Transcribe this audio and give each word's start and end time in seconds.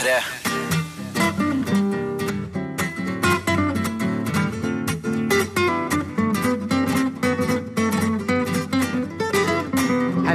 P3. 0.00 0.49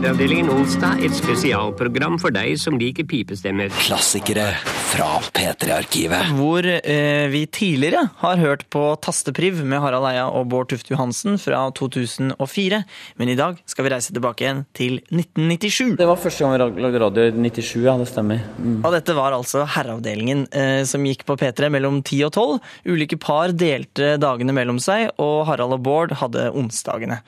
Herreavdelingen 0.05 0.51
onsdag, 0.53 0.99
et 1.01 1.15
spesialprogram 1.17 2.19
for 2.21 2.29
deg 2.29 2.59
som 2.61 2.75
liker 2.77 3.07
pipestemmer. 3.09 3.71
Klassikere 3.87 4.51
fra 4.91 5.07
P3-arkivet. 5.33 6.27
Hvor 6.37 6.67
eh, 6.69 7.25
vi 7.33 7.39
tidligere 7.49 8.03
har 8.19 8.37
hørt 8.37 8.67
på 8.69 8.83
Tastepriv 9.01 9.63
med 9.65 9.81
Harald 9.81 10.05
Eia 10.11 10.27
og 10.29 10.45
Bård 10.51 10.69
Tufte 10.69 10.93
Johansen 10.93 11.39
fra 11.41 11.63
2004. 11.73 12.83
Men 13.17 13.31
i 13.33 13.37
dag 13.39 13.57
skal 13.65 13.87
vi 13.87 13.93
reise 13.95 14.13
tilbake 14.13 14.45
igjen 14.45 14.61
til 14.77 14.99
1997. 15.07 15.97
Det 15.97 16.09
var 16.11 16.21
første 16.21 16.45
gang 16.45 16.53
vi 16.77 16.85
lagde 16.85 17.01
radio 17.01 17.25
i 17.25 17.33
97, 17.33 17.73
ja. 17.87 17.97
Det 17.97 18.07
stemmer. 18.11 18.45
Mm. 18.59 18.77
Og 18.83 18.93
dette 18.93 19.17
var 19.17 19.33
altså 19.33 19.65
Herreavdelingen 19.73 20.45
eh, 20.53 20.83
som 20.85 21.09
gikk 21.09 21.25
på 21.25 21.39
P3 21.41 21.73
mellom 21.73 22.03
10 22.03 22.29
og 22.29 22.37
12. 22.37 22.61
Ulike 22.93 23.17
par 23.25 23.57
delte 23.57 24.13
dagene 24.21 24.53
mellom 24.53 24.77
seg, 24.77 25.15
og 25.17 25.47
Harald 25.49 25.79
og 25.79 25.85
Bård 25.89 26.13
hadde 26.21 26.51
onsdagene. 26.53 27.23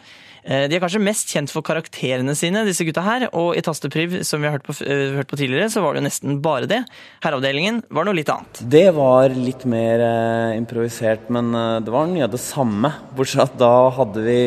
Eh, 0.48 0.68
De 0.72 0.78
er 0.78 0.80
kanskje 0.84 1.02
mest 1.04 1.28
kjent 1.34 1.52
for 1.52 1.66
karakterene 1.66 2.34
sine, 2.40 2.64
disse 2.68 2.86
gutta 2.88 3.04
her. 3.04 3.28
Og 3.36 3.58
i 3.58 3.64
Tastepriv, 3.66 4.22
som 4.24 4.40
vi 4.42 4.48
har 4.48 4.56
hørt 4.58 4.68
på, 4.68 4.76
eh, 4.86 5.18
hørt 5.18 5.28
på 5.28 5.40
tidligere, 5.40 5.68
så 5.70 5.84
var 5.84 5.94
det 5.94 6.02
jo 6.02 6.08
nesten 6.08 6.42
bare 6.42 6.68
det. 6.72 6.82
Herreavdelingen 7.24 7.84
var 7.92 8.08
noe 8.08 8.16
litt 8.16 8.32
annet. 8.32 8.62
Det 8.64 8.94
var 8.96 9.30
litt 9.36 9.66
mer 9.66 10.00
eh, 10.00 10.58
improvisert, 10.58 11.30
men 11.30 11.54
eh, 11.54 11.80
det 11.84 11.92
var 11.92 12.08
mye 12.08 12.24
av 12.24 12.32
det 12.32 12.40
samme. 12.40 12.94
Bortsett 13.18 13.44
at 13.44 13.58
da 13.60 13.90
hadde 13.90 14.24
vi 14.24 14.38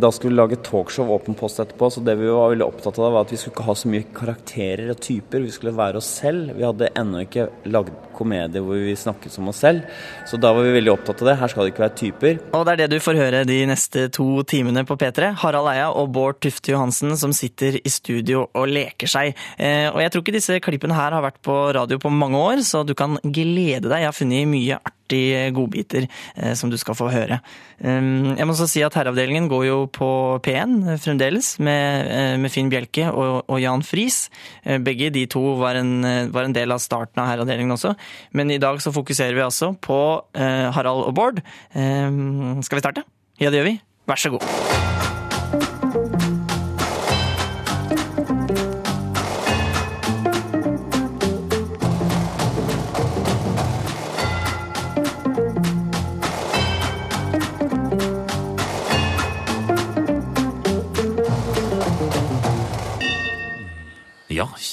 Da 0.00 0.10
skulle 0.12 0.34
vi 0.34 0.40
lage 0.42 0.62
talkshow 0.62 1.08
Åpen 1.10 1.34
post 1.38 1.58
etterpå, 1.62 1.88
så 1.90 2.04
det 2.04 2.16
vi 2.18 2.28
var 2.28 2.50
veldig 2.52 2.66
opptatt 2.66 2.98
av, 2.98 3.12
var 3.12 3.24
at 3.24 3.32
vi 3.32 3.38
skulle 3.40 3.56
ikke 3.56 3.68
ha 3.70 3.74
så 3.74 3.88
mye 3.88 4.04
karakterer 4.12 4.90
og 4.92 5.00
typer. 5.00 5.40
Vi 5.40 5.54
skulle 5.54 5.76
være 5.76 5.96
oss 6.02 6.10
selv. 6.20 6.52
Vi 6.56 6.66
hadde 6.66 6.92
ennå 6.98 7.24
ikke 7.24 7.48
lagd 7.72 7.94
komedie 8.16 8.62
hvor 8.64 8.80
vi 8.80 8.96
snakket 8.98 9.34
som 9.34 9.48
oss 9.50 9.62
selv, 9.64 9.86
så 10.28 10.40
da 10.40 10.52
var 10.56 10.66
vi 10.66 10.74
veldig 10.76 10.92
opptatt 10.94 11.22
av 11.22 11.30
det. 11.30 11.36
Her 11.42 11.52
skal 11.52 11.66
det 11.66 11.74
ikke 11.74 11.84
være 11.84 11.96
typer. 12.00 12.40
Og 12.56 12.66
det 12.66 12.74
er 12.74 12.82
det 12.82 12.90
du 12.96 13.04
får 13.04 13.20
høre 13.20 13.44
de 13.48 13.60
neste 13.68 14.06
to 14.14 14.28
timene 14.48 14.86
på 14.88 14.98
P3. 15.00 15.32
Harald 15.42 15.70
Eia 15.72 15.88
og 15.92 16.10
Bård 16.16 16.40
Tufte 16.44 16.74
Johansen 16.74 17.16
som 17.20 17.34
sitter 17.36 17.78
i 17.82 17.92
studio 17.92 18.46
og 18.48 18.68
leker 18.72 19.10
seg. 19.10 19.36
Eh, 19.58 19.88
og 19.92 20.00
jeg 20.02 20.12
tror 20.12 20.24
ikke 20.24 20.36
disse 20.38 20.60
klippene 20.64 20.96
her 20.96 21.16
har 21.16 21.24
vært 21.24 21.40
på 21.44 21.56
radio 21.76 22.00
på 22.02 22.12
mange 22.12 22.40
år, 22.40 22.64
så 22.66 22.84
du 22.86 22.94
kan 22.98 23.18
glede 23.22 23.88
deg. 23.88 24.02
Jeg 24.02 24.10
har 24.10 24.16
funnet 24.16 24.50
mye 24.50 24.80
artige 25.06 25.50
godbiter 25.56 26.08
eh, 26.08 26.54
som 26.58 26.72
du 26.72 26.78
skal 26.80 26.98
få 26.98 27.10
høre. 27.12 27.40
Um, 27.76 28.36
jeg 28.38 28.46
må 28.48 28.54
også 28.54 28.68
si 28.70 28.82
at 28.84 28.94
Herreavdelingen 28.96 29.50
går 29.52 29.66
jo 29.66 29.78
på 29.92 30.08
P1 30.44 30.76
eh, 30.88 31.00
fremdeles, 31.02 31.50
med, 31.60 32.08
eh, 32.08 32.36
med 32.40 32.52
Finn 32.52 32.70
Bjelke 32.72 33.10
og, 33.12 33.44
og 33.52 33.60
Jan 33.60 33.84
Friis. 33.84 34.26
Eh, 34.64 34.80
begge 34.80 35.10
de 35.12 35.26
to 35.28 35.42
var 35.60 35.76
en, 35.82 36.00
var 36.32 36.48
en 36.48 36.56
del 36.56 36.72
av 36.72 36.80
starten 36.84 37.20
av 37.22 37.28
Herreavdelingen 37.32 37.76
også. 37.76 37.92
Men 38.36 38.54
i 38.54 38.60
dag 38.62 38.80
så 38.84 38.94
fokuserer 38.96 39.36
vi 39.36 39.44
altså 39.44 39.74
på 39.76 40.00
Harald 40.36 41.06
og 41.10 41.14
Bård. 41.16 41.42
Eh, 41.76 42.20
skal 42.64 42.80
vi 42.80 42.84
starte? 42.84 43.06
Ja, 43.40 43.50
det 43.50 43.60
gjør 43.60 43.72
vi. 43.74 43.80
Vær 44.06 44.22
så 44.22 44.32
god. 44.32 44.95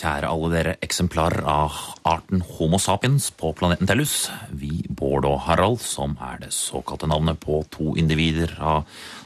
Kjære 0.03 0.27
alle 0.27 0.49
dere 0.51 0.73
eksemplarer 0.83 1.45
av 1.47 1.75
arten 2.07 2.41
Homo 2.57 2.79
sapiens 2.81 3.29
på 3.39 3.53
planeten 3.55 3.87
Tellus. 3.87 4.27
Vi, 4.51 4.83
Bård 4.89 5.27
og 5.29 5.37
Harald, 5.45 5.79
som 5.79 6.17
er 6.19 6.41
det 6.41 6.51
såkalte 6.55 7.07
navnet 7.07 7.39
på 7.43 7.61
to 7.71 7.93
individer 7.99 8.51
av 8.59 8.83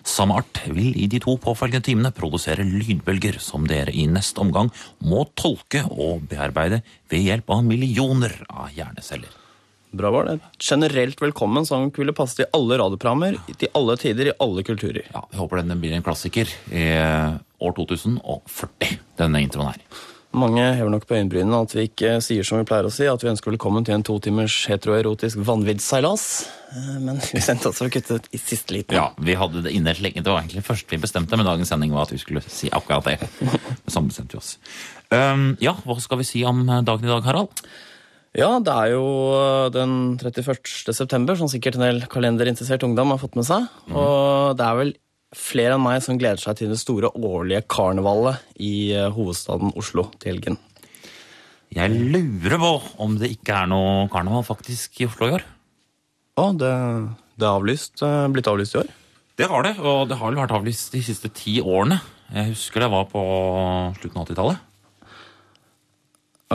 samme 0.07 0.37
art, 0.37 0.61
vil 0.69 0.93
i 0.93 1.07
de 1.09 1.21
to 1.23 1.33
påfølgende 1.41 1.87
timene 1.87 2.13
produsere 2.15 2.65
lydbølger 2.67 3.39
som 3.41 3.65
dere 3.69 3.93
i 3.93 4.05
neste 4.11 4.43
omgang 4.43 4.69
må 5.01 5.25
tolke 5.39 5.81
og 5.89 6.27
bearbeide 6.29 6.83
ved 7.09 7.25
hjelp 7.25 7.49
av 7.57 7.63
millioner 7.65 8.35
av 8.47 8.69
hjerneceller. 8.75 9.33
Bra 9.97 10.11
var 10.13 10.27
det. 10.27 10.35
Generelt 10.61 11.21
velkommen 11.23 11.65
som 11.65 11.87
ville 11.95 12.13
passe 12.13 12.37
til 12.37 12.49
alle 12.53 12.77
radioprogrammer, 12.77 13.39
til 13.57 13.71
alle 13.79 13.95
tider, 13.97 14.29
i 14.29 14.35
alle 14.43 14.65
kulturer. 14.67 15.07
Ja, 15.13 15.23
Vi 15.31 15.39
håper 15.39 15.63
den 15.63 15.81
blir 15.81 15.95
en 15.95 16.05
klassiker 16.05 16.51
i 16.69 16.85
år 17.57 17.75
2040, 17.79 18.99
denne 19.17 19.41
introen 19.41 19.71
her. 19.71 20.05
Mange 20.37 20.61
hever 20.77 20.91
nok 20.93 21.05
på 21.09 21.15
øyenbrynene 21.17 21.59
at 21.65 21.71
vi 21.73 21.87
ikke 21.87 22.17
sier 22.21 22.45
som 22.45 22.59
vi 22.59 22.65
pleier 22.69 22.85
å 22.85 22.91
si, 22.93 23.07
at 23.09 23.23
vi 23.23 23.29
ønsker 23.31 23.49
velkommen 23.53 23.85
til 23.87 23.95
en 23.95 24.03
to 24.05 24.17
timers 24.21 24.53
heteroerotisk 24.69 25.39
vanviddsseilas. 25.47 26.25
Eh, 26.75 26.99
Men 27.01 27.17
vi 27.23 27.41
sendte 27.41 27.71
oss 27.71 27.79
for 27.81 27.89
å 27.89 27.93
kutte 27.93 28.19
i 28.35 28.41
siste 28.41 28.75
liten. 28.75 28.97
Ja, 28.99 29.07
vi 29.17 29.33
hadde 29.39 29.63
det 29.65 29.73
innelt 29.73 30.01
lenge. 30.03 30.21
Det 30.21 30.29
var 30.29 30.43
egentlig 30.43 30.65
først 30.67 30.93
vi 30.93 30.99
bestemte 31.01 31.39
med 31.39 31.49
dagens 31.49 31.71
sending, 31.73 31.95
var 31.95 32.05
at 32.05 32.13
vi 32.13 32.21
skulle 32.21 32.43
si 32.45 32.69
akkurat 32.69 33.07
det. 33.09 33.17
Men 33.41 33.91
Sånn 33.95 34.11
bestemte 34.11 34.37
vi 34.37 34.41
oss. 34.43 34.53
Um, 35.09 35.49
ja, 35.63 35.73
hva 35.87 35.97
skal 36.03 36.21
vi 36.21 36.27
si 36.27 36.43
om 36.45 36.61
dagen 36.67 37.07
i 37.07 37.11
dag, 37.11 37.25
Harald? 37.25 37.65
Ja, 38.37 38.51
det 38.61 38.73
er 38.83 38.91
jo 38.93 39.05
eh, 39.39 39.69
den 39.73 39.97
31. 40.21 40.69
september, 40.93 41.39
som 41.39 41.49
sikkert 41.49 41.79
en 41.79 41.87
del 41.87 42.03
kalenderinteressert 42.11 42.85
ungdom 42.85 43.15
har 43.15 43.21
fått 43.23 43.39
med 43.39 43.47
seg. 43.47 43.65
Og 43.89 44.53
det 44.59 44.67
er 44.67 44.81
vel 44.83 44.93
flere 45.35 45.75
enn 45.75 45.83
meg 45.83 45.99
som 46.05 46.19
gleder 46.19 46.39
seg 46.41 46.59
til 46.59 46.71
det 46.71 46.79
store 46.79 47.11
årlige 47.11 47.65
karnevalet 47.67 48.43
i 48.63 48.93
eh, 48.95 49.09
hovedstaden 49.11 49.73
Oslo 49.79 50.07
til 50.21 50.35
helgen. 50.35 50.59
Jeg 51.73 51.91
lurer 51.91 52.55
på 52.61 52.71
om 53.03 53.17
det 53.19 53.33
ikke 53.35 53.63
er 53.63 53.71
noe 53.71 54.07
karneval 54.11 54.45
faktisk 54.47 55.01
i 55.01 55.09
Oslo 55.09 55.27
i 55.27 55.35
år. 55.39 55.43
Å, 56.37 56.51
det, 56.55 56.71
det 57.35 57.47
er 57.47 57.57
avlyst, 57.57 57.99
eh, 58.05 58.27
blitt 58.31 58.47
avlyst 58.47 58.77
i 58.77 58.81
år? 58.83 58.93
Det 59.37 59.49
har 59.51 59.67
det, 59.67 59.75
og 59.77 60.07
det 60.09 60.17
har 60.17 60.31
vel 60.31 60.39
vært 60.39 60.55
avlyst 60.57 60.95
de 60.95 61.03
siste 61.05 61.29
ti 61.35 61.59
årene. 61.61 61.99
Jeg 62.33 62.53
husker 62.53 62.83
det 62.83 62.91
var 62.91 63.05
på 63.11 63.21
slutten 63.99 64.21
av 64.21 64.25
80-tallet. 64.25 64.63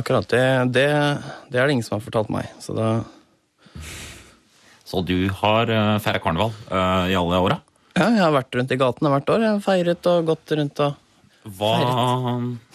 Akkurat 0.01 0.29
det, 0.33 0.45
det, 0.73 0.89
det 1.53 1.61
er 1.61 1.69
det 1.69 1.77
ingen 1.77 1.85
som 1.85 1.99
har 1.99 2.05
fortalt 2.05 2.33
meg. 2.33 2.49
Så 2.61 2.75
det 2.77 2.89
Så 4.89 5.01
du 5.05 5.29
har 5.41 5.71
uh, 5.71 6.01
feira 6.05 6.21
karneval 6.21 6.51
uh, 6.73 7.09
i 7.09 7.17
alle 7.17 7.41
åra. 7.41 7.61
Ja, 7.93 8.09
jeg 8.09 8.23
har 8.23 8.33
vært 8.35 8.57
rundt 8.57 8.73
i 8.73 8.79
gatene 8.81 9.13
hvert 9.13 9.31
år. 9.35 9.45
Jeg 9.45 9.53
har 9.53 9.65
feiret 9.65 10.09
og 10.09 10.29
gått 10.33 10.55
rundt 10.57 10.83
og 10.85 10.99
Hva, 11.59 11.73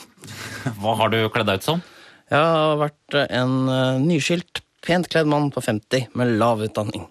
hva 0.81 0.95
har 1.01 1.13
du 1.13 1.19
kledd 1.33 1.49
deg 1.49 1.61
ut 1.61 1.67
som? 1.71 1.83
Jeg 2.27 2.43
har 2.43 2.79
vært 2.81 3.17
en 3.23 3.53
eh, 3.71 3.99
nyskilt, 4.03 4.61
pent 4.83 5.07
kledd 5.11 5.29
mann 5.31 5.47
på 5.55 5.63
50 5.63 6.09
med 6.19 6.35
lav 6.41 6.63
utdanning. 6.65 7.07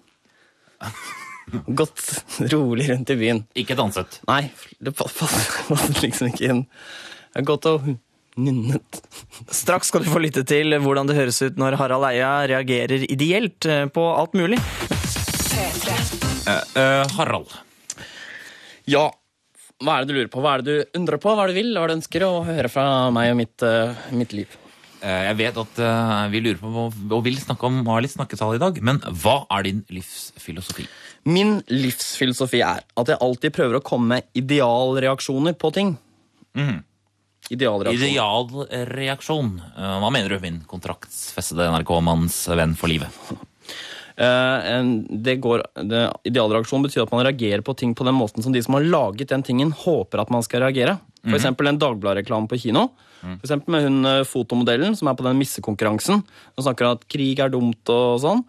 Gått 1.79 2.03
rolig 2.51 2.89
rundt 2.91 3.09
i 3.09 3.17
byen. 3.17 3.45
Ikke 3.57 3.77
danset. 3.79 4.19
Nei, 4.27 4.49
det 4.83 4.93
passet 4.97 6.01
liksom 6.03 6.29
ikke 6.29 6.51
inn. 6.51 6.65
Jeg 7.31 7.39
har 7.39 7.47
gått 7.47 7.67
og 7.69 7.85
nynnet. 8.37 8.99
Straks 9.49 9.91
skal 9.91 10.03
du 10.03 10.09
få 10.11 10.21
lytte 10.21 10.43
til 10.47 10.75
hvordan 10.83 11.09
det 11.09 11.17
høres 11.17 11.39
ut 11.41 11.57
når 11.59 11.79
Harald 11.79 12.07
Eia 12.09 12.31
reagerer 12.49 13.07
ideelt 13.07 13.65
eh, 13.65 13.85
på 13.89 14.03
alt 14.13 14.35
mulig. 14.37 14.59
Uh, 16.47 16.61
uh, 16.77 17.03
Harald. 17.17 17.55
Ja, 18.87 19.09
hva 19.83 19.97
er 19.97 20.05
det 20.05 20.13
du 20.13 20.17
lurer 20.17 20.31
på? 20.31 20.41
Hva 20.41 20.55
er 20.55 20.63
det 20.63 20.73
du 20.73 20.97
undrer 20.97 21.19
på? 21.21 21.33
Hva 21.35 21.43
er 21.43 21.51
det 21.51 21.57
du 21.57 21.59
vil? 21.59 21.75
Hva 21.75 21.83
er 21.85 21.91
det 21.91 21.97
du 21.97 21.99
ønsker 21.99 22.23
å 22.25 22.31
høre 22.47 22.71
fra 22.71 22.85
meg 23.13 23.33
og 23.33 23.37
mitt, 23.41 23.65
uh, 23.65 24.07
mitt 24.15 24.33
liv? 24.33 24.55
Eh, 24.97 25.23
jeg 25.27 25.37
vet 25.37 25.57
at 25.61 25.79
eh, 25.85 26.23
vi 26.33 26.39
lurer 26.41 26.57
på 26.57 26.87
og 26.87 27.19
vil 27.25 27.37
snakke 27.37 27.67
om 27.69 27.83
har 27.85 28.01
litt 28.01 28.15
snakketall 28.15 28.55
i 28.55 28.61
dag, 28.61 28.79
men 28.81 28.97
hva 29.21 29.43
er 29.53 29.67
din 29.67 29.83
livsfilosofi? 29.93 30.87
Min 31.29 31.59
livsfilosofi 31.69 32.63
er 32.65 32.81
at 32.81 33.11
jeg 33.11 33.21
alltid 33.21 33.53
prøver 33.53 33.77
å 33.77 33.83
komme 33.85 34.15
med 34.15 34.41
idealreaksjoner 34.41 35.57
på 35.59 35.73
ting. 35.75 35.93
Mhm. 36.57 36.79
Idealreaksjon. 37.53 38.09
Idealreaksjon. 38.09 39.51
Hva 39.77 40.09
mener 40.11 40.33
du, 40.33 40.39
min 40.43 40.57
kontraktsfestede 40.67 41.69
NRK-manns 41.77 42.41
venn 42.57 42.73
for 42.75 42.91
livet? 42.91 43.13
Eh, 44.17 44.83
det 45.09 45.35
går, 45.43 45.63
det, 45.85 46.03
idealreaksjon 46.25 46.85
betyr 46.85 47.03
at 47.03 47.11
man 47.13 47.25
reagerer 47.25 47.61
på 47.61 47.75
ting 47.77 47.93
på 47.95 48.05
den 48.07 48.17
måten 48.17 48.45
som 48.45 48.53
de 48.55 48.63
som 48.65 48.77
har 48.77 48.87
laget 48.87 49.29
den 49.29 49.45
tingen, 49.45 49.71
håper 49.71 50.23
at 50.23 50.31
man 50.33 50.45
skal 50.45 50.65
reagere. 50.65 50.97
For 51.27 51.35
eksempel 51.37 51.67
en 51.67 51.79
Dagbladet-reklame 51.81 52.47
på 52.49 52.59
kino. 52.61 52.87
For 53.21 53.45
eksempel 53.45 53.75
med 53.75 53.85
hun 53.87 54.07
eh, 54.07 54.23
fotomodellen 54.27 54.95
som 54.97 55.09
er 55.09 55.17
på 55.17 55.25
den 55.27 55.37
missekonkurransen. 55.41 56.23
Hun 56.23 56.65
snakker 56.65 56.87
om 56.87 56.97
at 56.97 57.05
krig 57.11 57.41
er 57.43 57.51
dumt 57.53 57.93
og 57.93 58.21
sånn. 58.23 58.43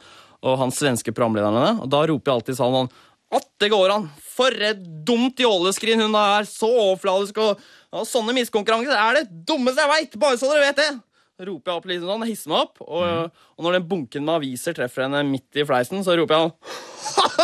Og 0.47 0.59
han 0.61 0.73
svenske 0.75 1.13
programlederne. 1.17 1.81
Og 1.83 1.91
da 1.91 2.05
roper 2.07 2.31
jeg 2.31 2.37
alltid 2.37 2.59
sånn 2.61 2.93
At 3.35 3.49
det 3.61 3.73
går 3.73 3.97
an! 3.97 4.07
For 4.39 4.55
et 4.55 4.81
dumt 5.05 5.41
jåleskrin 5.43 6.01
hun 6.05 6.15
er! 6.15 6.47
Så 6.47 6.69
overfladisk 6.71 7.41
og, 7.43 7.65
og 7.91 8.07
Sånne 8.07 8.37
missekonkurranser 8.37 8.95
er 8.95 9.19
det 9.19 9.27
dummeste 9.49 9.83
jeg 9.83 9.95
veit! 9.95 10.19
Bare 10.23 10.39
så 10.39 10.53
dere 10.53 10.69
vet 10.69 10.81
det! 10.81 10.93
Roper 11.39 11.71
jeg 11.71 11.79
opp 11.79 11.85
litt 11.87 12.03
sånn, 12.03 12.25
hisser 12.27 12.51
meg 12.51 12.65
opp, 12.65 12.81
og, 12.83 13.35
og 13.55 13.63
når 13.67 13.77
den 13.77 13.85
bunken 13.91 14.25
med 14.27 14.41
aviser 14.41 14.75
treffer 14.75 15.05
henne 15.05 15.21
midt 15.29 15.55
i 15.61 15.65
fleisen, 15.69 16.03
så 16.03 16.17
roper 16.19 16.35
jeg 16.35 16.51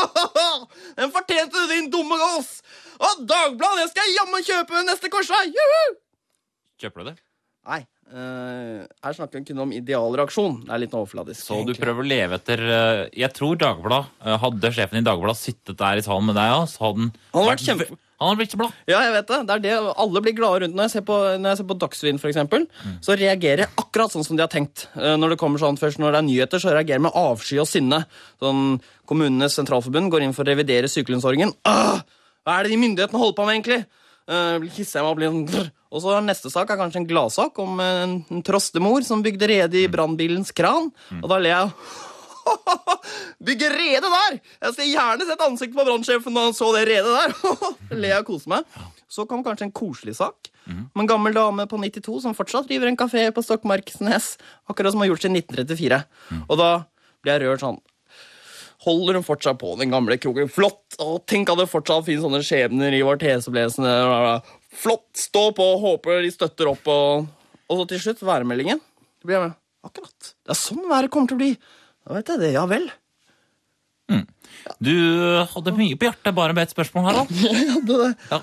Den 0.99 1.12
fortjente 1.14 1.55
du, 1.55 1.69
din 1.70 1.87
dumme 1.93 2.19
gås! 2.19 2.56
Og 2.99 3.23
Dagbladet, 3.29 3.85
det 3.85 3.93
skal 3.93 4.08
jeg 4.08 4.17
jammen 4.19 4.46
kjøpe 4.46 4.82
neste 4.88 5.11
korsvei! 5.12 5.44
Juhu! 5.55 5.96
Kjøper 6.82 7.05
du 7.05 7.11
det? 7.12 7.17
Nei. 7.70 7.85
Uh, 8.05 8.85
her 9.00 9.14
snakker 9.17 9.41
vi 9.41 9.49
kun 9.49 9.62
om 9.64 9.70
idealreaksjon. 9.75 10.58
Det 10.67 10.75
er 10.75 10.82
litt 10.82 10.94
overfladisk. 10.94 11.46
Så 11.46 11.62
du 11.67 11.73
prøver 11.79 12.05
å 12.05 12.08
leve 12.11 12.37
etter 12.37 12.61
uh, 12.69 13.05
Jeg 13.17 13.31
tror 13.35 13.56
Dagbladet 13.58 14.11
uh, 14.26 14.35
Hadde 14.43 14.70
sjefen 14.76 15.00
i 15.00 15.06
Dagbladet 15.06 15.41
sittet 15.41 15.79
der 15.81 15.99
i 15.99 16.05
salen 16.05 16.29
med 16.29 16.37
deg, 16.37 16.50
ja, 16.52 16.61
så 16.69 16.91
hadde 16.91 17.08
han 17.32 17.49
vært 17.49 17.64
kjempe- 17.64 17.88
Han 18.20 18.31
har 18.31 18.37
blitt 18.38 18.52
så 18.55 18.58
blad. 18.61 18.75
Ja, 18.87 19.00
jeg 19.02 19.12
vet 19.16 19.31
det. 19.31 19.38
det 19.49 19.55
er 19.55 19.62
det. 19.64 19.94
Alle 20.05 20.22
blir 20.22 20.37
glade 20.37 20.61
rundt 20.62 20.76
når 20.78 20.87
jeg 20.87 20.93
ser 20.94 21.05
på, 21.08 21.16
når 21.40 21.56
jeg 21.56 21.66
på 21.66 21.78
Dagsrevyen, 21.82 22.20
for 22.22 22.31
eksempel, 22.31 22.66
Så 23.05 23.16
reagerer 23.19 23.64
jeg 23.64 23.75
akkurat 23.81 24.14
sånn 24.14 24.25
som 24.26 24.38
de 24.38 24.44
har 24.44 24.52
tenkt. 24.52 24.87
Eh, 24.94 25.16
Når 25.19 25.34
det 25.34 25.38
kommer 25.40 25.58
sånn 25.58 25.78
først 25.81 25.99
når 25.99 26.14
det 26.14 26.20
er 26.20 26.28
nyheter, 26.28 26.62
så 26.62 26.70
reagerer 26.72 27.00
jeg 27.00 27.06
med 27.08 27.19
avsky 27.19 27.58
og 27.58 27.69
sinne. 27.69 28.05
Sånn, 28.40 28.81
Kommunenes 29.06 29.58
sentralforbund 29.58 30.11
går 30.14 30.22
inn 30.25 30.32
for 30.37 30.46
å 30.46 30.52
revidere 30.52 30.88
sykelønnsordningen. 30.88 31.52
Hva 31.64 32.58
er 32.58 32.64
det 32.64 32.72
de 32.75 32.81
myndighetene 32.81 33.20
holder 33.20 33.37
på 33.37 33.46
med, 33.49 33.58
egentlig? 33.58 33.84
Uh, 34.25 34.56
hisser 34.72 35.02
jeg 35.02 35.05
meg 35.05 35.10
og 35.10 35.19
blir 35.19 35.32
sånn. 35.34 35.70
Og 35.94 36.00
så 36.00 36.17
Neste 36.25 36.50
sak 36.50 36.70
er 36.72 36.78
kanskje 36.81 37.02
en 37.02 37.06
gladsak 37.10 37.58
om 37.60 37.78
en, 37.82 38.14
en 38.32 38.43
trostemor 38.46 39.05
som 39.05 39.22
bygde 39.22 39.46
rede 39.50 39.82
i 39.82 39.90
brannbilens 39.93 40.50
kran. 40.56 40.88
Og 41.20 41.28
da 41.31 41.38
ler 41.38 41.52
jeg. 41.52 41.75
Bygge 43.44 43.69
rede 43.73 44.11
der! 44.11 44.41
Jeg 44.41 44.75
skulle 44.75 44.91
gjerne 44.91 45.29
sett 45.29 45.44
ansiktet 45.46 45.79
på 45.79 45.87
brannsjefen 45.87 46.35
når 46.35 46.50
han 46.50 46.56
så 46.56 46.73
det 46.76 46.85
redet 46.88 47.14
der. 47.14 47.55
ler 48.02 48.20
og 48.20 48.50
meg. 48.50 48.76
Så 49.11 49.26
kom 49.31 49.44
kanskje 49.46 49.69
en 49.69 49.76
koselig 49.76 50.17
sak 50.19 50.50
om 50.64 51.02
en 51.02 51.08
gammel 51.08 51.35
dame 51.37 51.67
på 51.69 51.76
92 51.76 52.23
som 52.25 52.35
fortsatt 52.37 52.64
driver 52.70 52.88
en 52.88 52.96
kafé 52.96 53.26
på 53.37 53.43
Stokmarknes. 53.44 54.31
Akkurat 54.70 54.94
som 54.94 55.02
hun 55.02 55.05
har 55.05 55.12
gjort 55.12 55.26
siden 55.26 55.37
1934. 55.43 55.99
Og 56.49 56.55
da 56.56 56.70
blir 57.20 57.37
jeg 57.37 57.44
rørt 57.44 57.64
sånn 57.64 57.82
holder 58.85 59.19
hun 59.19 59.25
fortsatt 59.25 59.58
på 59.61 59.75
den 59.81 59.93
gamle 59.93 60.19
kroken. 60.20 60.50
Flott! 60.52 60.96
Og 61.02 61.23
tenk 61.31 61.50
at 61.50 61.61
det 61.61 61.70
fortsatt 61.70 62.06
finnes 62.06 62.25
sånne 62.25 62.43
skjebner 62.44 62.94
i 62.94 63.05
vårt 63.06 63.25
heseblesende 63.25 63.94
Flott! 64.75 65.06
Stå 65.19 65.46
på, 65.56 65.69
håper 65.81 66.20
de 66.25 66.32
støtter 66.35 66.70
opp. 66.73 66.85
Og, 66.91 67.29
og 67.69 67.81
så 67.81 67.87
til 67.91 68.02
slutt 68.02 68.25
værmeldingen. 68.26 68.82
Det 69.20 69.31
blir 69.31 69.38
jeg 69.38 69.46
med. 69.49 69.56
Akkurat. 69.85 70.35
Det 70.44 70.55
er 70.55 70.61
sånn 70.61 70.85
været 70.91 71.12
kommer 71.12 71.31
til 71.31 71.38
å 71.38 71.43
bli. 71.43 71.50
Da 72.04 72.18
vet 72.18 72.28
jeg 72.34 72.42
det. 72.42 72.52
Ja 72.56 72.64
vel. 72.70 72.90
Du 74.84 74.92
hadde 75.50 75.72
mye 75.76 75.96
på 75.98 76.06
hjertet 76.06 76.34
bare 76.36 76.54
med 76.56 76.66
ett 76.66 76.72
spørsmål, 76.74 77.04
Harald. 77.08 77.30
Jeg 77.44 77.70
hadde 77.72 77.96
det. 78.00 78.10
Ja, 78.30 78.38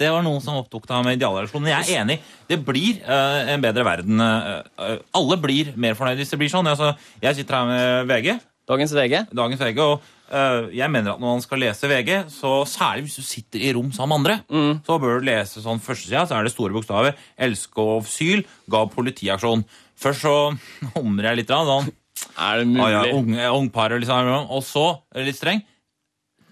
det 0.00 0.10
var 0.12 0.24
noen 0.24 0.42
som 0.44 0.58
opptok 0.60 0.86
deg 0.88 1.04
med 1.06 1.16
idealrelasjonen. 1.18 1.70
Jeg 1.72 1.88
er 1.96 2.02
enig. 2.02 2.16
Det 2.50 2.58
blir 2.64 3.00
uh, 3.06 3.48
en 3.52 3.64
bedre 3.64 3.84
verden. 3.86 4.20
eh, 4.20 4.98
alle 5.16 5.38
blir 5.40 5.72
mer 5.80 5.96
fornøyd 5.98 6.20
hvis 6.20 6.32
det 6.34 6.40
blir 6.40 6.52
sånn. 6.52 6.68
Altså, 6.70 6.92
jeg 7.22 7.38
sitter 7.38 7.58
her 7.58 7.70
med 7.70 8.12
VG, 8.12 8.36
Dagens 8.66 8.92
VG. 8.96 9.16
dagens 9.36 9.60
VG, 9.62 9.82
og 9.84 10.06
uh, 10.32 10.66
jeg 10.74 10.90
mener 10.92 11.14
at 11.14 11.20
når 11.22 11.36
man 11.36 11.44
skal 11.44 11.62
lese 11.62 11.90
VG, 11.92 12.12
så 12.34 12.54
særlig 12.68 13.06
hvis 13.06 13.20
du 13.20 13.26
sitter 13.28 13.62
i 13.68 13.72
rom 13.76 13.92
sammen 13.96 14.24
med 14.26 14.40
andre, 14.50 14.78
så 14.88 14.96
bør 15.02 15.20
du 15.20 15.28
lese 15.30 15.62
sånn 15.64 15.80
førstesida, 15.82 16.24
så 16.26 16.36
er 16.40 16.48
det 16.48 16.52
store 16.56 16.74
bokstaver. 16.76 17.14
'Elskovsyl 17.38 18.42
ga 18.72 18.84
politiaksjon. 18.92 19.64
Først 19.96 20.26
så 20.26 20.34
humrer 20.96 21.30
jeg 21.32 21.44
litt, 21.44 21.52
da, 21.52 21.62
sånn 21.68 21.92
Er 22.36 22.60
det 22.60 22.68
mulig? 22.70 22.84
Ah, 22.84 22.92
ja, 22.92 23.16
ung, 23.16 23.32
ungparet, 23.62 24.00
liksom. 24.02 24.30
Og 24.52 24.62
så, 24.64 24.86
litt 25.26 25.38
streng 25.38 25.64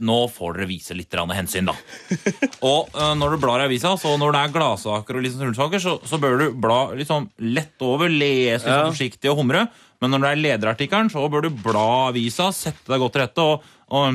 Nå 0.04 0.16
får 0.26 0.56
dere 0.56 0.66
vise 0.66 0.94
litt 0.98 1.14
hensyn, 1.14 1.68
da. 1.70 1.74
Og 2.66 2.90
uh, 2.96 3.12
når 3.14 3.36
du 3.36 3.42
blar 3.44 3.62
i 3.62 3.68
avisa, 3.68 3.92
så 3.96 4.16
når 4.18 4.34
det 4.34 4.40
er 4.42 4.54
gladsaker 4.56 5.16
og 5.16 5.22
liksom 5.22 5.38
sånn 5.38 5.52
rundsaker, 5.52 5.82
så, 5.84 5.94
så 6.02 6.18
bør 6.18 6.40
du 6.40 6.46
bla 6.58 6.80
sånn 7.06 7.28
lett 7.54 7.78
over, 7.84 8.10
lese 8.10 8.64
liksom, 8.64 8.72
Ja. 8.74 8.88
forsiktig 8.88 9.30
og 9.30 9.38
humre. 9.38 9.68
Men 10.02 10.10
når 10.10 10.24
det 10.24 10.32
er 10.32 10.42
lederartikkelen, 10.42 11.12
så 11.14 11.22
bør 11.30 11.46
du 11.46 11.62
bla 11.62 11.86
avisa, 12.10 12.50
sette 12.52 12.90
deg 12.90 13.04
godt 13.04 13.14
til 13.14 13.22
rette 13.22 13.46
og, 13.46 13.68
og 13.94 14.08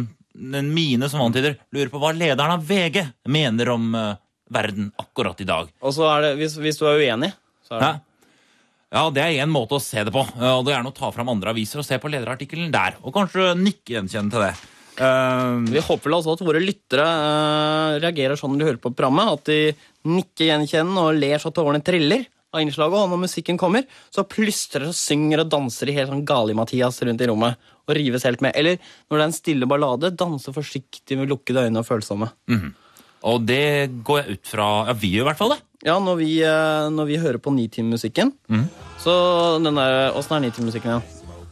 en 0.59 0.73
mine 0.75 1.07
som 1.09 1.23
antyder 1.23 1.55
lurer 1.73 1.89
på 1.91 2.03
hva 2.03 2.11
lederen 2.15 2.57
av 2.57 2.67
VG 2.67 2.99
mener 3.31 3.71
om 3.71 3.89
uh, 3.95 4.19
verden 4.51 4.91
akkurat 4.99 5.39
i 5.41 5.47
dag. 5.47 5.71
Og 5.79 5.95
så 5.95 6.11
er 6.11 6.27
det, 6.27 6.35
hvis, 6.43 6.59
hvis 6.59 6.79
du 6.79 6.85
er 6.91 6.99
uenig, 6.99 7.31
så 7.65 7.79
er 7.79 7.85
det? 7.85 7.95
Ja, 8.89 9.05
det 9.13 9.21
er 9.21 9.43
én 9.43 9.51
måte 9.53 9.77
å 9.77 9.83
se 9.83 10.01
det 10.01 10.13
på. 10.13 10.23
Og 10.25 10.63
det 10.65 10.73
er 10.73 10.85
å 10.85 10.95
ta 10.95 11.11
fram 11.13 11.29
andre 11.29 11.53
aviser 11.53 11.81
og 11.81 11.85
se 11.85 11.99
på 12.01 12.09
lederartikkelen 12.09 12.71
der. 12.73 12.97
Og 13.05 13.13
kanskje 13.13 13.51
nikke 13.59 13.99
gjenkjennende 13.99 14.33
til 14.33 14.45
det. 14.47 14.53
Uh, 14.99 15.61
Vi 15.69 15.83
håper 15.85 16.09
vel 16.09 16.17
altså 16.17 16.33
at 16.33 16.41
våre 16.43 16.59
lyttere 16.63 17.05
uh, 17.05 17.99
reagerer 18.01 18.39
sånn 18.39 18.55
når 18.55 18.59
de 18.59 18.67
hører 18.71 18.81
på 18.81 18.91
programmet. 18.95 19.29
At 19.37 19.45
de 19.51 20.09
nikker 20.09 20.49
gjenkjennende 20.49 21.05
og 21.05 21.21
ler 21.21 21.37
så 21.41 21.53
tårene 21.53 21.83
triller 21.85 22.25
av 22.49 22.63
innslaget. 22.65 22.97
Og 22.97 23.13
når 23.13 23.23
musikken 23.27 23.61
kommer, 23.61 23.85
så 24.09 24.25
plystrer 24.25 24.89
og 24.89 24.97
synger 24.97 25.45
og 25.45 25.53
danser 25.53 25.91
de 25.91 25.97
helt 25.99 26.09
sånn 26.09 26.25
Gali-Mathias 26.27 26.97
rundt 27.05 27.21
i 27.21 27.29
rommet. 27.29 27.61
Og 27.85 27.93
rives 27.97 28.25
helt 28.25 28.41
med. 28.41 28.57
Eller 28.57 28.81
når 28.81 29.15
det 29.15 29.21
er 29.21 29.29
en 29.29 29.37
stille 29.37 29.69
ballade, 29.69 30.15
danser 30.17 30.57
forsiktig 30.57 31.17
med 31.21 31.29
lukkede 31.29 31.69
øyne 31.69 31.85
og 31.85 31.87
følsomme. 31.87 32.33
og 33.29 33.45
det 33.45 33.89
går 34.07 34.23
jeg 34.23 34.39
ut 34.39 34.53
fra 34.57 34.67
Ja, 34.89 34.93
vi 34.97 35.13
gjør 35.13 35.27
i 35.27 35.29
hvert 35.29 35.45
fall 35.45 35.53
det. 35.53 35.61
Ja, 35.85 35.95
når 36.03 36.17
vi, 36.19 36.41
eh, 36.43 36.89
når 36.91 37.05
vi 37.07 37.17
hører 37.21 37.37
på 37.39 37.53
Nitimemusikken, 37.55 38.33
så 38.99 39.13
den 39.63 39.75
der 39.79 40.11
Åssen 40.17 40.35
er 40.35 40.39
Nitimemusikken 40.49 40.91
igjen? 40.91 41.03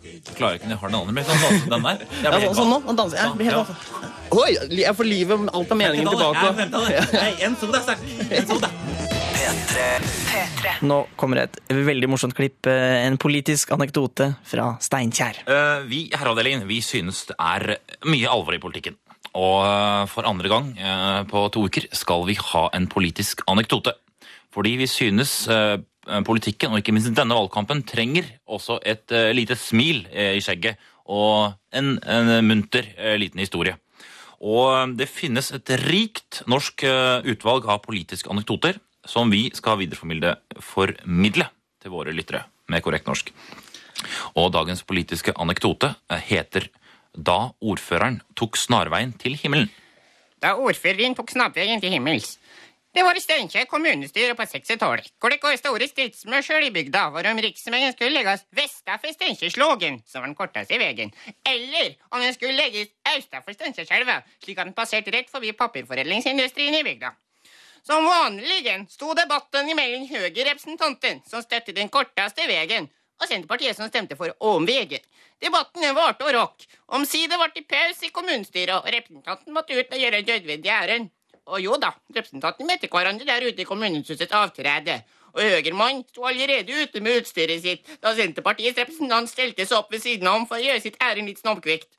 Jeg 0.07 0.35
klarer 0.35 0.57
ikke 0.57 0.67
når 0.67 0.75
jeg 0.75 0.79
har 0.81 0.89
den 0.91 0.99
andre, 0.99 1.13
men 1.13 1.23
Sånn, 1.23 1.69
den 1.71 1.83
der. 1.85 1.97
Jeg 2.01 2.23
Ja, 2.23 2.31
blir 2.33 2.47
sånn, 2.47 2.55
sånn 2.59 2.71
nå. 2.73 2.95
Danser 2.97 3.17
jeg. 3.17 3.23
jeg. 3.23 3.37
blir 3.37 3.45
helt 3.47 3.57
Ja. 3.57 3.65
Oi, 4.37 4.51
jeg 4.83 4.95
får 4.97 5.05
livet, 5.07 5.49
alt 5.55 5.71
av 5.71 5.77
meningen 5.79 6.07
tilbake. 6.11 6.47
Nå 10.87 10.97
kommer 11.19 11.37
et 11.45 11.57
veldig 11.71 12.09
morsomt 12.11 12.35
klipp. 12.35 12.67
eh, 12.67 13.05
En 13.07 13.17
politisk 13.17 13.71
anekdote 13.71 14.35
fra 14.43 14.77
Steinkjer. 14.81 15.43
Eh, 15.47 15.79
vi 15.87 16.03
i 16.07 16.17
Herreavdelingen 16.17 16.67
vi 16.67 16.81
synes 16.81 17.25
det 17.27 17.35
er 17.39 17.77
mye 18.05 18.27
alvor 18.27 18.53
i 18.53 18.59
politikken. 18.59 18.95
Og 19.37 20.09
for 20.09 20.23
andre 20.25 20.49
gang 20.49 20.73
på 21.29 21.51
to 21.53 21.65
uker 21.67 21.85
skal 21.93 22.23
vi 22.25 22.33
ha 22.33 22.69
en 22.73 22.87
politisk 22.87 23.41
anekdote. 23.47 23.93
Fordi 24.57 24.73
vi 24.79 24.87
synes 24.89 25.31
eh, 25.53 25.77
politikken, 26.25 26.71
og 26.73 26.81
ikke 26.81 26.95
minst 26.95 27.13
denne 27.13 27.35
valgkampen, 27.37 27.83
trenger 27.85 28.25
også 28.49 28.79
et 28.81 29.13
eh, 29.13 29.29
lite 29.37 29.53
smil 29.59 30.07
eh, 30.09 30.33
i 30.39 30.41
skjegget 30.41 30.81
og 31.07 31.53
en, 31.77 31.93
en 32.01 32.31
munter 32.43 32.89
liten 33.21 33.39
historie. 33.39 33.77
Og 34.43 34.97
det 34.97 35.07
finnes 35.07 35.53
et 35.55 35.71
rikt 35.85 36.41
norsk 36.51 36.83
utvalg 37.31 37.69
av 37.71 37.79
politiske 37.85 38.27
anekdoter 38.29 38.75
som 39.07 39.31
vi 39.31 39.45
skal 39.55 39.79
videreformidle 39.79 40.33
formidle 40.59 41.47
til 41.79 41.93
våre 41.93 42.11
lyttere 42.11 42.43
med 42.67 42.83
korrekt 42.83 43.07
norsk. 43.07 43.31
Og 44.35 44.51
dagens 44.51 44.83
politiske 44.83 45.31
anekdote 45.39 45.93
heter 46.27 46.67
Da 47.15 47.53
ordføreren 47.63 48.19
tok 48.35 48.59
snarveien 48.59 49.15
til 49.15 49.39
himmelen. 49.39 49.71
Da 50.43 50.57
ordføreren 50.59 51.15
tok 51.15 51.31
snarveien 51.31 51.79
til 51.81 51.95
himmels. 51.95 52.35
Det 52.97 53.03
var 53.03 53.17
i 53.17 53.21
Steinkjer 53.21 53.65
kommunestyre 53.69 54.33
på 54.33 54.45
60-tallet, 54.49 55.11
hvor 55.21 55.29
det 55.29 55.37
går 55.37 55.59
store 55.59 55.85
stridsmørsel 55.85 56.63
i 56.65 56.71
bygda, 56.73 57.03
hvorom 57.13 57.37
riksveien 57.45 57.91
skulle 57.93 58.15
legges 58.15 58.41
vestafor 58.57 59.11
Steinkjerslågen, 59.13 59.99
som 60.09 60.23
var 60.23 60.31
den 60.31 60.37
korteste 60.39 60.79
veien, 60.81 61.11
eller 61.45 61.91
om 62.09 62.23
den 62.25 62.33
skulle 62.33 62.55
legges 62.57 62.89
østafor 63.11 63.53
Steinkjerselva, 63.53 64.15
slik 64.41 64.57
at 64.57 64.65
den 64.71 64.73
passerte 64.79 65.13
rett 65.13 65.29
forbi 65.29 65.51
papirforedlingsindustrien 65.59 66.79
i 66.79 66.81
bygda. 66.87 67.11
Som 67.85 68.07
vanlig 68.09 68.73
sto 68.89 69.11
debatten 69.19 69.69
mellom 69.77 70.07
Høyre-representanten, 70.09 71.21
som 71.29 71.45
støttet 71.45 71.77
den 71.77 71.93
korteste 71.93 72.47
veien, 72.49 72.89
og 73.21 73.29
Senterpartiet 73.29 73.77
som 73.77 73.91
stemte 73.91 74.17
for 74.17 74.33
omveien. 74.41 75.05
Debatten 75.45 75.85
varte 75.93 76.25
og 76.25 76.33
rakk. 76.33 76.65
Omsider 76.97 77.37
ble 77.37 77.61
det 77.61 77.67
pause 77.69 78.09
i 78.09 78.11
kommunestyret, 78.17 78.73
og 78.81 78.89
representanten 78.89 79.53
måtte 79.53 79.77
ut 79.77 79.93
og 79.93 80.01
gjøre 80.01 80.23
nødvendig 80.25 80.73
ærend. 80.79 81.13
Og 81.47 81.61
jo 81.63 81.77
da, 81.79 81.93
representanten 82.11 82.67
møtte 82.67 82.89
hverandre 82.91 83.27
der 83.27 83.45
ute 83.47 83.63
i 83.63 83.67
kommunehusets 83.67 84.33
avtrede. 84.35 84.99
Og 85.37 85.43
Høgermann 85.45 86.01
sto 86.09 86.25
allerede 86.27 86.75
ute 86.81 87.01
med 87.03 87.21
utstyret 87.21 87.61
sitt 87.63 87.89
da 88.01 88.13
Senterpartiets 88.17 88.79
representant 88.81 89.29
stelte 89.29 89.67
seg 89.67 89.77
opp 89.79 89.91
ved 89.93 90.03
siden 90.03 90.27
av 90.27 90.39
ham 90.39 90.47
for 90.49 90.57
å 90.57 90.65
gjøre 90.65 90.83
sitt 90.83 90.97
ærend 91.03 91.29
litt 91.29 91.41
snobbkvikt. 91.43 91.89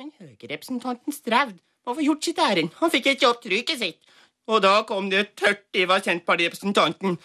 Men 0.00 0.12
Høyre-representanten 0.20 1.14
strevde 1.14 1.58
med 1.58 1.92
å 1.92 1.96
få 1.98 2.06
gjort 2.06 2.28
sitt 2.28 2.40
ærend. 2.40 2.72
Han 2.80 2.92
fikk 2.92 3.10
ikke 3.12 3.28
opp 3.28 3.42
trykket 3.44 3.82
sitt. 3.82 4.14
Og 4.48 4.62
da 4.64 4.76
kom 4.88 5.08
det 5.12 5.34
tørt 5.40 5.64
i 5.76 5.84
hva 5.88 5.98
Senterparti-representanten. 6.04 7.18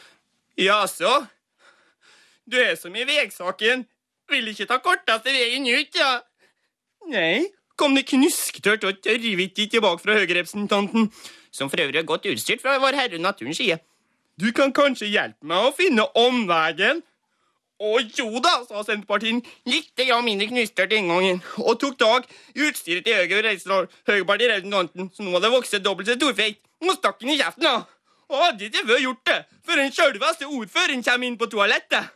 Jaså? 0.59 1.13
Du 2.49 2.57
er 2.59 2.75
som 2.79 2.95
i 2.95 3.05
vegsaken. 3.07 3.85
Vil 4.29 4.51
ikke 4.51 4.67
ta 4.69 4.77
korteste 4.83 5.31
veien 5.33 5.65
ut, 5.69 5.95
ja? 5.97 6.19
Nei, 7.09 7.47
kom 7.79 7.95
det 7.97 8.05
knusktørt 8.09 8.83
og 8.85 8.99
tørrvittig 9.05 9.69
tilbake 9.73 10.03
fra 10.03 10.17
Høyre-representanten, 10.19 11.07
som 11.51 11.69
for 11.69 11.81
øvrig 11.81 12.01
er 12.01 12.07
godt 12.07 12.27
utstyrt 12.29 12.61
fra 12.61 12.77
Vår 12.81 12.97
Herre 12.97 13.21
naturens 13.21 13.57
side. 13.57 13.79
Du 14.39 14.51
kan 14.55 14.73
kanskje 14.73 15.09
hjelpe 15.11 15.45
meg 15.47 15.67
å 15.67 15.75
finne 15.75 16.05
omveien? 16.17 17.01
Å 17.79 17.93
jo 18.03 18.41
da, 18.43 18.57
sa 18.67 18.81
Senterpartiet 18.83 19.45
litt 19.67 20.01
mindre 20.23 20.47
knustert 20.49 20.91
den 20.91 21.07
gangen, 21.07 21.39
og 21.63 21.79
tok 21.79 21.95
tak 21.99 22.25
i 22.55 22.65
utstyret 22.67 23.05
til 23.07 23.15
Høyre-partirepresentanten, 23.15 25.07
som 25.15 25.25
nå 25.25 25.37
hadde 25.37 25.51
vokst 25.53 25.77
dobbelt 25.79 26.11
så 26.11 26.17
storfeit, 26.19 26.59
og 26.83 26.91
stakk 26.97 27.21
den 27.21 27.31
i 27.35 27.39
kjeften, 27.39 27.63
da. 27.63 27.85
Og 28.29 28.43
hadde 28.43 28.67
ikke 28.67 28.83
før 28.85 28.99
gjort 29.05 29.23
det, 29.31 29.39
før 29.65 29.79
den 29.79 29.95
sjølveste 29.95 30.49
ordføreren 30.51 31.05
kommer 31.07 31.27
inn 31.27 31.39
på 31.39 31.47
toalettet. 31.51 32.11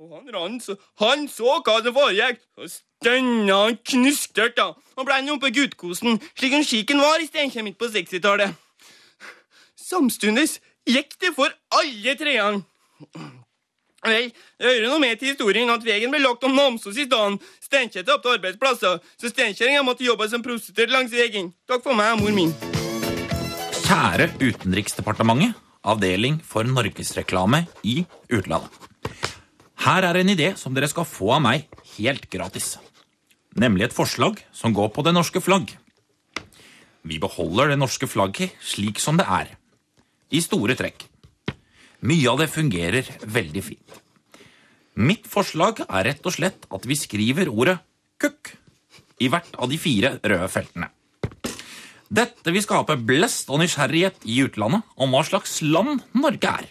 Og 0.00 0.16
han 0.16 0.32
Rans, 0.34 0.70
han 0.98 1.28
så 1.30 1.60
hva 1.60 1.76
som 1.84 1.94
foregikk, 1.94 2.40
og 2.56 2.72
stønna 2.72 3.60
knustert 3.92 4.56
da. 4.56 4.72
Og 4.96 5.06
blei 5.06 5.20
nå 5.22 5.36
på 5.38 5.52
guttkosen, 5.54 6.18
slik 6.34 6.56
han 6.56 6.66
skiken 6.66 7.04
var 7.04 7.20
i 7.20 7.28
Steinkjer 7.28 7.68
midt 7.68 7.78
på 7.78 7.92
60-tallet. 7.92 8.56
Samstundes 9.92 10.56
gikk 10.88 11.18
det 11.20 11.34
for 11.36 11.52
alle 11.76 12.16
treene. 12.16 12.62
Vel, 14.02 14.32
det 14.58 14.66
hører 14.66 14.88
noe 14.88 14.98
med 14.98 15.18
til 15.20 15.30
historien 15.30 15.70
at 15.70 15.84
veien 15.86 16.10
ble 16.10 16.18
lagt 16.24 16.42
om 16.42 16.56
Namsos 16.56 16.96
i 16.98 17.04
stedet. 17.06 17.50
Steinkjer 17.62 18.06
tapte 18.06 18.32
arbeidsplasser, 18.34 18.98
så 18.98 19.30
steinkjerringa 19.30 19.84
måtte 19.86 20.06
jobbe 20.06 20.26
som 20.30 20.42
prostituert 20.42 20.90
langs 20.90 21.12
veien. 21.14 21.52
Takk 21.70 21.84
for 21.84 21.94
meg, 21.98 22.16
mor 22.18 22.34
min. 22.34 22.50
Kjære 23.82 24.32
Utenriksdepartementet, 24.40 25.54
avdeling 25.86 26.40
for 26.46 26.66
norgesreklame 26.66 27.66
i 27.86 28.00
utlandet. 28.32 28.74
Her 29.82 30.06
er 30.08 30.18
en 30.18 30.34
idé 30.34 30.52
som 30.58 30.74
dere 30.74 30.90
skal 30.90 31.06
få 31.06 31.36
av 31.36 31.42
meg 31.44 31.70
helt 31.96 32.26
gratis. 32.30 32.76
Nemlig 33.58 33.90
et 33.90 33.94
forslag 33.96 34.40
som 34.54 34.74
går 34.74 34.90
på 34.94 35.06
det 35.06 35.14
norske 35.14 35.42
flagg. 35.42 35.74
Vi 37.02 37.18
beholder 37.22 37.70
det 37.70 37.82
norske 37.82 38.06
flagget 38.10 38.54
slik 38.62 39.02
som 39.02 39.18
det 39.18 39.26
er. 39.26 39.50
I 40.32 40.40
store 40.40 40.76
trekk. 40.78 41.04
Mye 42.08 42.30
av 42.32 42.40
det 42.40 42.48
fungerer 42.50 43.08
veldig 43.28 43.62
fint. 43.62 43.98
Mitt 44.98 45.28
forslag 45.30 45.84
er 45.86 46.08
rett 46.08 46.26
og 46.26 46.34
slett 46.34 46.66
at 46.72 46.88
vi 46.88 46.96
skriver 46.98 47.48
ordet 47.52 47.78
kukk 48.20 48.52
i 49.22 49.28
hvert 49.32 49.54
av 49.56 49.70
de 49.70 49.78
fire 49.80 50.16
røde 50.20 50.48
feltene. 50.52 50.88
Dette 52.12 52.52
vil 52.52 52.64
skape 52.64 52.98
blest 53.00 53.48
og 53.48 53.62
nysgjerrighet 53.62 54.26
i 54.28 54.42
utlandet 54.44 54.84
om 55.00 55.14
hva 55.14 55.22
slags 55.24 55.60
land 55.64 56.02
Norge 56.12 56.50
er. 56.50 56.66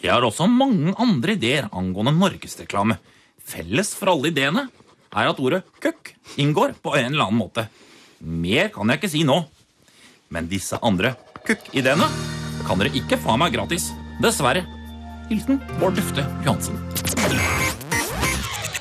Jeg 0.00 0.14
har 0.14 0.24
også 0.24 0.46
mange 0.48 0.94
andre 0.96 1.36
ideer 1.36 1.68
angående 1.76 2.14
norgesreklame. 2.16 2.96
Felles 3.36 3.92
for 3.98 4.14
alle 4.14 4.30
ideene 4.32 4.68
er 5.10 5.28
at 5.28 5.40
ordet 5.42 5.60
kukk 5.82 6.14
inngår 6.40 6.78
på 6.80 6.94
en 6.96 7.10
eller 7.12 7.26
annen 7.26 7.40
måte. 7.42 7.66
Mer 8.20 8.72
kan 8.72 8.88
jeg 8.88 9.02
ikke 9.02 9.12
si 9.12 9.26
nå. 9.28 9.42
Men 10.32 10.48
disse 10.48 10.78
andre 10.80 11.16
kukk-ideene 11.44 12.08
kan 12.66 12.80
dere 12.80 12.92
ikke 12.96 13.18
få 13.20 13.34
av 13.34 13.40
meg 13.42 13.54
gratis. 13.54 13.90
Dessverre. 14.22 14.64
Hilsen 15.30 15.60
Bård 15.78 15.94
Dufte 15.98 16.24
Johansen. 16.44 16.78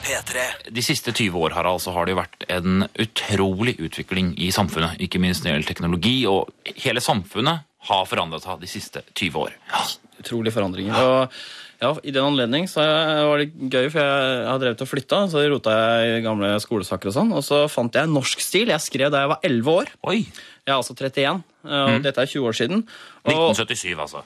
P3. 0.10 0.46
De 0.74 0.84
siste 0.84 1.14
20 1.14 1.38
år 1.38 1.54
her 1.54 1.70
altså 1.70 1.94
har 1.94 2.08
det 2.08 2.16
jo 2.16 2.20
vært 2.22 2.46
en 2.50 2.86
utrolig 2.98 3.76
utvikling 3.78 4.34
i 4.42 4.50
samfunnet. 4.56 4.98
Ikke 5.06 5.22
minst 5.22 5.44
når 5.44 5.52
det 5.52 5.56
gjelder 5.58 5.72
teknologi, 5.72 6.16
og 6.30 6.74
hele 6.82 7.04
samfunnet 7.04 7.66
har 7.90 8.08
forandret 8.10 8.46
seg 8.46 8.62
de 8.64 8.70
siste 8.70 9.04
20 9.14 9.44
år. 9.46 9.58
Ja. 9.70 9.84
Utrolige 10.20 10.56
forandringer. 10.58 10.98
Og 11.00 11.38
ja, 11.80 11.94
I 12.04 12.12
den 12.12 12.26
anledning 12.28 12.66
så 12.68 12.84
var 12.84 13.40
det 13.40 13.54
gøy, 13.56 13.88
for 13.94 14.02
jeg 14.04 14.48
har 14.50 14.60
drevet 14.60 14.82
og 14.84 14.90
flytta. 14.90 15.20
Så 15.32 15.44
rota 15.52 15.76
jeg 15.78 16.18
i 16.18 16.24
gamle 16.26 16.52
skolesaker 16.60 17.12
og 17.12 17.16
sånn, 17.16 17.32
og 17.36 17.46
så 17.46 17.62
fant 17.72 17.96
jeg 17.96 18.12
norsk 18.12 18.44
stil. 18.44 18.74
Jeg 18.74 18.84
skrev 18.84 19.14
da 19.14 19.24
jeg 19.24 19.32
var 19.32 19.46
11 19.48 19.72
år. 19.72 19.94
Oi! 20.12 20.18
Jeg 20.26 20.74
er 20.74 20.76
altså 20.76 20.94
31, 20.98 21.40
og 21.64 22.04
dette 22.04 22.26
er 22.26 22.30
20 22.30 22.50
år 22.52 22.58
siden. 22.60 22.84
Og 23.24 23.32
1977, 23.56 23.96
altså. 24.04 24.26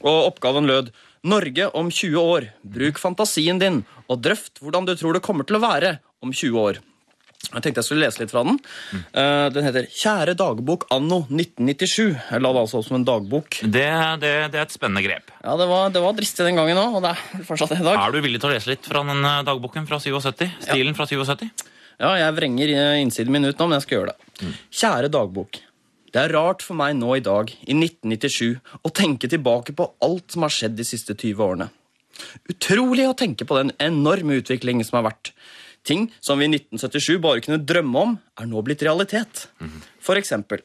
Og 0.00 0.20
oppgaven 0.30 0.70
lød 0.70 0.92
Norge 1.26 1.66
om 1.78 1.90
20 1.90 2.22
år. 2.22 2.48
Bruk 2.62 3.02
fantasien 3.02 3.58
din, 3.62 3.82
og 4.06 4.22
drøft 4.22 4.62
hvordan 4.62 4.86
du 4.86 4.94
tror 4.98 5.18
det 5.18 5.26
kommer 5.26 5.46
til 5.46 5.58
å 5.58 5.64
være 5.66 5.96
om 6.22 6.30
20 6.30 6.62
år. 6.62 6.80
Jeg 7.50 7.62
tenkte 7.64 7.82
jeg 7.82 7.86
skulle 7.88 8.04
lese 8.06 8.22
litt 8.22 8.30
fra 8.32 8.44
den. 8.46 8.58
Eh, 9.18 9.46
Den 9.52 9.66
heter 9.66 9.88
Kjære 9.90 10.36
dagbok 10.38 10.86
anno 10.94 11.22
1997. 11.26 12.14
Jeg 12.30 12.40
la 12.44 12.52
det 12.54 12.60
altså 12.62 12.78
opp 12.80 12.86
som 12.86 12.96
en 13.00 13.04
dagbok. 13.08 13.58
Det, 13.66 13.88
det, 14.22 14.30
det 14.54 14.60
er 14.60 14.62
et 14.68 14.72
spennende 14.76 15.02
grep. 15.04 15.32
Ja, 15.42 15.56
Det 15.60 15.66
var, 15.68 15.90
det 15.92 16.02
var 16.04 16.14
dristig 16.16 16.46
den 16.46 16.56
gangen 16.60 16.78
òg, 16.80 17.00
og 17.00 17.02
det 17.04 17.12
er 17.16 17.44
fortsatt 17.48 17.74
det 17.74 17.80
i 17.82 17.88
dag. 17.88 17.98
Er 17.98 18.14
du 18.14 18.20
villig 18.24 18.40
til 18.40 18.52
å 18.52 18.54
lese 18.54 18.70
litt 18.72 18.86
fra 18.88 19.02
den 19.10 19.20
eh, 19.26 19.42
dagboken 19.48 19.88
fra 19.90 19.98
77? 20.00 20.46
Stilen 20.68 20.96
fra 20.96 21.08
77? 21.10 21.44
Ja, 22.02 22.14
jeg 22.22 22.38
vrenger 22.38 22.72
eh, 22.78 23.02
innsiden 23.02 23.34
min 23.34 23.44
ut 23.50 23.58
nå, 23.58 23.68
men 23.68 23.76
jeg 23.80 23.86
skal 23.88 23.98
gjøre 24.00 24.14
det. 24.14 24.54
Kjære 24.72 25.12
dagbok. 25.18 25.60
Det 26.12 26.20
er 26.22 26.32
rart 26.36 26.62
for 26.64 26.76
meg 26.78 26.94
nå 26.98 27.14
i 27.18 27.24
dag, 27.24 27.50
i 27.64 27.74
1997, 27.74 28.58
å 28.84 28.90
tenke 28.92 29.28
tilbake 29.32 29.72
på 29.76 29.86
alt 30.04 30.34
som 30.34 30.44
har 30.46 30.52
skjedd 30.52 30.74
de 30.78 30.84
siste 30.84 31.14
20 31.16 31.40
årene. 31.40 31.68
Utrolig 32.52 33.06
å 33.08 33.14
tenke 33.16 33.46
på 33.48 33.56
den 33.58 33.72
enorme 33.82 34.36
utviklingen 34.40 34.84
som 34.86 34.98
har 35.00 35.06
vært. 35.10 35.30
Ting 35.84 36.10
som 36.20 36.38
vi 36.38 36.46
i 36.46 36.52
1977 36.52 37.16
bare 37.22 37.42
kunne 37.42 37.62
drømme 37.66 38.04
om, 38.06 38.18
er 38.38 38.46
nå 38.46 38.62
blitt 38.62 38.84
realitet. 38.86 39.48
For 40.02 40.18
eksempel. 40.20 40.62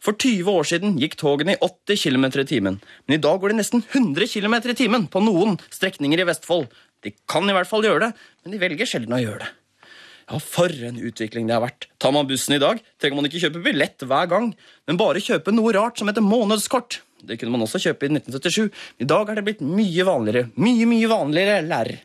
For 0.00 0.16
20 0.16 0.48
år 0.48 0.64
siden 0.68 0.98
gikk 1.00 1.18
togene 1.20 1.56
i 1.56 1.60
80 1.60 2.00
km 2.00 2.26
i 2.40 2.48
timen, 2.48 2.78
men 3.06 3.16
i 3.16 3.20
dag 3.20 3.40
går 3.40 3.52
de 3.52 3.58
nesten 3.58 3.82
100 3.84 4.28
km 4.32 4.54
i 4.72 4.76
timen 4.76 5.06
på 5.12 5.20
noen 5.20 5.58
strekninger 5.68 6.22
i 6.22 6.28
Vestfold. 6.28 6.70
De 7.04 7.12
kan 7.28 7.44
i 7.48 7.56
hvert 7.56 7.68
fall 7.68 7.84
gjøre 7.84 8.06
det, 8.06 8.12
men 8.44 8.54
de 8.54 8.60
velger 8.60 8.88
sjelden 8.88 9.16
å 9.16 9.20
gjøre 9.20 9.44
det. 9.44 9.50
Ja, 10.30 10.38
for 10.38 10.70
en 10.70 11.00
utvikling 11.02 11.48
det 11.48 11.56
har 11.56 11.64
vært. 11.64 11.88
Tar 11.98 12.12
man 12.14 12.28
bussen 12.28 12.54
i 12.54 12.62
dag, 12.62 12.78
trenger 13.02 13.18
man 13.18 13.26
ikke 13.26 13.40
kjøpe 13.42 13.64
billett 13.64 14.04
hver 14.06 14.28
gang, 14.30 14.52
men 14.86 15.00
bare 15.00 15.22
kjøpe 15.24 15.52
noe 15.52 15.72
rart 15.74 15.98
som 15.98 16.08
heter 16.08 16.24
månedskort. 16.24 17.00
Det 17.26 17.36
kunne 17.40 17.52
man 17.52 17.66
også 17.66 17.80
kjøpe 17.82 18.06
i 18.06 18.12
1977. 18.14 18.70
I 19.02 19.08
dag 19.10 19.28
er 19.28 19.40
det 19.40 19.44
blitt 19.48 19.64
mye 19.64 20.06
vanligere. 20.06 20.48
Mye, 20.56 20.86
mye 20.88 21.10
vanligere, 21.10 21.58
lærer. 21.66 21.98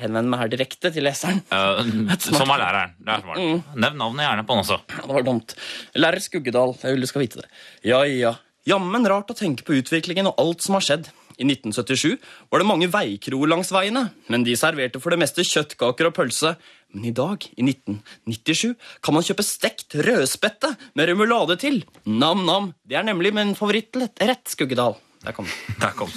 Jeg 0.00 0.06
henvender 0.08 0.32
meg 0.32 0.40
her 0.40 0.48
direkte 0.48 0.88
til 0.94 1.04
leseren. 1.04 1.42
Uh, 1.52 2.14
som 2.24 2.48
er 2.54 2.62
læreren. 2.62 2.92
Er 3.04 3.20
smart. 3.20 3.40
Nevn 3.76 3.98
navnet 4.00 4.24
gjerne 4.24 4.44
på 4.48 4.56
den 4.56 4.62
også. 4.64 4.78
Ja, 4.88 5.02
det 5.04 5.16
var 5.18 5.26
dumt. 5.26 5.52
Lærer 6.00 6.24
Skuggedal. 6.24 6.72
Jeg 6.80 6.96
vil 6.96 7.04
du 7.04 7.08
skal 7.10 7.24
vite 7.26 7.42
det. 7.42 7.50
Ja, 7.84 7.98
ja. 8.08 8.38
Jammen 8.64 9.04
rart 9.12 9.28
å 9.28 9.36
tenke 9.36 9.66
på 9.66 9.76
utviklingen 9.76 10.30
og 10.30 10.40
alt 10.40 10.64
som 10.64 10.78
har 10.78 10.86
skjedd. 10.86 11.10
I 11.36 11.44
1977 11.44 12.16
var 12.48 12.62
det 12.62 12.68
mange 12.68 12.88
veikroer 12.92 13.52
langs 13.52 13.72
veiene, 13.72 14.06
men 14.32 14.44
de 14.44 14.56
serverte 14.56 15.00
for 15.00 15.12
det 15.12 15.20
meste 15.20 15.44
kjøttkaker 15.44 16.08
og 16.08 16.16
pølse. 16.16 16.54
Men 16.96 17.06
i 17.08 17.14
dag, 17.16 17.44
i 17.60 17.64
1997, 17.64 18.72
kan 19.04 19.16
man 19.16 19.24
kjøpe 19.28 19.44
stekt 19.44 20.00
rødspette 20.00 20.72
med 20.96 21.12
remulade 21.12 21.60
til. 21.60 21.82
Nam-nam. 22.08 22.72
Det 22.88 22.96
er 23.00 23.08
nemlig 23.08 23.36
min 23.36 23.52
favorittrett, 23.58 24.48
Skuggedal. 24.56 24.96
Der 25.20 25.34
kom. 25.36 25.48
Der 25.82 25.92
kom. 25.92 26.08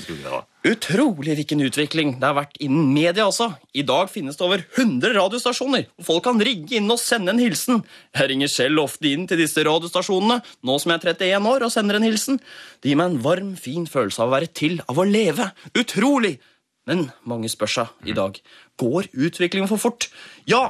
Utrolig 0.64 1.36
hvilken 1.36 1.60
utvikling 1.66 2.14
det 2.22 2.28
har 2.30 2.38
vært 2.38 2.56
innen 2.64 2.94
media 2.96 3.26
også. 3.28 3.50
I 3.76 3.84
dag 3.84 4.08
finnes 4.12 4.40
det 4.40 4.46
over 4.46 4.64
100 4.64 5.12
radiostasjoner, 5.18 5.90
og 6.00 6.08
folk 6.08 6.24
kan 6.30 6.40
ringe 6.40 6.78
inn 6.78 6.88
og 6.94 7.02
sende 7.02 7.34
en 7.34 7.42
hilsen. 7.44 7.82
Jeg 8.16 8.32
ringer 8.32 8.52
selv 8.52 8.86
ofte 8.86 9.12
inn 9.12 9.28
til 9.28 9.42
disse 9.44 9.66
radiostasjonene, 9.68 10.40
nå 10.64 10.78
som 10.80 10.94
jeg 10.94 11.02
er 11.02 11.12
31 11.18 11.52
år, 11.52 11.68
og 11.68 11.76
sender 11.76 12.00
en 12.00 12.08
hilsen. 12.08 12.40
Det 12.80 12.94
gir 12.94 13.02
meg 13.02 13.12
en 13.12 13.22
varm, 13.26 13.52
fin 13.60 13.90
følelse 13.92 14.24
av 14.24 14.32
å 14.32 14.36
være 14.38 14.52
til, 14.56 14.80
av 14.88 15.04
å 15.04 15.08
leve. 15.08 15.52
Utrolig! 15.76 16.38
Men 16.88 17.10
mange 17.28 17.52
spør 17.52 17.72
seg 17.72 18.08
i 18.12 18.16
dag, 18.16 18.40
går 18.80 19.12
utviklingen 19.12 19.72
for 19.72 19.80
fort? 19.80 20.10
Ja, 20.48 20.70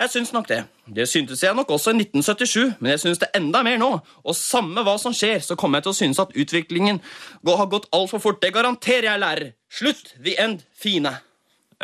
jeg 0.00 0.10
syns 0.10 0.32
nok 0.34 0.48
det. 0.50 0.60
Det 0.96 1.06
syntes 1.08 1.42
jeg 1.44 1.56
nok 1.56 1.70
også 1.76 1.94
i 1.94 2.00
1977, 2.02 2.80
men 2.80 2.94
jeg 2.94 3.02
syns 3.04 3.22
det 3.22 3.30
enda 3.36 3.62
mer 3.66 3.78
nå. 3.80 3.90
Og 4.24 4.36
samme 4.38 4.82
hva 4.86 4.96
som 5.00 5.14
skjer, 5.16 5.38
så 5.44 5.56
kommer 5.58 5.78
jeg 5.80 5.86
til 5.86 5.94
å 5.94 5.98
synes 6.00 6.22
at 6.22 6.34
utviklingen 6.34 7.00
har 7.46 7.70
gått 7.72 7.86
altfor 7.94 8.22
fort. 8.22 8.42
Det 8.42 8.52
garanterer 8.56 9.12
jeg, 9.12 9.22
lærer. 9.22 9.54
Slutt. 9.70 10.14
The 10.18 10.36
end. 10.42 10.66
Fine. 10.74 11.14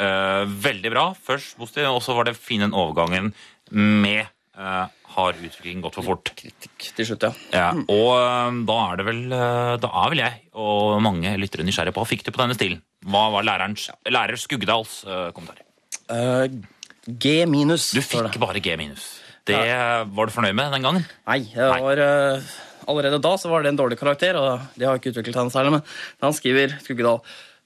Eh, 0.00 0.42
veldig 0.66 0.92
bra. 0.92 1.06
Først 1.14 1.58
Bosti, 1.60 1.86
og 1.86 2.02
så 2.04 2.16
var 2.18 2.28
det 2.28 2.38
fin 2.38 2.64
den 2.64 2.76
overgangen 2.76 3.32
med 3.70 4.26
eh, 4.26 4.86
har 5.14 5.38
utviklingen 5.38 5.82
gått 5.84 5.98
for 5.98 6.06
fort. 6.06 6.32
Kritikk 6.38 6.90
til 6.96 7.08
slutt, 7.08 7.26
ja. 7.26 7.32
Ja, 7.54 7.70
og 7.74 8.10
eh, 8.16 8.60
da 8.68 8.78
er 8.88 9.00
det 9.00 9.06
vel 9.08 9.22
eh, 9.34 9.72
Da 9.82 9.90
er 10.02 10.12
vel 10.12 10.22
jeg 10.24 10.44
og 10.60 11.00
mange 11.04 11.32
lyttere 11.40 11.66
nysgjerrige 11.66 11.96
på 11.96 12.02
hva 12.02 12.10
fikk 12.10 12.26
du 12.26 12.32
på 12.34 12.42
denne 12.42 12.58
stilen. 12.58 12.82
Hva 13.10 13.28
var 13.34 13.46
lærerens, 13.46 13.88
lærer 14.10 14.38
Skugdals 14.40 15.00
eh, 15.08 15.30
kommentar? 15.36 15.62
Eh, 16.10 16.60
G 17.06 17.44
minus. 17.48 17.90
Du 17.96 18.02
fikk 18.04 18.38
bare 18.42 18.60
G 18.62 18.76
minus. 18.80 19.06
Det 19.48 19.56
Var 19.56 20.26
du 20.28 20.32
fornøyd 20.34 20.54
med 20.54 20.72
den 20.76 20.84
gangen? 20.84 21.06
Nei, 21.26 21.40
jeg 21.54 21.84
var 21.84 22.02
Uh, 22.04 22.50
allerede 22.90 23.20
da 23.22 23.36
så 23.40 23.48
var 23.50 23.62
det 23.62 23.72
en 23.72 23.78
dårlig 23.78 23.98
karakter, 23.98 24.36
og 24.36 24.60
det 24.76 24.86
har 24.86 24.98
ikke 24.98 25.12
utviklet 25.14 25.38
han 25.38 25.50
særlig, 25.52 25.78
men 25.78 25.82
han 26.20 26.34
skriver 26.36 26.74
Skuggedal 26.84 27.20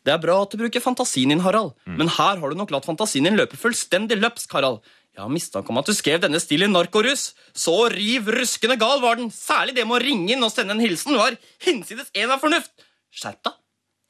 Det 0.04 0.12
er 0.12 0.20
bra 0.20 0.36
at 0.42 0.52
du 0.52 0.58
bruker 0.60 0.82
fantasien 0.84 1.32
din, 1.32 1.40
Harald, 1.40 1.72
men 1.86 2.08
her 2.12 2.36
har 2.40 2.50
du 2.50 2.58
nok 2.58 2.70
latt 2.74 2.86
fantasien 2.86 3.24
din 3.24 3.38
løpe 3.38 3.56
fullstendig 3.56 4.20
løpsk, 4.20 4.52
Harald. 4.52 4.82
Jeg 5.14 5.22
har 5.22 5.30
mistanke 5.30 5.70
om 5.70 5.78
at 5.78 5.86
du 5.86 5.94
skrev 5.94 6.18
denne 6.24 6.40
stilen 6.42 6.72
narkorus. 6.74 7.28
Så 7.54 7.72
riv 7.92 8.26
ruskende 8.34 8.74
gal 8.80 8.98
var 8.98 9.14
den. 9.20 9.28
Særlig 9.30 9.76
det 9.76 9.84
med 9.86 10.00
å 10.00 10.02
ringe 10.02 10.34
inn 10.34 10.42
og 10.42 10.50
sende 10.50 10.74
en 10.74 10.82
hilsen 10.82 11.14
var 11.14 11.36
hinsides 11.62 12.10
en 12.18 12.32
av 12.34 12.42
fornuft. 12.42 12.72
Skjerp 13.14 13.38
deg. 13.46 13.54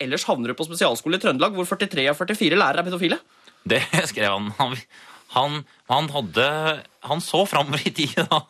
Ellers 0.07 0.25
havner 0.25 0.49
du 0.51 0.57
på 0.57 0.65
spesialskole 0.65 1.21
i 1.21 1.23
Trøndelag, 1.23 1.53
hvor 1.53 1.69
43 1.69 2.09
av 2.09 2.17
44 2.17 2.57
lærere 2.57 2.81
er 2.81 2.89
pedofile. 2.89 3.21
Det 3.65 3.83
skrev 4.11 4.31
han. 4.31 4.53
Han, 4.59 4.77
han, 5.35 5.61
han 5.91 6.11
hadde 6.15 6.49
Han 7.09 7.21
så 7.25 7.45
framover 7.49 7.87
i 7.89 7.95
tid, 7.97 8.17
da. 8.31 8.43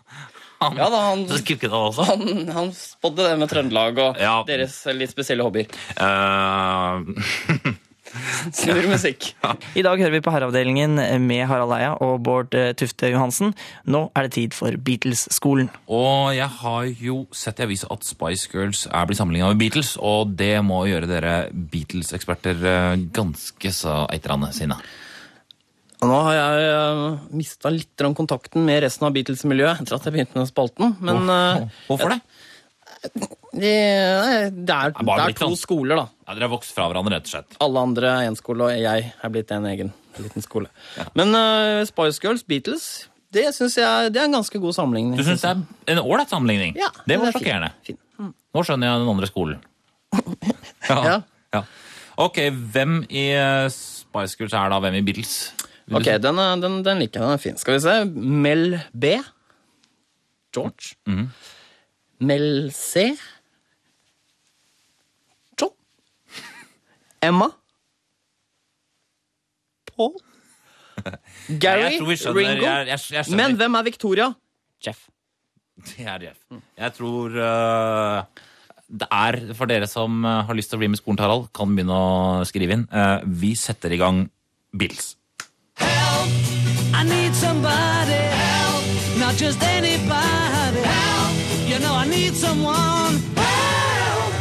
Han, 0.63 0.77
Ja 0.79 0.89
da, 0.91 1.01
han-. 1.11 1.27
Han, 1.29 2.49
han 2.55 2.71
spådde 2.75 3.29
det 3.29 3.39
med 3.41 3.51
Trøndelag 3.51 3.99
og 3.99 4.21
Ja. 4.21 4.37
deres 4.49 4.79
litt 4.97 5.13
spesielle 5.15 5.47
hobbyer. 5.47 5.67
Uh... 6.01 7.75
Snurr 8.55 8.87
musikk. 8.87 9.33
I 9.75 9.83
dag 9.83 9.99
hører 9.99 10.13
vi 10.15 10.21
på 10.23 10.31
Herreavdelingen 10.31 11.01
med 11.25 11.47
Harald 11.51 11.73
Eia 11.75 11.95
og 12.05 12.21
Bård 12.23 12.55
eh, 12.55 12.71
Tufte 12.79 13.11
Johansen. 13.11 13.55
Nå 13.91 14.05
er 14.15 14.29
det 14.29 14.35
tid 14.37 14.55
for 14.55 14.77
Beatles-skolen. 14.87 15.71
Og 15.91 16.35
jeg 16.37 16.47
har 16.61 16.91
jo 17.03 17.17
sett 17.35 17.59
i 17.59 17.67
avisa 17.67 17.91
at 17.95 18.07
Spice 18.07 18.51
Girls 18.53 18.85
er 18.87 19.09
blitt 19.09 19.19
sammenligna 19.19 19.51
med 19.51 19.63
Beatles, 19.65 19.97
og 19.99 20.37
det 20.39 20.55
må 20.67 20.85
gjøre 20.91 21.11
dere 21.11 21.35
Beatles-eksperter 21.51 22.63
eh, 22.71 22.93
ganske 23.17 23.75
så 23.75 24.05
eitrende 24.15 24.53
sinna. 24.55 24.79
Nå 26.09 26.19
har 26.27 26.35
jeg 26.37 26.73
uh, 26.75 27.19
mista 27.37 27.71
litt 27.73 28.05
kontakten 28.17 28.65
med 28.67 28.83
resten 28.85 29.07
av 29.09 29.15
Beatles-miljøet 29.17 29.81
etter 29.85 29.97
at 29.97 30.09
jeg 30.09 30.15
begynte 30.17 30.39
med 30.41 30.51
spalten. 30.51 30.95
Men 31.05 31.29
eh, 31.31 31.65
Hvorfor 31.89 32.15
det? 32.15 32.21
Det, 33.55 33.71
er- 33.71 34.51
det 34.51 34.75
er, 34.75 34.93
det 34.97 35.15
er 35.15 35.35
to 35.37 35.51
sånn. 35.51 35.59
skoler, 35.61 35.99
da. 36.01 36.07
Ja, 36.27 36.35
Dere 36.37 36.47
har 36.49 36.53
vokst 36.55 36.73
fra 36.77 36.87
hverandre, 36.91 37.19
rett 37.19 37.29
og 37.29 37.35
slett. 37.35 37.57
Alle 37.65 37.83
andre 37.89 38.13
er 38.19 38.29
én 38.31 38.39
skole, 38.39 38.69
og 38.71 38.81
jeg 38.81 39.11
er 39.13 39.33
blitt 39.35 39.53
en 39.55 39.67
egen 39.71 39.93
liten 40.21 40.45
skole. 40.45 40.71
Men 41.19 41.35
uh, 41.37 41.83
Spice 41.89 42.23
Girls, 42.23 42.45
Beatles, 42.49 42.87
det 43.35 43.49
syns 43.57 43.77
jeg 43.81 44.13
det 44.15 44.21
er 44.23 44.29
en 44.31 44.37
ganske 44.39 44.61
god 44.63 44.77
sammenligning. 44.77 45.19
Du 45.19 45.25
syns 45.27 45.43
det 45.45 45.51
er 45.53 45.97
en 45.97 46.03
ålreit 46.05 46.31
sammenligning? 46.33 46.77
Ja, 46.79 46.89
det 47.05 47.19
var 47.21 47.29
er 47.29 47.35
fin. 47.35 47.43
sjokkerende. 47.43 47.71
Fin. 47.87 48.01
Nå 48.55 48.63
skjønner 48.63 48.93
jeg 48.93 49.03
den 49.05 49.15
andre 49.17 49.31
skolen. 49.31 49.63
Ja. 50.85 50.97
Ja. 51.01 51.13
ja. 51.57 51.61
Ok, 52.21 52.37
hvem 52.75 52.99
i 53.09 53.23
eh, 53.33 53.67
Spice 53.73 54.37
Girls 54.37 54.53
er 54.53 54.69
da 54.69 54.77
hvem 54.85 54.99
i 54.99 55.01
Beatles? 55.07 55.33
Ok, 55.93 56.09
den, 56.23 56.39
er, 56.41 56.61
den, 56.63 56.79
den 56.85 57.03
liker 57.03 57.21
jeg. 57.21 57.27
Den 57.27 57.37
er 57.37 57.43
fin. 57.43 57.59
Skal 57.61 57.77
vi 57.77 57.83
se. 57.85 57.97
Mel 58.45 58.79
B. 58.93 59.17
George. 60.55 60.95
Mhm. 61.07 61.27
Mel 62.25 62.71
C. 62.73 63.11
John. 65.61 65.75
Emma. 67.29 67.51
Paul. 69.91 70.15
Gary. 71.61 71.85
Jeg 71.91 71.99
tror 71.99 72.09
vi 72.09 72.17
skjønner. 72.23 72.41
Ringo. 72.41 72.65
Jeg, 72.65 72.89
jeg, 72.89 73.05
jeg 73.19 73.29
skjønner. 73.29 73.43
Men 73.43 73.61
hvem 73.61 73.79
er 73.81 73.87
Victoria? 73.91 74.31
Jeff. 74.87 75.07
Det 75.91 76.07
er 76.07 76.29
Jeff. 76.31 76.41
Jeg 76.79 76.97
tror 76.97 77.35
uh, 77.35 78.45
det 78.95 79.09
er, 79.11 79.41
for 79.59 79.67
dere 79.67 79.89
som 79.91 80.21
eh, 80.23 80.43
har 80.47 80.55
lyst 80.55 80.71
til 80.71 80.79
å 80.79 80.83
bli 80.83 80.91
med 80.93 81.01
skolen 81.01 81.17
til 81.19 81.25
Harald, 81.25 81.47
kan 81.57 81.73
begynne 81.75 81.97
å 81.97 82.45
skrive 82.47 82.77
inn. 82.77 82.85
Uh, 82.93 83.25
vi 83.27 83.55
setter 83.59 83.91
i 83.91 83.99
gang 83.99 84.21
Beatles. 84.77 85.15
I 87.05 87.07
need 87.07 87.35
somebody 87.35 88.17
help, 88.33 88.85
not 89.19 89.35
just 89.37 89.63
anybody 89.63 90.81
help. 90.81 91.35
You 91.69 91.79
know 91.79 91.93
I 91.93 92.07
need 92.09 92.35
someone 92.35 93.21
help. 93.37 94.33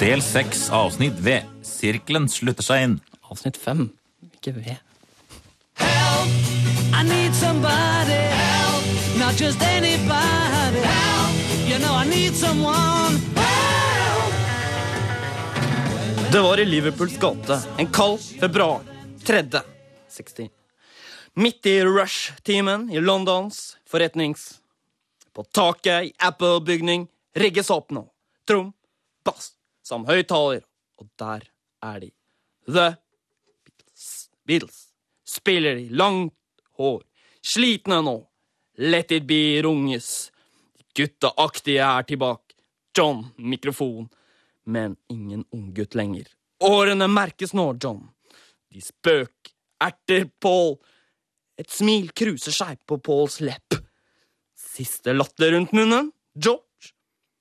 Del 0.00 0.22
seks, 0.22 0.70
avsnitt 0.70 1.20
V. 1.20 1.42
Sirkelen 1.62 2.28
slutter 2.32 2.64
seg 2.64 2.82
inn. 2.86 3.00
Avsnitt 3.28 3.60
fem. 3.60 3.90
Ikke 4.24 4.56
V. 4.56 4.78
I 6.96 7.02
need 7.04 7.34
somebody 7.36 8.20
help, 8.32 8.84
not 9.20 9.36
just 9.36 9.60
anybody 9.60 10.80
help. 10.80 11.34
You 11.68 11.78
know 11.78 11.92
I 11.92 12.08
need 12.08 12.32
someone 12.32 13.20
help. 13.36 14.32
Det 16.32 16.40
var 16.40 16.58
i 16.58 16.64
Liverpools 16.64 17.20
gate 17.20 17.60
en 17.76 17.86
kald 17.92 18.20
februar. 18.40 18.80
Tredje. 19.24 19.60
60. 20.08 20.57
Midt 21.38 21.66
i 21.66 21.84
rush-timen 21.84 22.90
i 22.90 23.00
Londons 23.00 23.76
forretnings. 23.86 24.60
På 25.32 25.44
taket 25.44 26.04
i 26.04 26.12
Apple-bygning 26.18 27.04
rigges 27.34 27.70
opp 27.70 27.92
nå. 27.94 28.02
Trom, 28.42 28.72
bass, 29.22 29.52
samt 29.86 30.10
høyttaler. 30.10 30.64
Og 30.98 31.06
der 31.14 31.44
er 31.86 32.00
de. 32.02 32.10
The 32.66 32.88
Beatles. 33.62 34.08
Beatles. 34.50 34.80
Spiller 35.22 35.78
de 35.78 35.86
langt 35.94 36.34
hår. 36.74 37.06
Slitne 37.38 38.00
nå. 38.02 38.16
Let 38.74 39.14
it 39.14 39.30
be 39.30 39.62
runges. 39.62 40.32
Gutteaktige 40.90 41.86
er 41.86 42.10
tilbake. 42.10 42.58
John, 42.98 43.28
mikrofon. 43.38 44.10
Men 44.66 44.98
ingen 45.06 45.46
unggutt 45.54 45.94
lenger. 45.94 46.26
Årene 46.66 47.06
merkes 47.06 47.54
nå, 47.54 47.70
John. 47.78 48.08
De 48.74 48.82
spøk, 48.82 49.54
erter 49.78 50.26
Paul. 50.42 50.80
Et 51.58 51.70
smil 51.70 52.10
kruser 52.16 52.54
seg 52.54 52.78
på 52.86 53.00
Pauls 53.02 53.40
lepp. 53.42 53.76
Siste 54.54 55.14
latter 55.14 55.52
rundt 55.56 55.74
munnen. 55.74 56.12
George. 56.34 56.92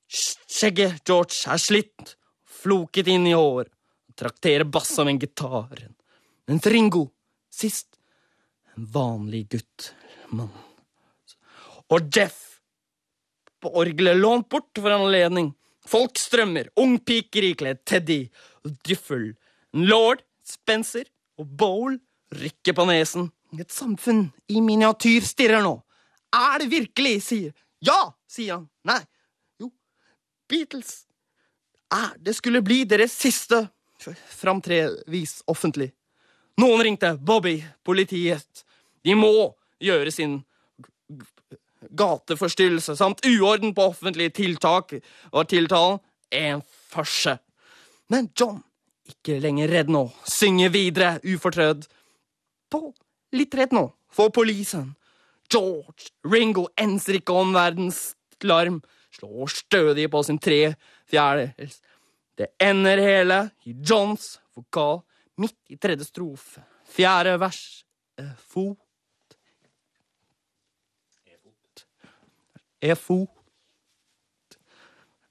Skjegget 0.08 1.04
George 1.06 1.44
er 1.52 1.62
slitt, 1.62 2.16
floket 2.48 3.10
inn 3.12 3.28
i 3.30 3.36
hår. 3.38 3.68
Trakterer 4.18 4.66
bass 4.66 4.96
som 4.98 5.10
en 5.12 5.20
gitar. 5.22 5.84
Mens 6.48 6.66
Ringo, 6.72 7.04
sist, 7.54 8.00
en 8.74 8.88
vanlig 8.94 9.44
gutt, 9.52 9.92
mann. 10.32 10.54
Og 11.94 12.10
Jeff 12.16 12.48
på 13.62 13.72
orgelet 13.82 14.18
lånt 14.18 14.50
bort 14.50 14.72
for 14.80 14.94
anledning. 14.94 15.52
Folk 15.88 16.20
strømmer, 16.20 16.72
ungpiker 16.80 17.46
ikledd 17.48 17.84
Teddy 17.88 18.26
og 18.66 18.76
Diffel. 18.88 19.30
Lord, 19.78 20.24
Spencer 20.44 21.08
og 21.40 21.48
Bowl 21.60 21.98
rykker 22.36 22.76
på 22.76 22.88
nesen. 22.90 23.30
Et 23.58 23.72
samfunn 23.72 24.28
i 24.54 24.62
miniatyr 24.62 25.26
stirrer 25.26 25.64
nå. 25.66 25.76
Er 26.36 26.60
det 26.62 26.72
virkelig, 26.72 27.22
sier 27.26 27.54
Ja, 27.80 28.14
sier 28.30 28.58
han. 28.58 28.68
Nei. 28.86 29.00
Jo, 29.62 29.72
Beatles. 30.50 31.06
Er 31.94 32.18
det 32.20 32.36
skulle 32.36 32.62
bli 32.66 32.84
deres 32.90 33.16
siste 33.16 33.68
framtrevis 34.38 35.42
offentlig. 35.48 35.92
Noen 36.58 36.84
ringte 36.84 37.14
Bobby, 37.22 37.60
politiet. 37.86 38.66
De 39.06 39.16
må 39.16 39.54
gjøre 39.80 40.12
sin 40.12 40.40
gateforstyrrelse 41.98 42.96
samt 42.98 43.26
uorden 43.26 43.74
på 43.78 43.92
offentlige 43.92 44.34
tiltak 44.42 44.98
var 45.32 45.48
tiltalen 45.50 46.00
en 46.34 46.64
farse. 46.90 47.38
Men 48.10 48.30
John, 48.36 48.60
ikke 49.08 49.38
lenger 49.44 49.72
redd 49.72 49.92
nå, 49.94 50.08
synger 50.28 50.74
videre 50.74 51.18
ufortrødd. 51.24 51.86
Paul, 52.72 52.92
litt 53.36 53.56
redd 53.56 53.74
nå, 53.76 53.88
for 54.10 54.30
polisen. 54.34 54.96
George, 55.52 56.12
Ringo 56.28 56.68
enser 56.80 57.20
ikke 57.20 57.36
om 57.36 57.54
verdens 57.56 58.16
larm, 58.44 58.82
slår 59.16 59.48
stødig 59.50 60.10
på 60.12 60.24
sin 60.24 60.40
tre 60.40 60.76
fjerdedels. 61.10 61.80
Det 62.38 62.52
ender 62.62 63.00
hele 63.02 63.40
i 63.66 63.74
Johns 63.82 64.36
vokal 64.54 65.00
midt 65.42 65.58
i 65.74 65.78
tredje 65.82 66.06
strofe. 66.06 66.62
Fjerde 66.88 67.38
vers. 67.42 67.84
eh, 68.18 68.36
Fot. 68.38 68.78
E-fot. 72.82 73.30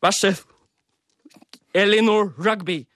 Verset 0.02 0.42
Elinor 1.74 2.32
Rugby. 2.38 2.86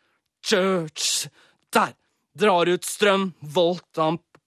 Church. 0.43 1.29
Der. 1.73 1.95
Drar 2.35 2.67
ut 2.67 2.85
strøm. 2.85 3.35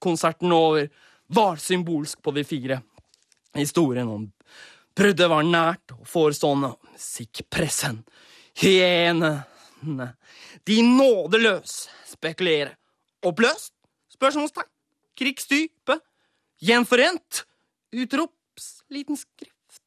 Voltamp-konserten 0.04 0.52
over. 0.52 0.90
Var 1.28 1.56
symbolsk 1.56 2.22
på 2.22 2.32
de 2.32 2.44
fire. 2.44 2.82
Historien 3.56 4.08
om 4.08 4.32
bruddet 4.96 5.30
var 5.30 5.44
nært 5.44 5.92
og 5.92 6.08
forestående. 6.08 6.76
Musikkpressen. 6.92 8.04
Hyenene. 8.56 10.14
De 10.66 10.82
nådeløs 10.82 11.90
spekulerer. 12.06 12.76
Oppløst? 13.24 13.74
Spørsmålstegn. 14.14 14.70
Krigstype. 15.18 16.00
Gjenforent? 16.62 17.46
Utrops. 17.94 18.84
Liten 18.90 19.18
skrift. 19.18 19.82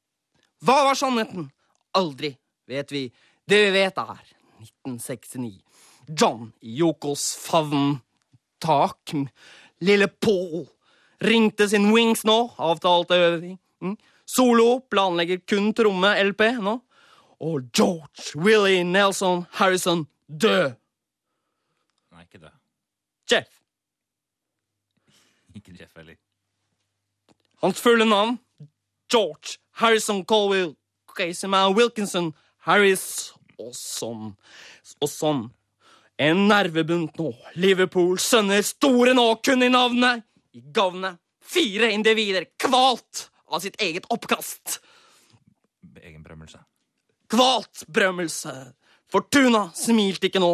Hva 0.64 0.85
var 0.88 0.94
sannheten? 0.94 1.50
Aldri 1.94 2.37
vet 2.66 2.92
vi. 2.92 3.12
Det 3.46 3.61
vi 3.66 3.70
vet, 3.70 3.98
er 3.98 4.24
1969. 4.61 5.61
John 6.09 6.52
i 6.61 6.79
Yokos 6.81 7.37
favn. 7.37 8.00
Tak. 8.59 9.12
Lille 9.81 10.09
Paul 10.09 10.67
ringte 11.21 11.69
sin 11.69 11.93
Wings 11.93 12.25
nå. 12.25 12.51
Avtalte 12.59 13.15
øving. 13.15 13.59
Mm. 13.81 13.97
Solo 14.27 14.79
planlegger 14.91 15.39
kun 15.49 15.73
tromme-LP 15.75 16.41
nå. 16.62 16.79
Og 17.41 17.69
George 17.77 18.33
Willie 18.37 18.85
Nelson 18.85 19.45
Harrison 19.51 20.07
død. 20.29 20.73
Nei, 22.12 22.23
ikke 22.23 22.41
det. 22.41 22.53
Jeff. 23.33 23.61
Ikke 25.55 25.77
Jeff 25.81 25.93
heller. 25.97 26.17
Hans 27.62 27.81
fulle 27.81 28.05
navn 28.05 28.39
George 29.12 29.59
Harrison 29.71 30.25
Colville 30.25 30.75
Casey 31.17 31.49
Man 31.49 31.77
Wilkinson 31.77 32.35
Harris 32.67 33.33
og 33.59 33.73
sånn. 33.77 34.35
Og 35.01 35.09
sånn. 35.11 35.47
En 36.16 36.46
nervebunt 36.48 37.18
nå. 37.20 37.31
Liverpool 37.61 38.16
sønner 38.20 38.62
store 38.64 39.12
nå, 39.16 39.26
kun 39.44 39.62
i 39.62 39.68
navnet. 39.72 40.24
I 40.57 40.62
gavnet. 40.72 41.20
Fire 41.46 41.90
individer 41.92 42.48
kvalt 42.59 43.26
av 43.46 43.61
sitt 43.62 43.76
eget 43.83 44.09
oppkast. 44.11 44.81
Egen 46.00 46.22
brømmelse. 46.24 46.59
Kvalt 47.31 47.85
brømmelse. 47.92 48.55
Fortuna 49.12 49.68
smilte 49.76 50.31
ikke 50.31 50.42
nå 50.42 50.52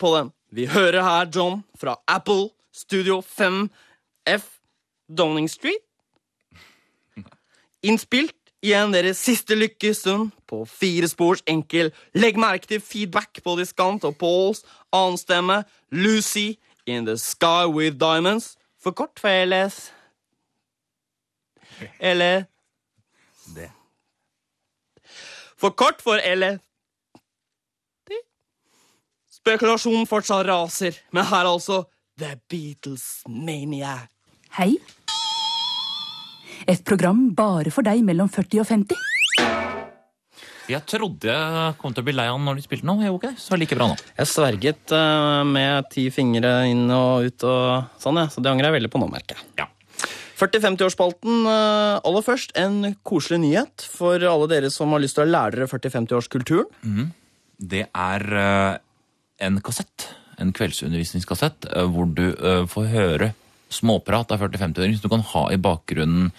på 0.00 0.12
dem. 0.16 0.32
Vi 0.50 0.66
hører 0.66 1.04
her 1.06 1.30
John 1.30 1.62
fra 1.78 1.94
Apple 2.10 2.50
Studio 2.74 3.20
5F 3.22 4.48
Downing 5.06 5.48
Street. 5.50 5.84
Innspilt 7.82 8.34
igjen 8.62 8.92
deres 8.92 9.16
siste 9.24 9.54
lykkestund 9.56 10.30
på 10.48 10.64
fire 10.68 11.08
spors 11.08 11.42
enkel. 11.48 11.92
Legg 12.14 12.36
merke 12.38 12.66
til 12.66 12.80
feedback 12.80 13.40
på 13.44 13.56
diskant 13.58 14.04
og 14.04 14.16
Pauls 14.20 14.64
annenstemme. 14.92 15.62
Lucy 15.90 16.54
in 16.86 17.06
the 17.06 17.16
sky 17.18 17.66
with 17.66 17.96
diamonds. 18.00 18.56
For 18.82 18.90
kort 18.96 19.20
for 19.20 19.28
LS. 19.44 19.92
Eller 22.00 22.44
Det. 23.54 23.70
for 25.56 25.70
kort 25.70 26.02
for 26.02 26.20
LS. 26.34 26.60
Spekulasjonen 29.40 30.06
fortsatt 30.06 30.44
raser, 30.46 30.92
men 31.16 31.24
her 31.24 31.44
er 31.46 31.48
altså 31.48 31.82
The 32.20 32.34
Beatles 32.48 33.22
Mania. 33.28 33.94
Hei. 34.58 34.74
Et 36.68 36.82
program 36.84 37.28
bare 37.36 37.72
for 37.72 37.86
deg 37.86 38.02
mellom 38.04 38.28
40 38.28 38.60
og 38.62 38.68
50. 38.68 39.06
Jeg 40.70 40.86
trodde 40.86 41.26
jeg 41.32 41.74
kom 41.80 41.94
til 41.94 42.04
å 42.04 42.06
bli 42.06 42.14
lei 42.14 42.28
av 42.30 42.36
den 42.38 42.46
når 42.46 42.60
de 42.60 42.62
spilte 42.62 42.86
nå. 42.86 42.94
Jo, 43.02 43.16
ok, 43.16 43.26
så 43.40 43.58
like 43.58 43.74
bra 43.74 43.88
nå. 43.90 43.96
Jeg 44.20 44.30
sverget 44.30 44.92
eh, 44.94 45.40
med 45.48 45.88
ti 45.90 46.04
fingre 46.14 46.52
inn 46.70 46.84
og 46.94 47.26
ut 47.26 47.46
og 47.48 47.96
sånn, 48.02 48.20
ja. 48.22 48.28
Så 48.30 48.42
det 48.44 48.52
angrer 48.52 48.70
jeg 48.70 48.76
veldig 48.78 48.92
på 48.92 49.00
nå, 49.02 49.08
merker 49.10 49.40
jeg. 49.40 49.48
Ja. 49.58 49.66
40-50-årsspalten. 50.40 51.40
eh, 51.50 51.96
aller 52.06 52.24
først 52.24 52.54
en 52.60 52.94
koselig 53.02 53.40
nyhet 53.42 53.88
for 53.96 54.22
alle 54.30 54.46
dere 54.52 54.70
som 54.72 54.94
har 54.94 55.02
lyst 55.02 55.18
til 55.18 55.26
å 55.26 55.32
lære 55.32 55.58
dere 55.58 55.70
40-50-årskulturen. 55.72 57.10
Det 57.60 57.84
er 57.90 58.26
eh, 58.44 58.78
en 59.48 59.58
kassett, 59.66 60.06
en 60.40 60.54
kveldsundervisningskassett, 60.56 61.66
hvor 61.92 62.06
du 62.14 62.28
får 62.70 62.86
høre 62.94 63.32
småprat 63.70 64.32
av 64.34 64.42
40-50-åringer 64.42 64.98
som 64.98 65.06
du 65.08 65.14
kan 65.14 65.26
ha 65.34 65.44
i 65.54 65.58
bakgrunnen 65.62 66.30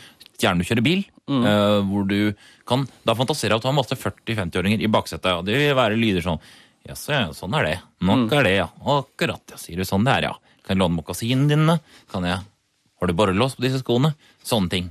gjerne 0.41 0.63
du 0.63 0.67
kjører 0.67 0.86
bil. 0.86 1.04
eh, 1.32 1.80
hvor 1.88 2.08
du 2.10 2.34
kan 2.67 2.88
da 3.08 3.13
fantasere 3.15 3.56
at 3.56 3.63
du 3.63 3.70
har 3.70 3.78
masse 3.78 3.96
40-50-åringer 3.96 4.82
i 4.84 4.89
baksetet. 4.91 5.32
Og 5.38 5.46
det 5.48 5.56
vil 5.56 5.76
være 5.78 6.00
lyder 6.00 6.26
sånn 6.26 6.41
Jaså, 6.82 7.12
ja, 7.13 7.28
sånn 7.38 7.54
er 7.60 7.63
det. 7.67 7.76
Nok 8.02 8.32
er 8.34 8.44
det, 8.48 8.56
ja. 8.58 8.65
Akkurat, 8.89 9.44
ja. 9.54 9.58
Sier 9.62 9.78
du 9.78 9.86
sånn 9.86 10.04
det 10.08 10.15
er, 10.17 10.26
ja. 10.32 10.56
Kan 10.65 10.74
jeg 10.74 10.80
låne 10.82 10.98
mokasinene 10.98 11.46
dine? 11.52 11.76
Kan 12.10 12.26
jeg 12.26 12.39
Har 12.41 13.08
du 13.08 13.13
borrelås 13.13 13.54
på 13.54 13.62
disse 13.62 13.84
skoene? 13.84 14.15
Sånne 14.44 14.70
ting. 14.74 14.88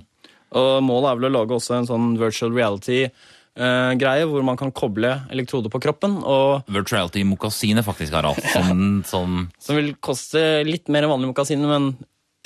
Og 0.54 0.78
målet 0.86 1.10
er 1.10 1.18
vel 1.18 1.28
å 1.28 1.34
lage 1.40 1.56
også 1.58 1.76
en 1.80 1.88
sånn 1.90 2.06
virtual 2.18 2.54
reality-greie, 2.54 4.24
hvor 4.30 4.46
man 4.46 4.58
kan 4.58 4.70
koble 4.74 5.12
elektroder 5.34 5.70
på 5.70 5.80
kroppen, 5.82 6.16
og 6.22 6.70
Virtuality 6.70 7.22
mokasiner, 7.26 7.82
faktisk, 7.86 8.14
Harald. 8.14 8.38
Som, 8.54 9.02
som 9.10 9.36
som 9.58 9.78
vil 9.78 9.92
koste 10.02 10.62
litt 10.66 10.88
mer 10.90 11.06
enn 11.06 11.12
vanlige 11.12 11.32
mokasiner, 11.34 11.70
men 11.70 11.90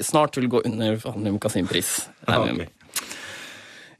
snart 0.03 0.39
vil 0.39 0.49
gå 0.49 0.65
under 0.65 0.99
mokasinpris. 1.31 2.09
regner 2.27 2.53
vi 2.53 2.59
med. 2.65 2.73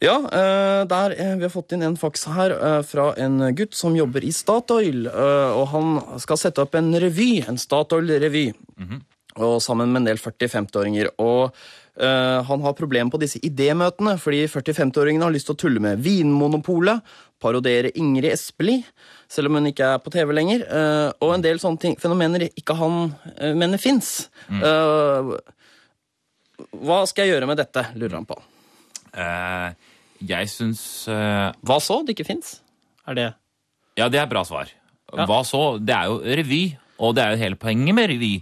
Ja, 0.05 0.17
eh, 0.33 0.85
der, 0.87 1.15
eh, 1.21 1.37
vi 1.37 1.47
har 1.47 1.53
fått 1.53 1.73
inn 1.73 1.83
en 1.83 1.97
faks 1.97 2.27
her 2.35 2.53
eh, 2.53 2.83
fra 2.83 3.13
en 3.21 3.39
gutt 3.57 3.75
som 3.75 3.95
jobber 3.97 4.25
i 4.25 4.33
Statoil. 4.35 5.07
Og 5.09 5.65
han 5.71 5.97
skal 6.21 6.41
sette 6.41 6.65
opp 6.65 6.75
en 6.79 6.93
revy, 7.01 7.45
en 7.49 7.61
Statoil-revy. 7.61 8.51
Og 9.35 9.57
sammen 9.63 9.91
med 9.91 10.03
en 10.03 10.13
del 10.13 10.21
40-50-åringer. 10.21 11.15
Og 11.23 11.55
han 11.95 12.63
har 12.65 12.75
problemer 12.75 13.11
på 13.11 13.21
disse 13.23 13.39
idémøtene, 13.47 14.17
fordi 14.19 14.49
40-50-åringene 14.51 15.29
har 15.29 15.35
lyst 15.35 15.47
til 15.47 15.55
å 15.55 15.61
tulle 15.63 15.83
med 15.83 16.01
Vinmonopolet, 16.03 17.03
parodere 17.39 17.93
Ingrid 17.95 18.33
Espelid, 18.33 18.83
selv 19.31 19.51
om 19.51 19.61
hun 19.61 19.69
ikke 19.71 19.93
er 19.95 20.01
på 20.03 20.11
TV 20.11 20.33
lenger, 20.35 20.65
og 21.23 21.37
en 21.37 21.45
del 21.45 21.63
sånne 21.63 21.83
ting, 21.85 21.95
fenomener 22.03 22.49
ikke 22.49 22.75
han 22.81 23.13
mener 23.55 23.79
fins. 23.79 24.17
Hva 26.83 27.03
skal 27.07 27.27
jeg 27.29 27.35
gjøre 27.37 27.47
med 27.51 27.61
dette, 27.61 27.83
lurer 27.99 28.17
han 28.19 28.27
på. 28.29 28.37
eh, 29.15 29.75
Jeg 30.25 30.49
syns 30.49 30.81
eh, 31.09 31.53
Hva 31.67 31.77
så? 31.83 32.01
Det 32.07 32.15
ikke 32.17 32.27
fins? 32.29 32.57
Er 33.07 33.15
det 33.19 33.27
Ja, 34.01 34.09
det 34.09 34.19
er 34.23 34.27
bra 34.31 34.43
svar. 34.49 34.71
Hva 35.15 35.43
så? 35.47 35.79
Det 35.79 35.95
er 35.95 36.09
jo 36.11 36.19
revy, 36.25 36.63
og 36.99 37.15
det 37.15 37.23
er 37.25 37.35
jo 37.37 37.43
hele 37.45 37.57
poenget 37.61 37.95
med 37.95 38.09
revy. 38.11 38.33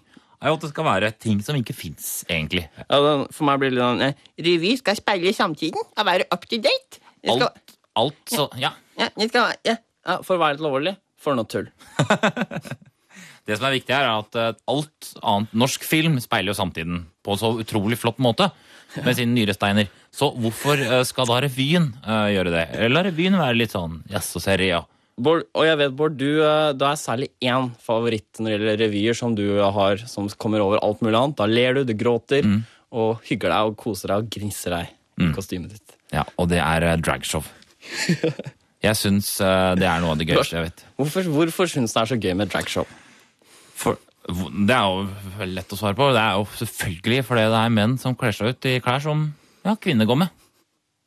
er 0.43 0.49
jo 0.49 0.55
at 0.57 0.61
det 0.65 0.71
skal 0.73 0.85
være 0.87 1.11
ting 1.19 1.41
som 1.45 1.55
ikke 1.59 1.75
fins, 1.77 2.25
egentlig. 2.29 2.65
ja, 2.79 3.27
For 3.31 3.45
meg 3.45 3.59
blir 3.61 3.71
det 3.71 3.77
litt 3.77 3.85
sånn 3.85 4.01
eh, 4.07 4.15
Revy 4.49 4.77
skal 4.81 4.97
speile 4.97 5.33
samtiden 5.37 5.83
og 5.85 6.07
være 6.07 6.25
up 6.33 6.47
to 6.49 6.57
date. 6.59 6.99
Skal, 7.23 7.43
Alt, 7.51 7.77
alt 7.97 8.33
så 8.33 8.49
Ja. 8.59 8.73
ja, 8.99 9.09
ja 9.17 9.29
skal, 9.29 9.53
ja. 9.69 9.77
Ja, 10.07 10.17
for 10.27 10.35
å 10.35 10.41
være 10.43 10.57
litt 10.57 10.65
alvorlig, 10.65 10.97
for 11.23 11.37
noe 11.39 11.47
tull. 11.47 11.69
Det 13.49 13.57
som 13.59 13.67
er 13.67 13.75
viktig 13.75 13.95
her, 13.95 14.07
er 14.07 14.21
at 14.23 14.39
eh, 14.39 14.61
alt 14.71 15.09
annet 15.27 15.57
norsk 15.65 15.83
film 15.87 16.19
speiler 16.23 16.53
jo 16.53 16.59
samtiden 16.59 17.03
på 17.27 17.35
en 17.35 17.41
så 17.41 17.51
utrolig 17.59 17.99
flott 17.99 18.21
måte 18.23 18.53
med 19.03 19.17
sine 19.19 19.35
nyresteiner. 19.35 19.89
Så 20.15 20.29
hvorfor 20.39 20.79
eh, 20.79 21.03
skal 21.09 21.27
da 21.31 21.41
revyen 21.43 21.91
eh, 22.05 22.29
gjøre 22.37 22.53
det? 22.55 22.65
Eller 22.77 22.95
la 22.95 23.05
revyen 23.09 23.39
være 23.41 23.59
litt 23.59 23.75
sånn 23.75 23.99
jaså-serie, 24.13 24.77
ja. 24.77 24.83
Bård, 25.23 25.43
og 25.59 25.67
jeg 25.67 25.77
vet, 25.81 25.97
Bård, 25.99 26.15
du, 26.17 26.39
det 26.41 26.87
er 26.89 26.97
særlig 27.01 27.29
én 27.45 27.67
favoritt 27.83 28.39
når 28.41 28.49
det 28.49 28.55
gjelder 28.55 28.79
revyer 28.81 29.19
som 29.19 29.35
du 29.37 29.45
har, 29.61 30.01
som 30.09 30.31
kommer 30.41 30.63
over 30.65 30.81
alt 30.83 31.03
mulig 31.05 31.19
annet. 31.19 31.37
Da 31.43 31.49
ler 31.51 31.77
du, 31.77 31.83
du 31.91 31.93
gråter, 31.99 32.49
og 32.93 33.21
hygger 33.29 33.53
deg 33.53 33.73
og 33.73 33.77
koser 33.83 34.15
deg 34.15 34.25
og 34.25 34.33
gnisser 34.33 34.73
deg 34.79 34.95
i 35.21 35.29
kostymet 35.37 35.75
ditt. 35.77 35.95
ja 36.17 36.25
og 36.41 36.49
det 36.49 36.63
er 36.65 36.87
dragshow. 37.05 37.45
Jeg 38.83 38.99
syns 38.99 39.29
det 39.39 39.87
er 39.87 40.01
noe 40.03 40.17
av 40.17 40.19
det 40.19 40.27
gøyeste 40.27 40.57
jeg 40.57 40.65
vet. 40.65 40.81
Hvorfor, 40.99 41.29
hvorfor 41.37 41.69
syns 41.71 41.93
du 41.93 41.99
det 42.01 42.03
er 42.03 42.11
så 42.11 42.17
gøy 42.19 42.33
med 42.41 42.51
dragshow? 42.51 42.89
For, 43.83 43.99
det 44.69 44.77
er 44.77 44.87
jo 44.87 45.49
lett 45.51 45.75
å 45.75 45.79
svare 45.79 45.99
på. 45.99 46.13
Det 46.15 46.23
er 46.23 46.39
jo 46.39 46.47
selvfølgelig 46.63 47.25
fordi 47.29 47.49
det 47.55 47.65
er 47.65 47.75
menn 47.81 47.99
som 48.01 48.17
kler 48.19 48.37
seg 48.37 48.55
ut 48.55 48.71
i 48.71 48.79
klær 48.85 49.03
som 49.03 49.27
ja, 49.67 49.75
kvinner 49.75 50.09
går 50.09 50.23
med. 50.25 50.39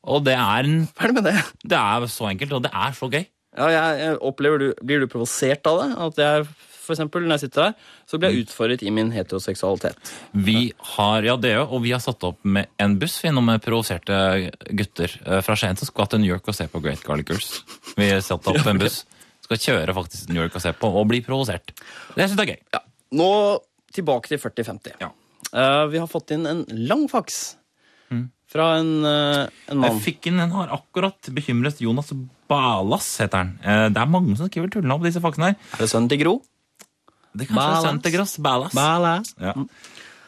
Og 0.05 0.21
det 0.25 0.35
er, 0.38 0.67
en, 0.67 0.83
er 1.01 1.15
med 1.15 1.25
det? 1.25 1.39
det 1.65 1.79
er 1.79 2.05
så 2.11 2.29
enkelt, 2.29 2.53
og 2.53 2.67
det 2.67 2.71
er 2.75 2.93
så 2.97 3.09
gøy. 3.09 3.23
Ja, 3.55 3.67
jeg, 3.71 3.99
jeg 4.01 4.21
opplever 4.27 4.59
du, 4.61 4.69
Blir 4.83 5.03
du 5.03 5.09
provosert 5.09 5.65
av 5.69 5.79
det? 5.81 5.88
At 6.05 6.19
jeg, 6.19 6.45
for 6.85 6.93
eksempel, 6.93 7.23
når 7.23 7.38
jeg 7.38 7.45
sitter 7.45 7.63
der, 7.63 7.89
så 8.05 8.19
blir 8.19 8.33
jeg 8.33 8.45
utfordret 8.45 8.83
i 8.85 8.91
min 8.93 9.09
heteroseksualitet. 9.15 10.11
Vi 10.45 10.59
har, 10.93 11.25
ja 11.25 11.38
det 11.41 11.55
òg, 11.61 11.73
og 11.73 11.83
vi 11.88 11.95
har 11.95 12.03
satt 12.03 12.27
opp 12.27 12.43
med 12.43 12.69
en 12.81 12.99
buss 13.01 13.17
vi 13.23 13.31
med 13.39 13.63
provoserte 13.63 14.19
gutter 14.75 15.17
eh, 15.23 15.41
fra 15.45 15.57
Skien 15.57 15.79
som 15.79 15.89
skal 15.89 16.11
til 16.11 16.21
New 16.21 16.35
York 16.35 16.51
og 16.51 16.57
se 16.57 16.67
på 16.69 16.83
Great 16.83 17.01
Garlic 17.07 17.31
Girls. 17.31 17.51
Vi 17.97 18.11
satt 18.21 18.51
opp 18.51 18.67
en 18.71 18.83
buss. 18.83 19.05
Skal 19.45 19.62
kjøre 19.62 19.93
faktisk 19.97 20.25
til 20.25 20.36
New 20.36 20.43
York 20.43 20.55
og 20.58 20.63
se 20.63 20.73
på, 20.73 20.89
og 20.89 21.05
bli 21.12 21.21
provosert. 21.25 21.75
Det 22.15 22.25
syns 22.25 22.39
jeg 22.39 22.47
er 22.47 22.55
gøy. 22.55 22.63
Ja. 22.73 22.81
Nå 23.15 23.29
tilbake 23.95 24.31
til 24.31 24.41
40-50. 24.41 24.97
Ja. 25.03 25.12
Uh, 25.53 25.86
vi 25.91 26.01
har 26.01 26.10
fått 26.12 26.34
inn 26.36 26.47
en 26.49 26.65
lang 26.89 27.05
faks 27.12 27.55
fra 28.55 28.77
en, 28.79 28.91
uh, 29.03 29.45
en 29.71 29.81
mann. 29.81 30.01
Inn 30.29 30.39
en 30.39 30.53
har 30.55 30.73
akkurat 30.75 31.29
bekymret 31.36 31.81
Jonas 31.84 32.12
Balas, 32.49 33.08
heter 33.19 33.41
han. 33.43 33.53
Uh, 33.62 33.88
Det 33.91 34.01
er 34.01 34.12
mange 34.12 34.36
som 34.39 34.49
skriver 34.49 34.71
tullene 34.71 34.97
på 35.01 35.08
disse 35.10 35.23
faksene 35.23 35.51
her. 35.51 35.58
Er 35.75 35.84
det 35.84 35.89
sønnen 35.91 36.12
til 36.12 36.21
Gro? 36.21 36.36
Det 37.36 37.49
kanskje 37.49 37.65
Balas. 37.65 38.05
er 38.08 38.15
Gross. 38.15 38.36
Balas. 38.39 38.75
Balas. 38.77 39.34
Ja. 39.41 39.55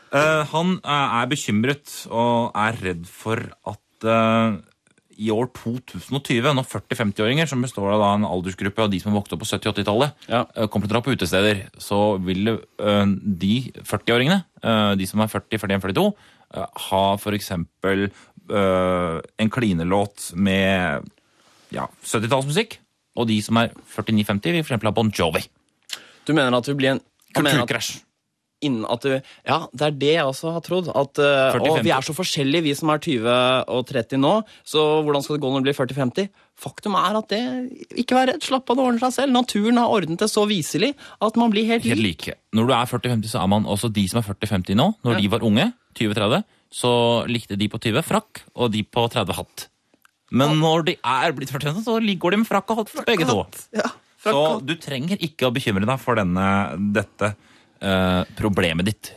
Eh, 0.08 0.42
han 0.52 0.74
er 0.84 1.30
bekymret 1.32 1.94
og 2.12 2.52
er 2.56 2.76
redd 2.84 3.08
for 3.08 3.40
at 3.68 4.08
i 5.18 5.30
år 5.34 5.50
2020, 5.58 6.54
når 6.58 6.68
40-50-åringer, 6.70 7.50
som 7.50 7.62
består 7.66 7.90
av 7.96 8.02
da 8.04 8.10
en 8.16 8.28
aldersgruppe 8.28 8.84
av 8.86 8.92
de 8.92 9.00
som 9.02 9.12
har 9.12 9.20
vokst 9.20 9.34
opp 9.36 9.42
på 9.44 9.50
70-80-tallet, 9.50 10.14
Ja. 10.30 10.46
eh, 10.56 10.68
kommer 10.68 10.88
til 10.88 10.94
å 10.96 10.98
dra 10.98 11.02
på 11.06 11.16
utesteder, 11.16 11.64
så 11.78 12.00
vil 12.24 12.48
eh, 12.54 13.06
de 13.06 13.72
40-åringene, 13.82 14.44
eh, 14.64 14.96
de 14.96 15.08
som 15.10 15.22
er 15.22 15.28
40, 15.28 15.58
41, 15.58 15.82
42, 15.82 16.08
eh, 16.54 16.66
ha 16.90 17.04
eh, 18.50 19.22
en 19.40 19.50
klinelåt 19.50 20.32
med 20.36 21.10
ja, 21.74 21.88
70-tallsmusikk, 22.04 22.78
og 23.18 23.28
de 23.28 23.42
som 23.42 23.58
er 23.58 23.72
49-50 23.96 24.52
vil 24.54 24.62
eksempel 24.62 24.92
ha 24.92 24.96
Bon 24.96 25.10
Jovi. 25.12 25.44
Du 26.26 26.34
mener 26.34 26.54
at 26.58 26.66
det 26.66 26.78
blir 26.78 26.96
en 26.96 27.02
Kulturkrasj. 27.38 28.02
Innen 28.66 28.86
at 28.90 29.02
du, 29.06 29.22
Ja, 29.46 29.58
det 29.74 29.86
er 29.88 29.92
det 30.02 30.14
jeg 30.16 30.26
også 30.26 30.52
har 30.56 30.62
trodd. 30.66 30.88
At, 30.90 31.20
uh, 31.22 31.54
40-50. 31.58 31.70
og 31.70 31.84
vi 31.86 31.92
er 31.94 32.02
så 32.08 32.16
forskjellige, 32.18 32.64
vi 32.64 32.74
som 32.74 32.90
er 32.90 32.98
20 33.04 33.30
og 33.70 33.86
30 33.88 34.18
nå. 34.24 34.34
Så 34.66 34.82
hvordan 35.06 35.24
skal 35.24 35.38
det 35.38 35.44
gå 35.46 35.52
når 35.54 35.64
det 35.64 35.70
blir 35.76 35.80
40-50? 35.86 36.30
Faktum 36.58 36.96
er 36.98 37.20
at 37.20 37.28
det 37.30 37.42
Ikke 38.02 38.18
vær 38.18 38.32
redd, 38.32 38.42
slapp 38.42 38.70
av, 38.74 38.78
det 38.80 38.86
ordner 38.88 39.04
seg 39.06 39.14
selv. 39.20 39.34
Naturen 39.36 39.78
har 39.78 39.94
ordnet 39.94 40.18
det 40.24 40.30
så 40.34 40.48
viselig 40.50 40.96
at 41.22 41.36
man 41.38 41.52
blir 41.54 41.68
helt 41.70 41.84
Helt 41.86 42.02
lik. 42.02 42.26
like. 42.26 42.38
Når 42.58 42.68
du 42.68 42.74
er 42.74 42.86
40-50, 42.90 43.30
så 43.36 43.44
er 43.44 43.48
man 43.54 43.66
også 43.70 43.92
de 43.94 44.08
som 44.10 44.22
er 44.24 44.26
40-50 44.34 44.74
nå. 44.76 44.94
Når 45.06 45.14
Ja. 45.14 45.20
de 45.22 45.28
var 45.36 45.46
unge, 45.46 45.74
20-30, 45.98 46.44
så 46.74 46.92
likte 47.30 47.56
de 47.58 47.68
på 47.70 47.80
20 47.80 48.02
frakk, 48.04 48.42
og 48.56 48.72
de 48.74 48.82
på 48.84 49.06
30 49.10 49.34
hatt. 49.38 49.68
Men 50.32 50.58
når 50.60 50.84
de 50.90 50.96
er 51.06 51.32
blitt 51.32 51.50
40, 51.54 51.84
så 51.86 52.00
går 52.20 52.32
de 52.32 52.38
med 52.42 52.48
frakk 52.50 52.70
og 52.74 52.82
hatt, 52.82 53.06
begge 53.06 53.24
to. 53.30 53.46
Ja, 53.74 53.88
Så 54.26 54.60
du 54.66 54.74
trenger 54.76 55.16
ikke 55.24 55.48
å 55.48 55.54
bekymre 55.56 55.86
deg 55.88 56.00
for 56.02 56.16
denne, 56.20 56.76
dette 56.92 57.36
eh, 57.82 58.24
problemet 58.38 58.86
ditt. 58.88 59.12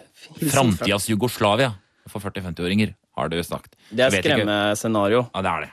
Framtidas 0.50 1.08
Jugoslavia 1.10 1.72
for 2.10 2.22
40-50-åringer, 2.22 2.94
har 3.18 3.28
du 3.30 3.36
sagt. 3.44 3.74
Det 3.90 4.06
er 4.06 4.14
skremmescenario 4.22 5.24
Ja, 5.34 5.42
det 5.42 5.50
er 5.50 5.66
det. 5.66 5.70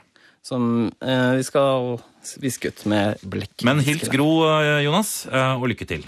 som 0.48 0.88
eh, 1.02 1.34
vi 1.38 1.44
skal 1.44 1.98
viske 2.42 2.72
ut 2.72 2.86
med 2.90 3.22
blekk. 3.24 3.64
Men 3.68 3.80
hils 3.86 4.08
Gro, 4.12 4.30
eh, 4.48 4.84
Jonas, 4.86 5.28
og 5.32 5.68
lykke 5.72 5.88
til. 5.88 6.08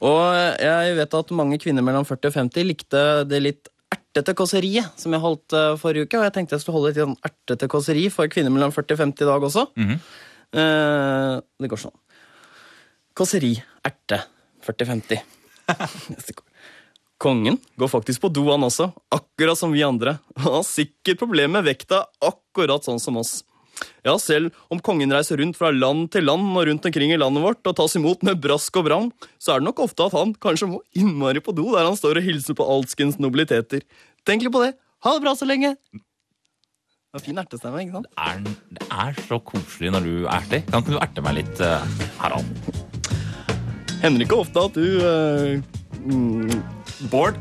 Og 0.00 0.24
jeg 0.60 0.96
vet 0.98 1.14
at 1.20 1.30
mange 1.34 1.58
kvinner 1.62 1.82
mellom 1.86 2.04
40 2.06 2.30
og 2.30 2.36
50 2.38 2.68
likte 2.68 3.04
det 3.28 3.40
litt 3.42 3.70
ertete 3.94 4.34
kåseriet 4.34 4.94
som 5.00 5.12
jeg 5.14 5.22
holdt 5.22 5.54
forrige 5.80 6.06
uke. 6.06 6.18
Og 6.20 6.24
jeg 6.28 6.34
tenkte 6.36 6.54
jeg 6.56 6.62
skulle 6.64 6.78
holde 6.80 6.92
litt 6.92 7.00
sånn 7.02 7.16
ertete 7.26 7.68
kåseri 7.70 8.06
for 8.14 8.30
kvinner 8.30 8.54
mellom 8.54 8.72
40 8.74 8.94
og 8.94 9.02
50 9.06 9.24
i 9.26 9.30
dag 9.30 9.48
også. 9.50 9.66
Mhm. 9.76 9.98
Eh, 10.54 11.40
det 11.60 11.70
går 11.72 11.80
sånn. 11.82 11.96
Kåseri, 13.14 13.54
erte, 13.86 14.20
40-50. 14.66 15.20
Kongen 17.24 17.56
går 17.80 17.88
faktisk 17.88 18.24
på 18.24 18.30
do, 18.34 18.44
han 18.50 18.66
også. 18.66 18.90
Akkurat 19.14 19.58
som 19.58 19.72
vi 19.72 19.84
andre. 19.86 20.18
Han 20.36 20.58
har 20.58 20.66
sikkert 20.66 21.22
problemer 21.22 21.60
med 21.60 21.68
vekta, 21.70 22.04
akkurat 22.20 22.84
sånn 22.84 23.00
som 23.00 23.20
oss. 23.20 23.38
Ja, 24.06 24.14
selv 24.22 24.54
om 24.70 24.78
kongen 24.84 25.12
reiser 25.14 25.40
rundt 25.40 25.58
fra 25.58 25.72
land 25.74 26.10
til 26.14 26.26
land 26.28 26.46
og 26.54 26.68
rundt 26.68 26.86
omkring 26.86 27.14
i 27.14 27.18
landet 27.18 27.42
vårt 27.42 27.66
og 27.66 27.76
tas 27.78 27.96
imot 27.98 28.22
med 28.26 28.40
brask 28.42 28.76
og 28.78 28.86
bram, 28.86 29.10
så 29.42 29.54
er 29.54 29.62
det 29.62 29.68
nok 29.68 29.82
ofte 29.86 30.06
at 30.06 30.14
han 30.14 30.34
kanskje 30.38 30.70
må 30.70 30.80
innmari 30.94 31.42
på 31.42 31.54
do 31.56 31.70
der 31.72 31.88
han 31.88 31.98
står 31.98 32.20
og 32.20 32.28
hilser 32.28 32.58
på 32.58 32.68
alskens 32.76 33.18
nobiliteter. 33.22 33.82
Tenk 34.28 34.46
litt 34.46 34.54
på 34.54 34.62
det. 34.62 34.74
Ha 35.04 35.16
det 35.16 35.24
bra 35.24 35.34
så 35.38 35.48
lenge. 35.48 35.74
Det 37.14 37.20
er 37.20 37.26
fin 37.28 37.38
ertestemme, 37.38 37.82
ikke 37.84 38.00
sant? 38.00 38.08
Er, 38.18 38.40
det 38.74 38.88
er 38.90 39.20
så 39.28 39.38
koselig 39.38 39.92
når 39.94 40.08
du 40.08 40.14
erter. 40.26 40.64
Kan 40.70 40.82
ikke 40.82 40.96
du 40.96 41.02
erte 41.02 41.22
meg 41.28 41.38
litt, 41.42 41.62
eh, 41.62 42.08
Harald? 42.18 42.73
Hender 44.02 44.24
ikke 44.24 44.40
ofte 44.42 44.64
at 44.68 44.78
du 44.78 44.86
uh, 45.00 45.60
mm, 46.04 46.62
Bård? 47.12 47.38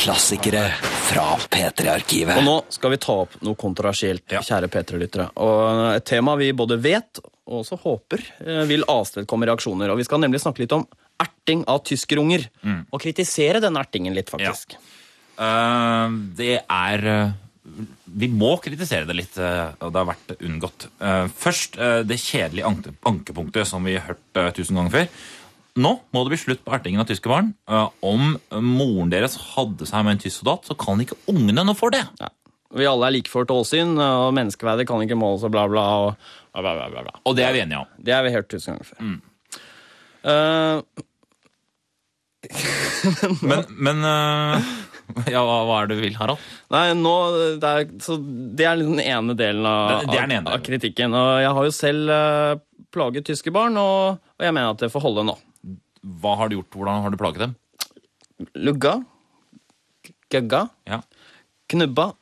Klassikere 0.00 0.66
fra 1.10 1.26
P3-arkivet. 1.50 2.38
Og 2.40 2.46
nå 2.46 2.56
skal 2.72 2.94
vi 2.94 3.00
ta 3.02 3.16
opp 3.24 3.36
noe 3.44 3.58
kontroversielt, 3.58 4.24
kjære 4.30 4.70
P3-lyttere. 4.72 5.28
Og 5.42 5.96
et 5.96 6.06
tema 6.08 6.36
vi 6.40 6.52
både 6.56 6.78
vet 6.80 7.20
og 7.50 7.64
også 7.64 7.80
håper 7.82 8.22
eh, 8.46 8.62
vil 8.70 8.86
avstedkomme 8.88 9.48
reaksjoner. 9.50 9.90
Og 9.90 9.98
vi 10.00 10.06
skal 10.06 10.22
nemlig 10.22 10.42
snakke 10.42 10.62
litt 10.64 10.76
om 10.76 10.86
erting 11.20 11.64
av 11.68 11.82
tyskerunger. 11.88 12.46
Og 12.94 13.02
kritisere 13.02 13.60
den 13.62 13.76
ertingen 13.80 14.14
litt, 14.16 14.30
faktisk. 14.32 14.78
Eh, 15.40 16.16
det 16.38 16.56
er 16.62 17.06
eh, 17.10 17.32
Vi 18.10 18.28
må 18.32 18.54
kritisere 18.62 19.06
det 19.06 19.16
litt, 19.18 19.36
eh, 19.38 19.74
og 19.78 19.92
det 19.92 20.00
har 20.00 20.08
vært 20.08 20.32
unngått. 20.38 20.88
Eh, 20.98 21.26
først 21.30 21.78
eh, 21.78 22.00
det 22.06 22.18
kjedelige 22.18 22.66
anke, 22.66 22.94
ankepunktet 23.06 23.68
som 23.68 23.86
vi 23.86 23.98
har 23.98 24.10
hørt 24.10 24.56
tusen 24.56 24.78
ganger 24.78 24.94
før. 24.94 25.06
Nå 25.80 25.92
må 26.10 26.24
det 26.24 26.32
bli 26.32 26.40
slutt 26.42 26.64
på 26.66 26.74
ertingen 26.74 27.02
av 27.02 27.06
tyske 27.08 27.30
barn. 27.30 27.52
Om 28.02 28.34
moren 28.58 29.12
deres 29.12 29.36
hadde 29.54 29.86
seg 29.86 30.02
med 30.04 30.16
en 30.16 30.22
tysk 30.24 30.40
soldat, 30.40 30.66
så 30.66 30.74
kan 30.76 31.00
ikke 31.00 31.18
ungene 31.30 31.62
noe 31.64 31.78
for 31.78 31.94
det. 31.94 32.02
Vi 32.74 32.88
alle 32.90 33.06
er 33.06 33.14
like 33.14 33.30
for 33.30 33.46
tålsyn, 33.46 33.94
åsyn, 33.94 34.02
og 34.02 34.34
menneskeverdet 34.34 34.88
kan 34.90 35.02
ikke 35.04 35.18
måles 35.18 35.46
og 35.46 35.54
bla, 35.54 35.68
bla. 35.70 35.84
Og, 36.08 36.34
bla, 36.58 36.74
bla, 36.74 36.90
bla. 36.90 37.14
Og 37.22 37.38
det 37.38 37.46
er 37.46 37.54
vi 37.54 37.62
enige 37.62 37.84
om. 37.84 37.94
Det 38.02 38.14
har 38.16 38.26
vi 38.26 38.34
hørt 38.34 38.50
tusen 38.50 38.74
ganger 38.74 38.90
før. 38.90 38.98
Eh, 40.34 41.06
Men, 43.42 43.64
men 43.68 44.04
eh, 44.04 44.68
Ja, 45.34 45.42
hva, 45.46 45.58
hva 45.68 45.76
er 45.82 45.90
det 45.90 45.96
du 45.98 46.02
vil, 46.04 46.16
Harald? 46.18 46.38
Nei, 46.74 46.84
nå, 46.98 47.14
det 47.62 47.70
er, 47.70 47.86
så 48.04 48.16
det 48.56 48.66
er 48.68 48.80
den 48.82 49.00
ene 49.02 49.36
delen 49.38 49.66
av, 49.66 50.00
Det- 50.04 50.10
det 50.12 50.18
ene 50.22 50.34
delen 50.40 50.50
av 50.54 50.64
kritikken. 50.66 51.14
Og 51.16 51.30
jeg 51.44 51.54
har 51.58 51.68
jo 51.68 51.74
selv 51.76 52.10
eh, 52.16 52.54
plaget 52.94 53.26
tyske 53.30 53.52
barn, 53.54 53.76
og, 53.80 54.18
og 54.38 54.44
jeg 54.46 54.54
mener 54.56 54.72
at 54.74 54.82
det 54.84 54.90
får 54.94 55.04
holde 55.08 55.26
nå. 55.30 55.36
Hva 56.22 56.36
har 56.40 56.48
du 56.50 56.56
gjort? 56.58 56.72
Hvordan 56.78 57.02
har 57.04 57.12
du 57.14 57.18
plaget 57.20 57.44
dem? 57.46 57.56
Lugga, 58.56 58.94
gøgga, 60.32 60.62
Ja. 60.88 61.00
knubba 61.70 62.12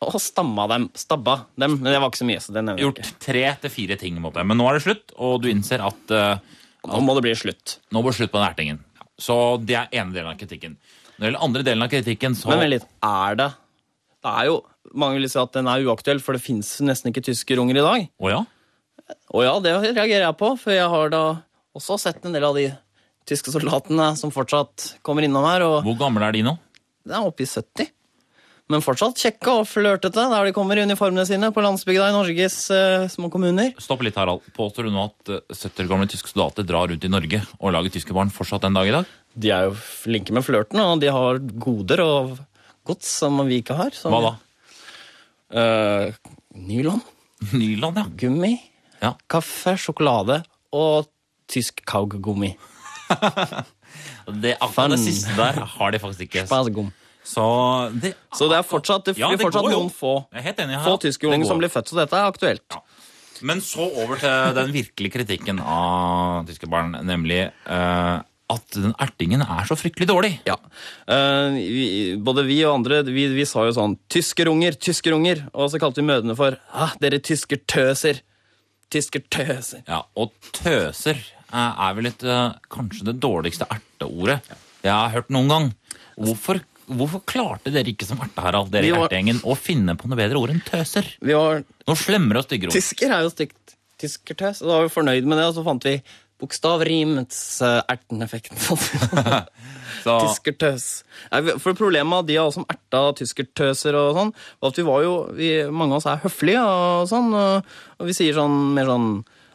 og 0.00 0.14
stamma 0.22 0.68
dem. 0.70 0.88
Stabba 0.94 1.34
dem. 1.58 1.74
Men 1.80 1.92
det 1.92 1.98
var 2.00 2.08
ikke 2.12 2.22
så 2.22 2.28
mye, 2.28 2.40
så 2.42 2.52
det 2.54 2.62
nevner 2.64 2.78
jeg 2.78 2.86
Gjort 2.86 3.12
tre 3.20 3.42
til 3.64 3.70
fire 3.74 3.96
ting 3.98 4.20
mot 4.22 4.32
dem. 4.34 4.46
Men 4.46 4.56
nå 4.60 4.68
er 4.70 4.78
det 4.78 4.84
slutt, 4.86 5.14
og 5.18 5.42
du 5.42 5.48
innser 5.50 5.82
at 5.84 6.14
eh, 6.14 6.38
Nå 6.88 7.00
må 7.04 7.14
det 7.18 7.24
bli 7.26 7.34
slutt. 7.36 7.78
nå 7.92 8.00
må 8.00 8.08
det 8.12 8.16
slutt 8.20 8.30
på 8.32 8.38
den 8.38 8.46
ertingen. 8.48 8.78
Så 9.18 9.34
det 9.66 9.74
er 9.76 9.88
ene 9.98 10.14
delen 10.14 10.30
av 10.30 10.38
kritikken. 10.38 10.76
Når 11.18 11.24
det 11.24 11.30
gjelder 11.32 11.44
andre 11.48 11.64
delen 11.66 11.82
av 11.82 11.90
kritikken, 11.90 12.36
så 12.38 12.52
Men 12.52 12.62
vent 12.62 12.74
litt, 12.76 12.84
er 13.02 13.38
det 13.40 13.48
Det 14.22 14.30
er 14.30 14.46
jo 14.46 14.60
Mange 14.94 15.18
vil 15.18 15.28
si 15.28 15.38
at 15.42 15.52
den 15.52 15.66
er 15.68 15.82
uaktuell, 15.84 16.22
for 16.24 16.32
det 16.32 16.40
fins 16.40 16.78
nesten 16.80 17.10
ikke 17.10 17.20
tyskerunger 17.26 17.76
i 17.76 17.82
dag. 17.84 18.06
Å 18.24 18.30
ja? 18.32 18.38
Å 19.36 19.42
ja, 19.44 19.52
det 19.60 19.74
reagerer 19.82 20.24
jeg 20.24 20.36
på, 20.40 20.48
for 20.56 20.72
jeg 20.72 20.88
har 20.88 21.12
da 21.12 21.22
også 21.76 21.98
sett 22.00 22.24
en 22.24 22.32
del 22.32 22.46
av 22.48 22.56
de 22.56 22.70
tyske 23.28 23.52
soldatene 23.52 24.14
som 24.16 24.32
fortsatt 24.32 24.94
kommer 25.04 25.26
innom 25.26 25.44
her, 25.44 25.66
og 25.66 25.84
Hvor 25.84 25.98
gamle 26.00 26.24
er 26.24 26.38
de 26.38 26.46
nå? 26.46 26.56
det 27.04 27.16
er 27.16 27.28
oppe 27.28 27.44
i 27.44 27.48
70. 27.48 27.92
Men 28.68 28.82
fortsatt 28.84 29.16
kjekke 29.16 29.52
og 29.62 29.68
flørtete 29.68 30.24
der 30.28 30.48
de 30.48 30.52
kommer 30.56 30.76
i 30.76 30.82
uniformene 30.84 31.24
sine 31.28 31.48
på 31.56 31.62
landsbygda 31.64 32.10
i 32.10 32.16
Norges 32.16 32.56
uh, 32.68 33.06
små 33.08 33.30
kommuner. 33.32 33.72
Stopp 33.80 34.04
litt, 34.04 34.18
Harald. 34.20 34.44
Påstår 34.56 34.88
du 34.88 34.92
nå 34.92 35.06
at 35.08 35.32
eh, 35.32 35.40
70 35.54 35.86
år 35.86 35.88
gamle 35.94 36.08
tyske 36.12 36.32
soldater 36.34 36.66
drar 36.68 36.90
rundt 36.92 37.04
i 37.04 37.12
Norge 37.12 37.40
og 37.56 37.72
lager 37.72 37.94
tyske 37.94 38.12
barn 38.16 38.32
fortsatt 38.32 38.66
den 38.66 38.76
dag 38.76 38.90
i 38.90 38.92
dag? 38.98 39.08
De 39.38 39.52
er 39.54 39.68
jo 39.68 39.74
flinke 39.78 40.34
med 40.34 40.44
flørten, 40.46 40.80
og 40.82 41.00
de 41.02 41.10
har 41.14 41.38
goder 41.62 42.02
og 42.04 42.36
gods 42.88 43.10
som 43.20 43.38
vi 43.46 43.60
ikke 43.62 43.76
har. 43.78 43.94
Hva 44.02 44.20
da? 44.24 44.34
Uh, 45.48 46.32
nylon, 46.58 47.00
Nyland, 47.54 47.96
ja. 48.02 48.06
gummi, 48.18 48.56
Ja. 49.00 49.14
kaffe, 49.30 49.76
sjokolade 49.78 50.40
og 50.74 51.06
tysk 51.48 51.84
kaugummi. 51.86 52.56
Det, 54.28 54.58
akkurat 54.60 54.92
det 54.92 54.98
siste 55.00 55.32
der 55.38 55.56
har 55.64 55.92
de 55.94 55.98
faktisk 56.02 56.26
ikke. 56.26 56.42
Spasgum. 56.44 56.90
Så 57.24 57.44
det, 57.96 58.14
Så 58.36 58.48
det 58.50 58.58
er 58.58 58.66
fortsatt, 58.66 59.06
det 59.06 59.14
Ja, 59.18 59.30
det 59.32 59.40
fortsatt 59.40 59.64
noen 59.64 59.88
få, 59.92 60.26
enig. 60.32 60.78
få. 60.84 60.98
Det 61.00 61.46
som 61.48 61.58
blir 61.60 61.72
født, 61.72 61.88
så 61.88 61.96
dette 61.96 62.16
er 62.16 62.28
aktuelt. 62.28 62.76
Men 63.42 63.60
så 63.62 63.86
over 64.02 64.18
til 64.20 64.54
den 64.56 64.72
virkelige 64.74 65.14
kritikken 65.14 65.60
av 65.60 66.46
tyske 66.48 66.68
barn, 66.68 66.92
nemlig 67.06 67.46
eh, 67.48 68.18
at 68.48 68.76
den 68.76 68.94
ertingen 69.00 69.42
er 69.44 69.66
så 69.68 69.76
fryktelig 69.76 70.08
dårlig. 70.08 70.30
Ja. 70.48 70.56
Uh, 71.08 71.56
vi, 71.58 72.16
både 72.16 72.46
vi 72.48 72.62
og 72.64 72.78
andre 72.78 73.02
vi, 73.06 73.26
vi 73.36 73.44
sa 73.48 73.66
jo 73.68 73.74
sånn 73.76 73.98
'tyskerunger, 74.08 74.78
tyskerunger', 74.80 75.44
og 75.52 75.68
så 75.72 75.80
kalte 75.82 76.00
vi 76.00 76.08
mødrene 76.08 76.36
for 76.38 76.56
ah, 76.72 76.94
'dere 77.00 77.20
tysker 77.20 77.60
tøser'. 77.68 78.22
Tysker 78.88 79.20
tøser. 79.28 79.82
Ja, 79.84 80.00
Og 80.16 80.32
tøser 80.56 81.18
eh, 81.18 81.72
er 81.84 81.94
vel 81.98 82.08
et, 82.08 82.22
eh, 82.24 82.56
kanskje 82.72 83.10
det 83.10 83.18
dårligste 83.20 83.68
erteordet 83.68 84.40
jeg 84.80 84.94
har 84.94 85.12
hørt 85.12 85.28
noen 85.34 85.50
gang. 85.52 85.66
Hvorfor, 86.16 86.60
hvorfor 86.86 87.20
klarte 87.28 87.72
dere 87.74 87.92
ikke 87.92 88.06
som 88.08 88.20
erte, 88.24 88.40
Harald, 88.40 88.70
dere 88.72 88.88
i 88.88 88.94
ertegjengen, 88.94 89.42
å 89.44 89.56
finne 89.58 89.96
på 89.98 90.08
noe 90.08 90.16
bedre 90.16 90.40
ord 90.40 90.54
enn 90.54 90.62
tøser? 90.64 91.10
Vi 91.20 91.36
var 91.36 91.64
Noe 91.88 91.98
slemmere 91.98 92.40
og 92.40 92.48
styggere 92.48 92.72
ord. 92.72 92.78
Tysker 92.78 93.12
er 93.12 93.26
jo 93.26 93.34
stygt. 93.34 93.76
Tyskertøs. 93.98 94.62
Og 94.62 94.70
da 94.70 94.74
var 94.76 94.86
vi 94.86 94.94
fornøyd 94.94 95.26
med 95.26 95.40
det, 95.40 95.48
og 95.50 95.56
så 95.56 95.64
fant 95.66 95.84
vi 95.84 95.96
bokstavrimets 96.40 97.38
erteneffekt. 97.64 98.54
Tyskertøs. 100.04 100.86
For 101.62 101.74
problemet 101.78 102.28
de 102.28 102.36
av 102.40 102.50
oss 102.50 102.58
som 102.58 102.66
erta 102.70 103.00
tyskertøser 103.18 103.96
og 103.98 104.12
sånn, 104.18 104.32
var 104.62 104.72
at 104.72 104.78
vi 104.80 104.86
var 104.86 105.04
jo 105.04 105.14
vi, 105.36 105.48
Mange 105.74 105.96
av 105.96 106.02
oss 106.02 106.08
er 106.10 106.22
høflige 106.22 106.62
og 106.62 107.08
sånn, 107.10 107.32
og, 107.34 107.72
vi 108.06 108.14
sier 108.16 108.36
sånn 108.38 108.56
mer 108.76 108.88
sånn 108.90 109.08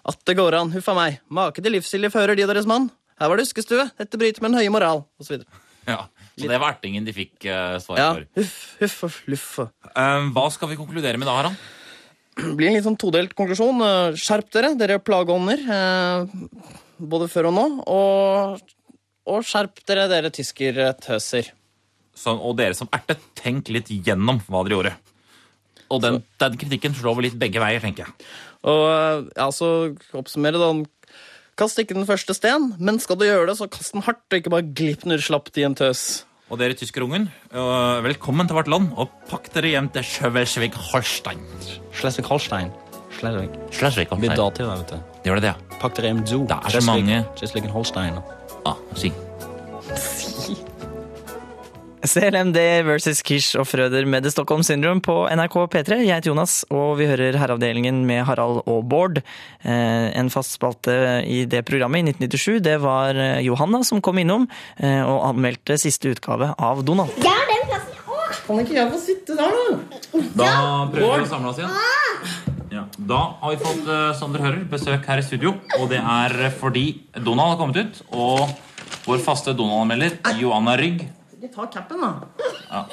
At 0.10 0.20
det 0.28 0.36
går 0.40 0.58
an, 0.60 0.74
huff 0.76 0.90
a 0.92 0.98
meg. 0.98 1.22
Make 1.32 1.64
til 1.64 1.78
livsvilje 1.78 2.12
fører 2.14 2.36
de 2.36 2.48
deres 2.50 2.68
mann. 2.70 2.90
Her 3.22 3.30
var 3.32 3.40
det 3.40 3.46
huskestue, 3.48 3.86
Dette 4.00 4.20
bryter 4.20 4.44
med 4.44 4.52
den 4.52 4.60
høye 4.64 4.74
moral. 4.74 5.06
Videre. 5.24 5.48
ja, 5.94 6.02
så 6.36 6.50
det 6.50 6.60
var 6.60 6.76
ertingen 6.76 7.06
de 7.08 7.14
fikk 7.16 7.46
uh, 7.48 7.78
svar 7.84 8.02
Ja, 8.02 8.10
for. 8.18 8.28
huff, 8.42 9.00
huff 9.06 9.48
og- 9.64 9.72
Eh, 9.94 10.28
hva 10.34 10.46
skal 10.52 10.72
vi 10.72 10.76
konkludere 10.80 11.20
med 11.22 11.30
da, 11.30 11.36
Harald? 11.38 11.56
Blir 12.58 12.70
en 12.72 12.78
litt 12.78 12.86
sånn 12.88 13.00
todelt 13.00 13.34
konklusjon. 13.38 13.82
Eh, 13.86 14.20
Skjerp 14.20 14.50
dere, 14.56 14.74
dere 14.80 15.00
plageånder. 15.04 15.66
eh, 15.70 16.72
Både 17.04 17.28
før 17.32 17.50
og 17.50 17.56
nå. 17.58 17.66
Og, 17.92 18.62
og 19.28 19.46
skjerp 19.48 19.82
dere, 19.90 20.06
dere 20.12 20.30
tyskertøser. 20.32 21.50
Sånn, 22.16 22.38
og 22.40 22.56
dere 22.60 22.78
som 22.78 22.88
ertet, 22.94 23.20
tenk 23.40 23.72
litt 23.74 23.90
gjennom 23.92 24.40
hva 24.48 24.62
dere 24.64 24.78
gjorde. 24.78 24.94
Og 25.94 26.02
den, 26.02 26.22
den 26.42 26.56
kritikken 26.62 26.96
slår 26.96 27.18
vel 27.18 27.28
litt 27.28 27.40
begge 27.42 27.62
veier, 27.62 27.82
tenker 27.84 28.06
jeg. 28.08 28.28
Og 28.70 28.84
eh, 28.88 29.26
ja, 29.36 29.50
så 29.54 29.70
oppsummere 30.16 30.62
da. 30.62 30.70
Kast 31.60 31.78
ikke 31.82 31.98
den 31.98 32.08
første 32.10 32.34
sten, 32.38 32.72
men 32.82 32.98
skal 33.04 33.20
du 33.20 33.28
gjøre 33.28 33.52
det, 33.52 33.58
så 33.60 33.68
kast 33.70 33.94
den 33.94 34.06
hardt, 34.08 34.24
og 34.32 34.40
ikke 34.40 34.54
bare 34.54 34.70
glipp 34.74 35.04
når 35.10 35.22
slapt 35.28 35.60
i 35.62 35.66
en 35.68 35.76
tøs. 35.78 36.24
Og 36.54 36.60
dere 36.62 36.76
tyskerungen, 36.78 37.24
velkommen 38.06 38.46
til 38.46 38.54
vårt 38.54 38.68
land, 38.70 38.92
og 38.94 39.10
pakk 39.26 39.48
dere 39.56 39.72
hjem 39.72 39.88
til 39.96 40.04
Schleswig-Holstein. 40.06 41.40
Schleswig-Holstein. 41.98 42.70
Schleswig. 43.16 43.50
Blir 43.50 43.74
Schleswig-Holstein. 43.80 44.38
dativ, 44.38 44.70
vet 44.70 44.94
du. 44.94 45.00
Gjør 45.26 45.40
det 45.42 45.48
det, 45.48 45.50
ja? 45.50 45.80
Pakk 45.82 45.96
dere 45.98 46.12
hjem 46.12 46.22
zu. 46.30 46.44
Det 46.46 46.60
er 46.60 46.76
så 46.78 46.84
mange. 46.86 47.24
Schleswig-Holstein. 47.40 48.22
Ah, 48.70 48.78
si. 48.94 49.10
CLMD 52.04 52.58
versus 52.84 53.22
Kish 53.24 53.56
og 53.56 53.64
Frøder 53.70 54.04
med 54.10 54.26
The 54.26 54.32
Stockholm 54.34 54.64
Syndrome 54.66 55.00
på 55.04 55.14
NRK 55.32 55.54
P3. 55.72 56.02
Jeg 56.04 56.18
heter 56.18 56.34
Jonas, 56.34 56.56
og 56.68 56.98
vi 57.00 57.08
hører 57.08 57.38
Herreavdelingen 57.40 58.02
med 58.10 58.26
Harald 58.28 58.60
og 58.68 58.82
Bård. 58.92 59.22
Eh, 59.64 60.10
En 60.20 60.28
fast 60.34 60.58
spalte 60.58 61.24
i 61.24 61.46
det 61.48 61.62
programmet 61.64 62.04
i 62.04 62.12
1997, 62.12 62.60
det 62.66 62.76
var 62.84 63.16
eh, 63.16 63.40
Johanna 63.48 63.86
som 63.88 64.04
kom 64.04 64.20
innom 64.20 64.50
eh, 64.84 65.00
og 65.00 65.30
anmeldte 65.30 65.80
siste 65.80 66.12
utgave 66.12 66.52
av 66.60 66.84
Donald. 66.84 67.16
Ja, 67.24 67.38
den 67.48 67.64
plassen 67.72 68.04
Åh, 68.04 68.36
Kan 68.50 68.62
ikke 68.66 68.78
jeg 68.82 68.92
få 68.92 69.00
sitte 69.06 69.40
der, 69.40 69.56
da? 69.56 70.28
Da 70.44 70.52
prøver 70.92 71.24
vi 71.24 71.30
å 71.30 71.32
samle 71.32 71.54
oss 71.56 71.64
igjen. 71.64 71.82
Ja. 72.74 72.86
Da 73.00 73.24
har 73.40 73.56
vi 73.56 73.64
fått, 73.64 73.88
som 74.20 74.36
dere 74.36 74.50
hører, 74.50 74.62
besøk 74.68 75.08
her 75.08 75.24
i 75.24 75.26
studio. 75.26 75.56
Og 75.80 75.88
det 75.94 76.04
er 76.04 76.50
fordi 76.60 76.88
Donald 77.16 77.54
har 77.56 77.60
kommet 77.64 77.80
ut, 77.80 78.06
og 78.12 78.50
vår 79.08 79.24
faste 79.24 79.56
Donald-anmelder, 79.56 80.18
Johanna 80.42 80.76
Rygg 80.80 81.06
Ikke 81.44 81.58
tar 81.58 81.68
capen, 81.68 82.00
da. 82.00 82.86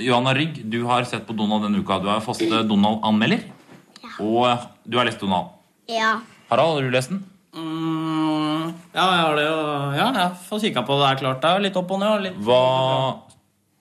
Johanna 0.00 0.32
Rygg, 0.32 0.62
du 0.64 0.78
har 0.88 1.04
sett 1.04 1.26
på 1.28 1.34
Donald 1.36 1.66
denne 1.66 1.82
uka. 1.82 1.98
Du 2.00 2.08
er 2.08 2.22
faste 2.24 2.62
Donald-anmelder. 2.64 3.42
Og 4.22 4.46
øh, 4.48 4.62
du 4.88 4.96
har 4.96 5.04
lest 5.04 5.20
Donald. 5.20 5.50
Ja. 5.92 6.14
Harald, 6.48 6.78
har 6.78 6.86
du 6.86 6.94
lest 6.94 7.12
den? 7.12 7.20
Mm, 7.52 8.72
ja, 8.94 9.04
jeg 9.04 9.20
har 9.26 9.36
det 9.36 9.44
jo. 9.44 9.58
Ja, 9.98 10.06
jeg 10.22 10.38
får 10.46 10.62
kikka 10.64 10.86
på 10.88 10.96
det. 10.96 11.04
Det 11.04 11.10
er 11.10 11.20
klart 11.20 11.44
det 11.44 11.50
er 11.50 11.64
litt 11.66 11.76
opp 11.82 11.92
og 11.92 12.00
ned. 12.00 12.24
Litt... 12.24 12.40
Hva 12.48 12.62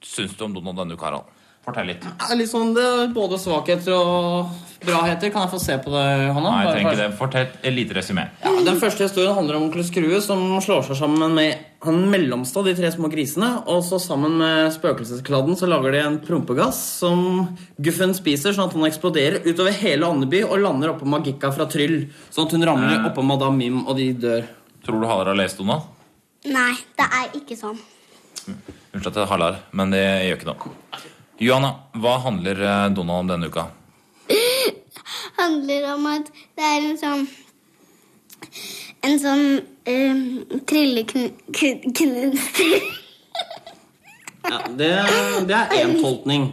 syns 0.03 0.35
du 0.35 0.43
om 0.49 0.57
Donald 0.59 0.83
denne 0.83 0.99
uka, 0.99 1.07
Harald? 1.07 1.31
Fortell 1.61 1.91
litt. 1.91 2.01
Det 2.01 2.27
er 2.33 2.37
litt 2.39 2.49
sånn, 2.49 2.71
det 2.73 2.81
er 2.83 3.11
både 3.13 3.37
svakheter 3.37 3.93
og 3.93 4.47
braheter. 4.81 5.29
Kan 5.29 5.43
jeg 5.45 5.51
få 5.51 5.59
se 5.61 5.75
på 5.83 5.91
det, 5.93 6.05
Hanna? 6.33 6.49
Nei, 6.55 6.61
jeg 6.65 6.71
trenger 6.73 6.87
ikke 6.95 7.01
det. 7.03 7.17
Fortell 7.19 7.51
et 7.61 7.75
lite 7.75 7.93
resymé. 7.99 8.23
Ja, 8.41 8.53
den 8.65 8.79
første 8.81 9.05
historien 9.05 9.35
handler 9.37 9.59
om 9.59 9.67
onkel 9.67 9.83
Skrue 9.85 10.17
som 10.25 10.41
slår 10.65 10.87
seg 10.87 10.97
sammen 10.97 11.35
med 11.37 11.59
han 11.85 11.99
mellomste 12.09 12.57
av 12.57 12.65
de 12.65 12.73
tre 12.79 12.89
små 12.93 13.11
grisene. 13.13 13.51
Og 13.69 13.83
så 13.85 13.99
sammen 14.01 14.39
med 14.41 14.71
spøkelseskladden 14.73 15.53
så 15.59 15.69
lager 15.69 15.93
de 15.93 16.01
en 16.01 16.17
prompegass 16.25 16.81
som 17.03 17.21
Guffen 17.77 18.17
spiser, 18.17 18.57
sånn 18.57 18.71
at 18.71 18.73
han 18.79 18.89
eksploderer 18.89 19.45
utover 19.45 19.77
hele 19.83 20.09
Andeby 20.09 20.41
og 20.47 20.57
lander 20.65 20.95
oppå 20.95 21.05
Magikka 21.13 21.53
fra 21.53 21.69
Tryll. 21.69 22.07
Sånn 22.33 22.49
at 22.49 22.57
hun 22.57 22.65
ramler 22.65 22.97
Eh. 23.03 23.07
oppå 23.11 23.21
Madame 23.23 23.57
Mim, 23.61 23.83
og 23.85 23.97
de 24.01 24.09
dør. 24.17 24.49
Tror 24.81 24.97
du 25.01 25.05
Halar 25.05 25.29
har 25.29 25.35
lest 25.37 25.61
Donald? 25.61 25.85
Nei, 26.49 26.73
det 26.97 27.05
er 27.05 27.29
ikke 27.37 27.53
sånn. 27.53 27.77
Unnskyld 28.49 29.07
at 29.13 29.21
jeg 29.21 29.29
halar, 29.29 29.59
men 29.77 29.91
det 29.93 30.01
gjør 30.25 30.37
ikke 30.39 30.49
noe. 30.49 30.77
Johanna, 31.41 31.71
hva 31.97 32.19
handler 32.21 32.59
eh, 32.61 32.87
Donald 32.93 33.23
om 33.23 33.29
denne 33.31 33.47
uka? 33.49 33.63
handler 35.41 35.87
om 35.95 36.05
at 36.11 36.27
det 36.29 36.67
er 36.67 36.83
en 36.85 36.99
sånn 37.01 37.23
En 39.01 39.17
sånn 39.17 39.45
um, 39.89 40.21
tryllekunstner 40.69 42.37
Ja, 44.45 44.59
det, 44.77 44.91
det 45.49 45.57
er 45.57 45.73
én 45.79 45.97
tolkning. 46.01 46.45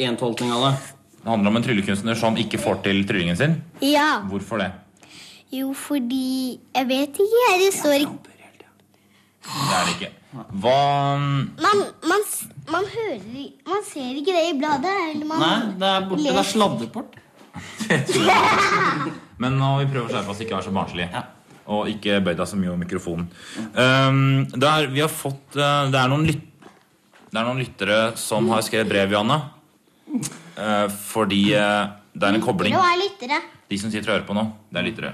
Én 0.00 0.16
tolkning 0.16 0.52
av 0.56 0.64
det. 0.64 0.72
Det 1.20 1.28
handler 1.28 1.52
om 1.52 1.60
en 1.60 1.66
tryllekunstner 1.68 2.16
som 2.16 2.40
ikke 2.40 2.60
får 2.62 2.80
til 2.88 3.04
tryllingen 3.08 3.36
sin. 3.36 3.58
Ja. 3.84 4.22
Hvorfor 4.30 4.64
det? 4.64 4.70
Jo, 5.52 5.74
fordi 5.76 6.56
Jeg 6.72 6.88
vet 6.88 7.20
ikke. 7.20 7.42
jeg, 7.44 7.60
Det 7.66 7.72
står 7.76 7.98
ikke 8.06 8.18
Det 9.44 9.76
er 9.76 9.84
det 9.84 9.94
ikke. 9.98 10.12
Hva 10.62 10.80
man, 11.18 11.82
man, 12.04 12.24
man 12.72 12.88
hører 12.92 13.22
Man 13.68 13.84
ser 13.86 14.18
ikke 14.18 14.34
det 14.34 14.44
i 14.50 14.56
bladet. 14.58 14.96
Eller 15.12 15.28
man, 15.28 15.42
Nei, 15.42 15.56
det 15.80 15.92
er 15.92 16.08
borte. 16.08 16.22
Det 16.24 16.32
er 16.32 16.38
Les. 16.38 16.52
sladdeport. 16.52 17.16
Men 19.42 19.58
nå 19.60 19.72
vi 19.82 19.88
prøver 19.90 20.06
å 20.06 20.12
skjerpe 20.12 20.32
oss, 20.32 20.42
ikke 20.44 20.56
være 20.56 20.68
så 20.68 20.74
barnslige. 20.76 21.22
Og 21.72 21.90
ikke 21.90 22.20
bøy 22.24 22.34
deg 22.38 22.48
så 22.48 22.58
mye 22.58 22.70
over 22.72 22.82
mikrofonen. 22.84 23.26
Um, 23.74 24.46
det, 24.52 24.68
er, 24.70 24.88
vi 24.92 25.02
har 25.02 25.10
fått, 25.12 25.56
eh, 25.58 25.88
det, 25.90 25.98
er 25.98 26.12
noen 26.12 26.26
lyt, 26.28 26.44
det 27.32 27.40
er 27.40 27.48
noen 27.48 27.60
lyttere 27.60 27.98
som 28.20 28.46
har 28.52 28.62
skrevet 28.64 28.92
brev, 28.92 29.16
Johanne. 29.16 29.40
Uh, 30.56 30.86
fordi 31.10 31.42
uh, 31.58 31.96
det 32.14 32.28
er 32.28 32.38
en 32.38 32.44
kobling. 32.44 32.76
Det 32.76 32.84
var 32.84 33.00
lyttere. 33.00 33.40
De 33.66 33.80
som 33.82 33.90
sitter 33.90 34.12
og 34.12 34.18
hører 34.18 34.28
på 34.28 34.36
nå, 34.38 34.46
det 34.70 34.80
er 34.80 34.88
lyttere. 34.88 35.12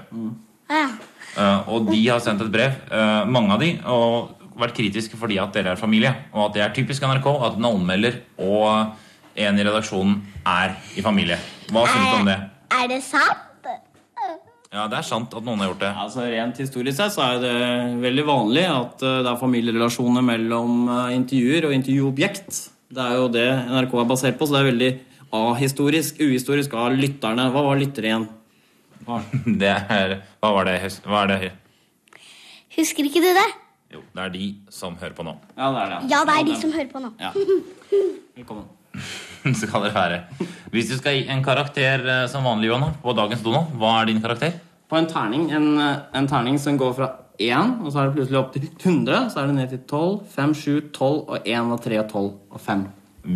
Ja. 0.69 0.85
Eh, 1.33 1.69
og 1.73 1.89
de 1.89 1.99
har 2.05 2.21
sendt 2.21 2.43
et 2.45 2.51
brev, 2.53 2.75
eh, 2.93 3.25
mange 3.25 3.53
av 3.55 3.61
de, 3.63 3.71
og 3.89 4.42
vært 4.59 4.75
kritiske 4.77 5.17
fordi 5.19 5.39
at 5.41 5.55
dere 5.55 5.73
er 5.73 5.79
familie. 5.79 6.13
Og 6.33 6.47
at 6.47 6.57
det 6.57 6.65
er 6.65 6.75
typisk 6.75 7.05
NRK 7.05 7.29
at 7.33 7.57
en 7.57 7.69
anmelder 7.71 8.19
og 8.41 8.93
en 9.33 9.57
i 9.59 9.65
redaksjonen 9.65 10.19
er 10.45 10.75
i 10.97 11.05
familie. 11.05 11.39
Hva 11.71 11.87
syns 11.89 12.09
du 12.11 12.19
om 12.19 12.29
det? 12.29 12.37
Er 12.73 12.89
det 12.91 13.01
sant? 13.05 13.49
Ja, 14.73 14.87
det 14.89 14.97
er 14.97 15.05
sant 15.05 15.33
at 15.37 15.45
noen 15.45 15.61
har 15.61 15.69
gjort 15.69 15.83
det. 15.83 15.89
Altså 16.01 16.23
Rent 16.25 16.57
historisk 16.57 16.97
sett 16.97 17.13
så 17.13 17.21
er 17.27 17.41
det 17.43 17.57
veldig 18.01 18.23
vanlig 18.25 18.63
at 18.65 19.03
eh, 19.05 19.19
det 19.21 19.29
er 19.29 19.37
familierelasjoner 19.37 20.25
mellom 20.25 20.87
eh, 20.89 21.11
intervjuer 21.13 21.67
og 21.67 21.75
intervjuobjekt. 21.75 22.61
Det 22.93 23.03
er 23.03 23.19
jo 23.19 23.27
det 23.33 23.45
NRK 23.69 23.93
er 24.01 24.07
basert 24.09 24.39
på, 24.39 24.47
så 24.49 24.55
det 24.55 24.61
er 24.63 24.69
veldig 24.71 24.89
ahistorisk, 25.33 26.17
uhistorisk 26.25 26.73
av 26.77 26.97
lytterne. 26.97 27.45
Hva 27.53 27.65
var 27.67 27.77
lyttere 27.77 28.09
igjen? 28.09 28.25
Hva? 29.05 29.21
Det 29.61 29.75
er 29.77 30.17
Hva 30.41 30.53
var 30.57 30.69
det? 30.71 30.79
Hva 31.05 31.21
er 31.27 31.33
det? 31.35 31.53
Husker 32.73 33.05
ikke 33.05 33.21
du 33.21 33.29
det? 33.29 33.49
Jo, 33.93 34.01
det 34.15 34.23
er 34.23 34.31
de 34.33 34.45
som 34.73 34.95
hører 34.97 35.13
på 35.13 35.25
nå. 35.27 35.35
Ja, 35.53 35.67
det 35.69 35.81
er 35.83 35.91
det. 35.91 35.97
Ja, 36.09 36.21
det 36.25 36.37
er 36.39 36.47
de 36.47 36.55
som 36.57 36.71
hører 36.73 36.87
på 36.89 37.01
nå. 37.03 37.11
Ja. 37.21 37.29
Velkommen. 38.39 38.65
skal 39.59 39.85
dere 39.85 39.93
være. 39.93 40.19
Hvis 40.73 40.89
du 40.89 40.95
skal 40.97 41.19
gi 41.19 41.27
en 41.29 41.43
karakter 41.45 42.05
eh, 42.09 42.23
som 42.31 42.45
vanlig, 42.47 42.71
Johan, 42.71 42.95
på 43.03 43.13
dagens 43.17 43.43
Donald, 43.45 43.75
hva 43.77 43.99
er 43.99 44.09
din 44.09 44.21
karakter? 44.23 44.55
På 44.89 44.97
en 44.97 45.09
terning, 45.09 45.45
en, 45.53 45.69
eh, 45.81 46.01
en 46.17 46.29
terning 46.29 46.57
som 46.61 46.77
går 46.79 46.95
fra 46.97 47.11
1, 47.41 47.77
og 47.83 47.91
så 47.91 48.01
er 48.01 48.09
det 48.09 48.17
plutselig 48.17 48.39
opp 48.41 48.51
til 48.53 48.65
100, 48.71 49.29
så 49.33 49.43
er 49.43 49.51
det 49.51 49.57
ned 49.59 49.69
til 49.73 49.83
12, 49.89 50.17
5, 50.33 50.57
7, 50.63 50.81
12 50.93 51.21
og 51.21 51.37
1 51.45 51.71
og 51.77 51.85
3 51.85 52.01
og 52.01 52.09
12 52.09 52.27
og 52.57 52.65
5. 52.65 52.83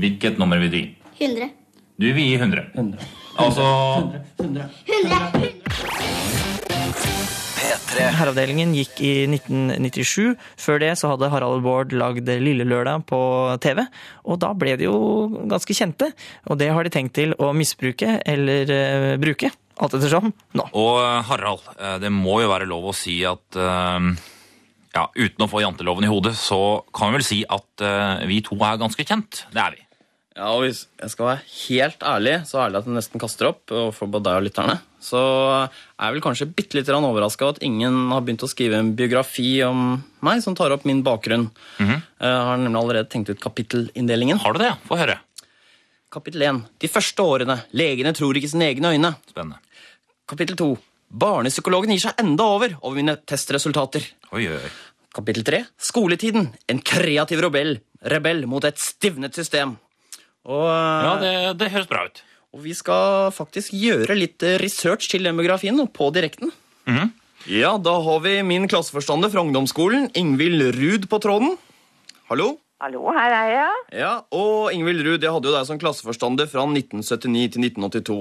Hvilket 0.02 0.42
nummer 0.42 0.62
vil 0.62 0.74
du 0.74 0.80
gi? 0.82 0.88
100. 1.20 1.54
Du 1.98 2.10
vil 2.10 2.24
gi 2.24 2.36
100. 2.38 2.68
100. 2.74 3.08
Altså 3.38 3.64
100. 4.38 4.70
100. 4.90 6.47
Herreavdelingen 7.98 8.74
gikk 8.76 9.00
i 9.02 9.12
1997. 9.30 10.36
Før 10.62 10.82
det 10.82 10.92
så 11.00 11.12
hadde 11.14 11.30
Harald 11.34 11.64
Bård 11.66 11.94
lagd 11.96 12.30
Lille 12.42 12.66
Lørdag 12.68 13.06
på 13.10 13.20
TV. 13.64 13.84
Og 14.28 14.40
da 14.42 14.52
ble 14.58 14.76
de 14.80 14.88
jo 14.88 14.98
ganske 15.50 15.76
kjente. 15.78 16.12
Og 16.48 16.60
det 16.62 16.70
har 16.74 16.86
de 16.86 16.94
tenkt 16.94 17.16
til 17.18 17.34
å 17.42 17.52
misbruke 17.58 18.20
eller 18.26 18.74
eh, 18.74 19.14
bruke. 19.22 19.52
Alt 19.78 19.98
ettersom 19.98 20.32
nå. 20.58 20.68
Og 20.74 21.02
eh, 21.02 21.20
Harald, 21.30 21.66
eh, 21.78 21.98
det 22.04 22.14
må 22.14 22.40
jo 22.44 22.52
være 22.54 22.70
lov 22.70 22.92
å 22.92 22.96
si 22.98 23.20
at 23.28 23.60
ja, 24.98 25.04
uten 25.14 25.46
å 25.46 25.50
få 25.52 25.62
janteloven 25.62 26.08
i 26.08 26.10
hodet, 26.10 26.34
så 26.40 26.82
kan 26.96 27.12
vi 27.12 27.20
vel 27.20 27.28
si 27.28 27.44
at 27.46 27.84
vi 28.26 28.40
to 28.46 28.58
er 28.66 28.80
ganske 28.82 29.06
kjent. 29.06 29.44
Det 29.54 29.62
er 29.62 29.76
vi. 29.76 29.87
Ja, 30.38 30.52
og 30.54 30.68
Hvis 30.68 30.84
jeg 31.02 31.10
skal 31.10 31.26
være 31.32 31.46
helt 31.50 32.04
ærlig, 32.06 32.34
så 32.46 32.60
ærlig 32.62 32.78
at 32.78 32.88
jeg 32.88 32.94
nesten 32.94 33.22
kaster 33.22 33.50
opp, 33.50 33.64
overfor 33.74 33.98
for 33.98 34.14
både 34.14 34.28
deg 34.28 34.38
og 34.38 34.46
lytterne, 34.46 34.76
så 35.02 35.22
er 35.66 36.04
jeg 36.04 36.14
vel 36.14 36.24
kanskje 36.26 36.50
bitte 36.54 36.78
litt 36.78 36.92
overraska 36.94 37.50
at 37.56 37.62
ingen 37.66 38.12
har 38.14 38.22
begynt 38.22 38.46
å 38.46 38.50
skrive 38.52 38.78
en 38.78 38.92
biografi 38.98 39.64
om 39.66 40.04
meg 40.22 40.44
som 40.46 40.54
tar 40.58 40.76
opp 40.76 40.86
min 40.86 41.02
bakgrunn. 41.06 41.48
Jeg 41.82 42.02
har 42.22 42.62
nemlig 42.62 42.82
allerede 42.84 43.10
tenkt 43.10 43.32
ut 43.34 43.42
kapittelinndelingen. 43.42 44.38
Har 44.44 44.54
du 44.54 44.62
det? 44.62 44.76
Få 44.86 45.00
høre. 45.02 45.18
Kapittel 46.14 46.46
1. 46.46 46.62
De 46.86 46.92
første 46.92 47.26
årene. 47.26 47.58
Legene 47.74 48.14
tror 48.16 48.38
ikke 48.38 48.52
sine 48.54 48.70
egne 48.70 48.94
øyne. 48.94 49.16
Spennende. 49.32 49.58
Kapittel 50.30 50.60
2. 50.60 50.70
Barnepsykologen 51.18 51.96
gir 51.96 52.04
seg 52.04 52.22
enda 52.22 52.46
over 52.46 52.78
over 52.82 53.00
mine 53.00 53.18
testresultater. 53.26 54.06
Oi, 54.36 54.46
oi. 54.54 54.70
Kapittel 55.18 55.46
3. 55.48 55.64
Skoletiden. 55.82 56.52
En 56.70 56.84
kreativ 56.86 57.42
rebell, 57.42 57.80
rebell 58.06 58.46
mot 58.46 58.64
et 58.68 58.78
stivnet 58.78 59.34
system. 59.34 59.78
Og, 60.48 60.66
eh, 60.72 61.06
Ja, 61.08 61.14
det, 61.22 61.34
det 61.60 61.72
høres 61.74 61.88
bra 61.92 62.06
ut. 62.08 62.22
og 62.56 62.62
vi 62.64 62.74
skal 62.74 63.30
faktisk 63.36 63.74
gjøre 63.76 64.16
litt 64.18 64.42
research 64.64 65.10
til 65.12 65.24
demografien 65.28 65.78
på 65.92 66.12
direkten. 66.16 66.52
Mhm. 66.88 67.12
Ja, 67.48 67.78
da 67.78 67.94
har 68.04 68.20
vi 68.24 68.42
min 68.44 68.68
klasseforstander 68.68 69.30
fra 69.32 69.44
ungdomsskolen, 69.46 70.10
Ingvild 70.20 70.74
Ruud, 70.76 71.06
på 71.08 71.20
tråden. 71.24 71.54
Hallo? 72.30 72.58
Hallo, 72.82 73.08
her 73.14 73.32
er 73.34 73.52
jeg. 73.54 74.00
Ja, 74.02 74.22
og 74.36 74.72
Ingvild 74.74 75.02
Ruud, 75.06 75.22
jeg 75.24 75.32
hadde 75.32 75.48
jo 75.48 75.54
deg 75.56 75.66
som 75.66 75.80
klasseforstander 75.80 76.50
fra 76.52 76.66
1979 76.68 77.54
til 77.56 77.64
1982. 77.64 78.18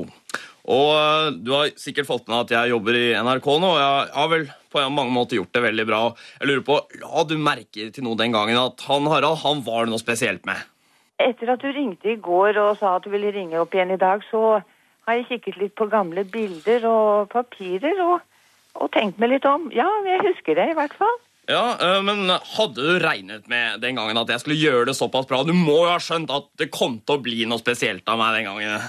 Og 0.67 0.93
eh, 0.97 1.31
du 1.43 1.51
har 1.57 1.73
sikkert 1.79 2.07
fått 2.09 2.29
med 2.31 2.45
at 2.47 2.55
jeg 2.55 2.71
jobber 2.73 2.95
i 2.99 3.05
NRK 3.19 3.51
nå, 3.63 3.73
og 3.73 3.81
jeg 3.83 4.15
har 4.15 4.31
vel 4.33 4.47
på 4.73 4.87
mange 4.95 5.13
måter 5.15 5.37
gjort 5.41 5.53
det 5.59 5.63
veldig 5.67 5.87
bra. 5.91 6.01
Jeg 6.41 6.49
lurer 6.53 6.65
på, 6.67 6.79
La 7.03 7.25
du 7.29 7.37
merke 7.39 7.91
til 7.95 8.07
noe 8.07 8.17
den 8.21 8.33
gangen 8.37 8.59
at 8.61 8.81
han 8.89 9.07
Harald 9.11 9.43
han 9.43 9.63
var 9.67 9.87
det 9.87 9.95
noe 9.95 10.03
spesielt 10.03 10.47
med? 10.49 10.57
Etter 11.23 11.55
at 11.55 11.63
du 11.65 11.71
ringte 11.73 12.11
i 12.13 12.19
går 12.21 12.59
og 12.61 12.79
sa 12.81 12.97
at 12.97 13.07
du 13.07 13.13
ville 13.15 13.33
ringe 13.33 13.59
opp 13.61 13.75
igjen 13.75 13.95
i 13.95 14.01
dag, 14.01 14.25
så 14.31 14.61
har 15.07 15.17
jeg 15.17 15.29
kikket 15.31 15.61
litt 15.61 15.75
på 15.79 15.87
gamle 15.89 16.27
bilder 16.29 16.85
og 16.91 17.31
papirer 17.33 18.03
og, 18.05 18.21
og 18.77 18.91
tenkt 18.93 19.21
meg 19.23 19.33
litt 19.33 19.47
om. 19.49 19.71
Ja, 19.73 19.87
jeg 20.05 20.21
husker 20.27 20.59
det 20.59 20.73
i 20.73 20.77
hvert 20.77 20.97
fall. 20.99 21.17
Ja, 21.47 22.01
men 22.03 22.27
Hadde 22.57 22.83
du 22.83 22.97
regnet 22.99 23.47
med 23.49 23.81
den 23.81 23.97
gangen 24.01 24.19
at 24.19 24.31
jeg 24.35 24.43
skulle 24.43 24.59
gjøre 24.59 24.89
det 24.91 24.97
såpass 24.99 25.29
bra? 25.31 25.45
Du 25.47 25.55
må 25.55 25.85
jo 25.85 25.93
ha 25.93 25.99
skjønt 26.03 26.33
at 26.35 26.49
det 26.59 26.73
kom 26.75 26.99
til 27.07 27.17
å 27.21 27.23
bli 27.23 27.47
noe 27.47 27.63
spesielt 27.63 28.07
av 28.11 28.19
meg 28.19 28.41
den 28.41 28.49
gangen. 28.51 28.89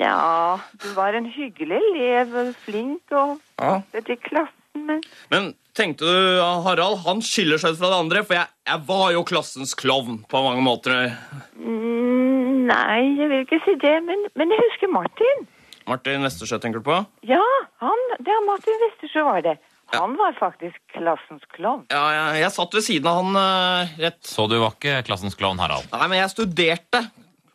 Ja, 0.00 0.58
du 0.82 0.88
var 0.96 1.14
en 1.16 1.28
hyggelig 1.30 1.78
elev, 1.92 2.54
flink 2.64 3.12
og 3.12 3.38
Ja. 3.60 3.82
i 3.92 4.16
klassen, 4.16 4.86
men 4.88 5.02
Men 5.30 5.54
tenkte 5.76 6.04
du 6.08 6.40
Harald 6.66 7.00
han 7.06 7.22
skiller 7.24 7.60
seg 7.60 7.74
ut 7.74 7.80
fra 7.80 7.90
det 7.92 8.00
andre? 8.04 8.22
For 8.28 8.38
jeg, 8.38 8.50
jeg 8.68 8.84
var 8.88 9.08
jo 9.14 9.24
klassens 9.28 9.74
klovn 9.78 10.20
på 10.28 10.44
mange 10.44 10.62
måter. 10.64 11.12
mm, 11.56 12.68
Nei, 12.68 13.00
jeg 13.18 13.28
vil 13.32 13.44
ikke 13.46 13.60
si 13.64 13.74
det, 13.82 13.96
men, 14.06 14.26
men 14.38 14.54
jeg 14.54 14.62
husker 14.68 14.92
Martin. 14.92 15.44
Martin 15.90 16.22
Westersjø 16.22 16.60
tenker 16.62 16.78
du 16.82 16.86
på? 16.86 17.00
Ja, 17.26 17.42
han, 17.82 18.02
det 18.22 18.30
er 18.30 18.44
Martin 18.46 18.78
Westersjø 18.86 19.24
var 19.26 19.42
det. 19.44 19.56
Han 19.92 20.14
var 20.16 20.32
faktisk 20.38 20.78
klassens 20.94 21.42
klovn. 21.52 21.82
Ja, 21.92 22.04
jeg, 22.14 22.44
jeg 22.46 22.54
satt 22.54 22.76
ved 22.78 22.84
siden 22.86 23.08
av 23.10 23.18
han 23.18 23.36
uh, 23.36 23.90
rett 24.00 24.22
Så 24.24 24.46
du 24.48 24.54
var 24.62 24.72
ikke 24.72 25.02
klassens 25.04 25.36
klovn, 25.36 25.60
Harald? 25.60 25.84
Nei, 25.92 26.06
men 26.08 26.22
jeg 26.22 26.32
studerte 26.32 27.02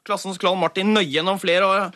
klassens 0.05 0.37
klovn 0.41 0.61
Martin 0.61 0.93
nøye 0.93 1.09
gjennom 1.09 1.39
flere 1.41 1.65
år. 1.65 1.87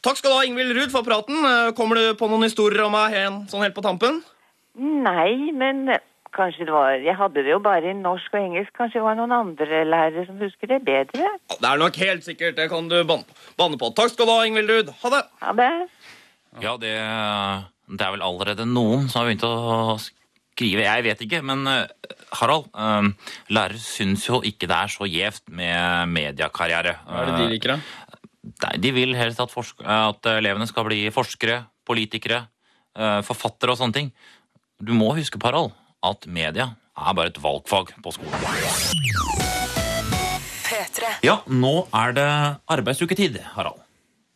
Takk 0.00 0.16
skal 0.16 0.32
du 0.32 0.36
ha, 0.38 0.44
Ingvild 0.48 0.72
Ruud, 0.78 0.92
for 0.94 1.04
praten. 1.04 1.36
Eh, 1.44 1.70
Kommer 1.76 1.98
du 2.00 2.14
på 2.16 2.26
noen 2.30 2.46
historier 2.46 2.86
om 2.86 2.94
meg 2.96 3.12
sånn 3.52 3.60
helt 3.60 3.76
på 3.76 3.84
tampen? 3.84 4.22
Nei, 4.78 5.50
men 5.56 5.88
eh, 5.90 6.02
kanskje 6.36 6.68
det 6.68 6.74
var 6.74 6.92
Jeg 7.02 7.16
hadde 7.18 7.42
det 7.42 7.50
jo 7.50 7.58
bare 7.62 7.90
i 7.90 7.96
norsk 7.96 8.34
og 8.34 8.40
engelsk. 8.40 8.72
Kanskje 8.76 9.00
det 9.00 9.06
var 9.06 9.18
noen 9.18 9.34
andre 9.34 9.82
lærere 9.88 10.26
som 10.28 10.38
husker 10.42 10.70
det 10.70 10.82
bedre. 10.86 11.26
Ja, 11.26 11.56
Det 11.56 11.72
er 11.72 11.82
nok 11.82 11.98
helt 12.04 12.24
sikkert. 12.26 12.56
Det 12.56 12.68
kan 12.70 12.88
du 12.90 13.00
banne 13.04 13.80
på. 13.80 13.92
Takk 13.96 14.14
skal 14.14 14.28
du 14.28 14.34
ha, 14.34 14.46
Ingvild 14.46 14.70
Ruud. 14.70 14.94
Ha 15.02 15.12
det. 15.16 15.24
Ha 15.42 15.56
det. 15.58 15.72
Ja, 16.60 16.76
det, 16.82 16.94
det 17.90 18.06
er 18.06 18.14
vel 18.16 18.24
allerede 18.26 18.66
noen 18.66 19.06
som 19.10 19.22
har 19.22 19.30
begynt 19.30 19.46
å 19.46 19.98
skrive. 20.00 20.86
Jeg 20.86 21.06
vet 21.06 21.26
ikke, 21.26 21.42
men 21.46 21.66
eh, 21.70 22.16
Harald, 22.40 22.70
lærere 22.74 23.14
lærer 23.50 23.82
syns 23.82 24.26
jo 24.28 24.40
ikke 24.46 24.68
det 24.70 24.76
er 24.76 24.92
så 24.92 25.08
gjevt 25.08 25.50
med 25.50 26.14
mediekarriere. 26.14 26.98
Hva 27.06 27.22
er 27.24 27.30
det 27.30 27.38
de 27.40 27.50
liker, 27.54 27.74
da? 27.74 28.06
Nei, 28.64 28.74
De 28.80 28.92
vil 28.96 29.14
helst 29.18 29.40
at, 29.42 29.52
forsk 29.52 29.82
at 29.84 30.26
elevene 30.32 30.68
skal 30.68 30.86
bli 30.88 31.02
forskere, 31.14 31.62
politikere, 31.86 32.44
eh, 32.96 33.20
forfattere 33.26 33.74
og 33.74 33.80
sånne 33.80 33.96
ting. 33.98 34.12
Du 34.80 34.94
må 34.96 35.10
huske, 35.12 35.36
Harald, 35.44 35.74
at 36.00 36.24
media 36.24 36.70
er 36.96 37.16
bare 37.16 37.28
et 37.28 37.38
valgfag 37.40 37.92
på 38.00 38.12
skolen. 38.16 38.32
Ja, 41.24 41.40
nå 41.52 41.72
er 41.92 42.14
det 42.16 42.28
arbeidsuketid, 42.72 43.36
Harald. 43.58 43.82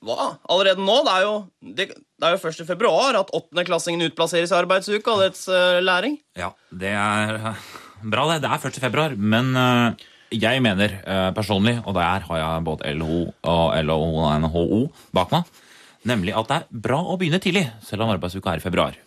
Hva? 0.04 0.34
Allerede 0.52 0.84
nå? 0.84 0.98
Det 1.06 1.14
er 1.14 1.22
jo, 1.24 1.34
det, 1.64 1.86
det 1.96 2.28
er 2.28 2.34
jo 2.36 2.50
1. 2.50 2.60
februar 2.68 3.16
at 3.16 3.32
åttendeklassingen 3.32 4.04
utplasseres 4.10 4.52
i 4.52 4.58
arbeidsuka 4.58 5.14
og 5.14 5.22
dets 5.24 5.46
uh, 5.48 5.80
læring. 5.80 6.18
Ja, 6.36 6.50
det 6.68 6.92
er 6.92 7.40
eh, 7.40 7.62
bra, 8.02 8.26
det. 8.34 8.42
Det 8.44 8.50
er 8.52 8.68
1. 8.68 8.82
februar, 8.84 9.16
men 9.16 9.54
uh, 9.56 9.96
jeg 10.28 10.60
mener 10.60 10.98
uh, 11.06 11.30
personlig, 11.36 11.78
og 11.86 11.96
der 11.96 12.28
har 12.28 12.42
jeg 12.42 12.66
både 12.68 12.92
LHO 13.00 13.22
og 13.48 13.80
LHO 13.80 14.84
bak 15.16 15.32
meg, 15.38 15.56
nemlig 16.04 16.36
at 16.36 16.52
det 16.52 16.60
er 16.60 16.84
bra 16.90 17.00
å 17.00 17.16
begynne 17.16 17.40
tidlig, 17.40 17.64
selv 17.88 18.04
om 18.04 18.12
arbeidsuka 18.12 18.52
er 18.52 18.60
i 18.60 18.66
februar. 18.66 19.03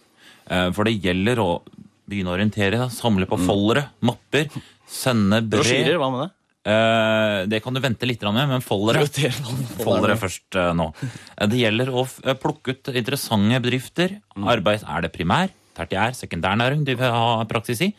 Eh, 0.50 0.70
For 0.76 0.88
det 0.88 0.98
gjelder 1.04 1.42
å 1.44 1.50
begynne 2.08 2.32
å 2.32 2.38
orientere, 2.38 2.88
samle 2.94 3.28
på 3.28 3.40
foldere, 3.42 3.90
mapper, 4.08 4.48
sende 4.88 5.42
brev. 5.44 5.64
Brosjyrer, 5.64 5.98
hva 6.00 6.10
med 6.14 6.24
det? 6.24 6.30
Eh, 6.68 7.42
det 7.52 7.62
kan 7.64 7.76
du 7.76 7.80
vente 7.84 8.08
litt 8.08 8.24
med, 8.28 8.48
men 8.50 8.64
foldere, 8.64 9.06
foldere 9.80 10.18
først 10.20 10.56
eh, 10.60 10.74
nå. 10.76 10.90
Det 11.52 11.62
gjelder 11.62 11.92
å 11.92 12.04
plukke 12.40 12.76
ut 12.76 12.92
interessante 12.96 13.60
bedrifter. 13.64 14.18
Arbeid 14.40 14.84
er 14.88 15.06
det 15.06 15.14
primær, 15.16 15.52
tertiær, 15.78 16.16
sekundærnæring 16.18 16.84
de 16.88 16.96
vil 17.00 17.12
ha 17.14 17.44
praksis 17.48 17.84
i. 17.88 17.92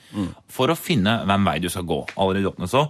For 0.53 0.72
å 0.72 0.76
finne 0.76 1.20
hvem 1.28 1.49
vei 1.49 1.59
du 1.64 1.68
skal 1.72 1.86
gå. 1.88 2.03
Allerede 2.16 2.51
åpne. 2.53 2.68
Så 2.68 2.86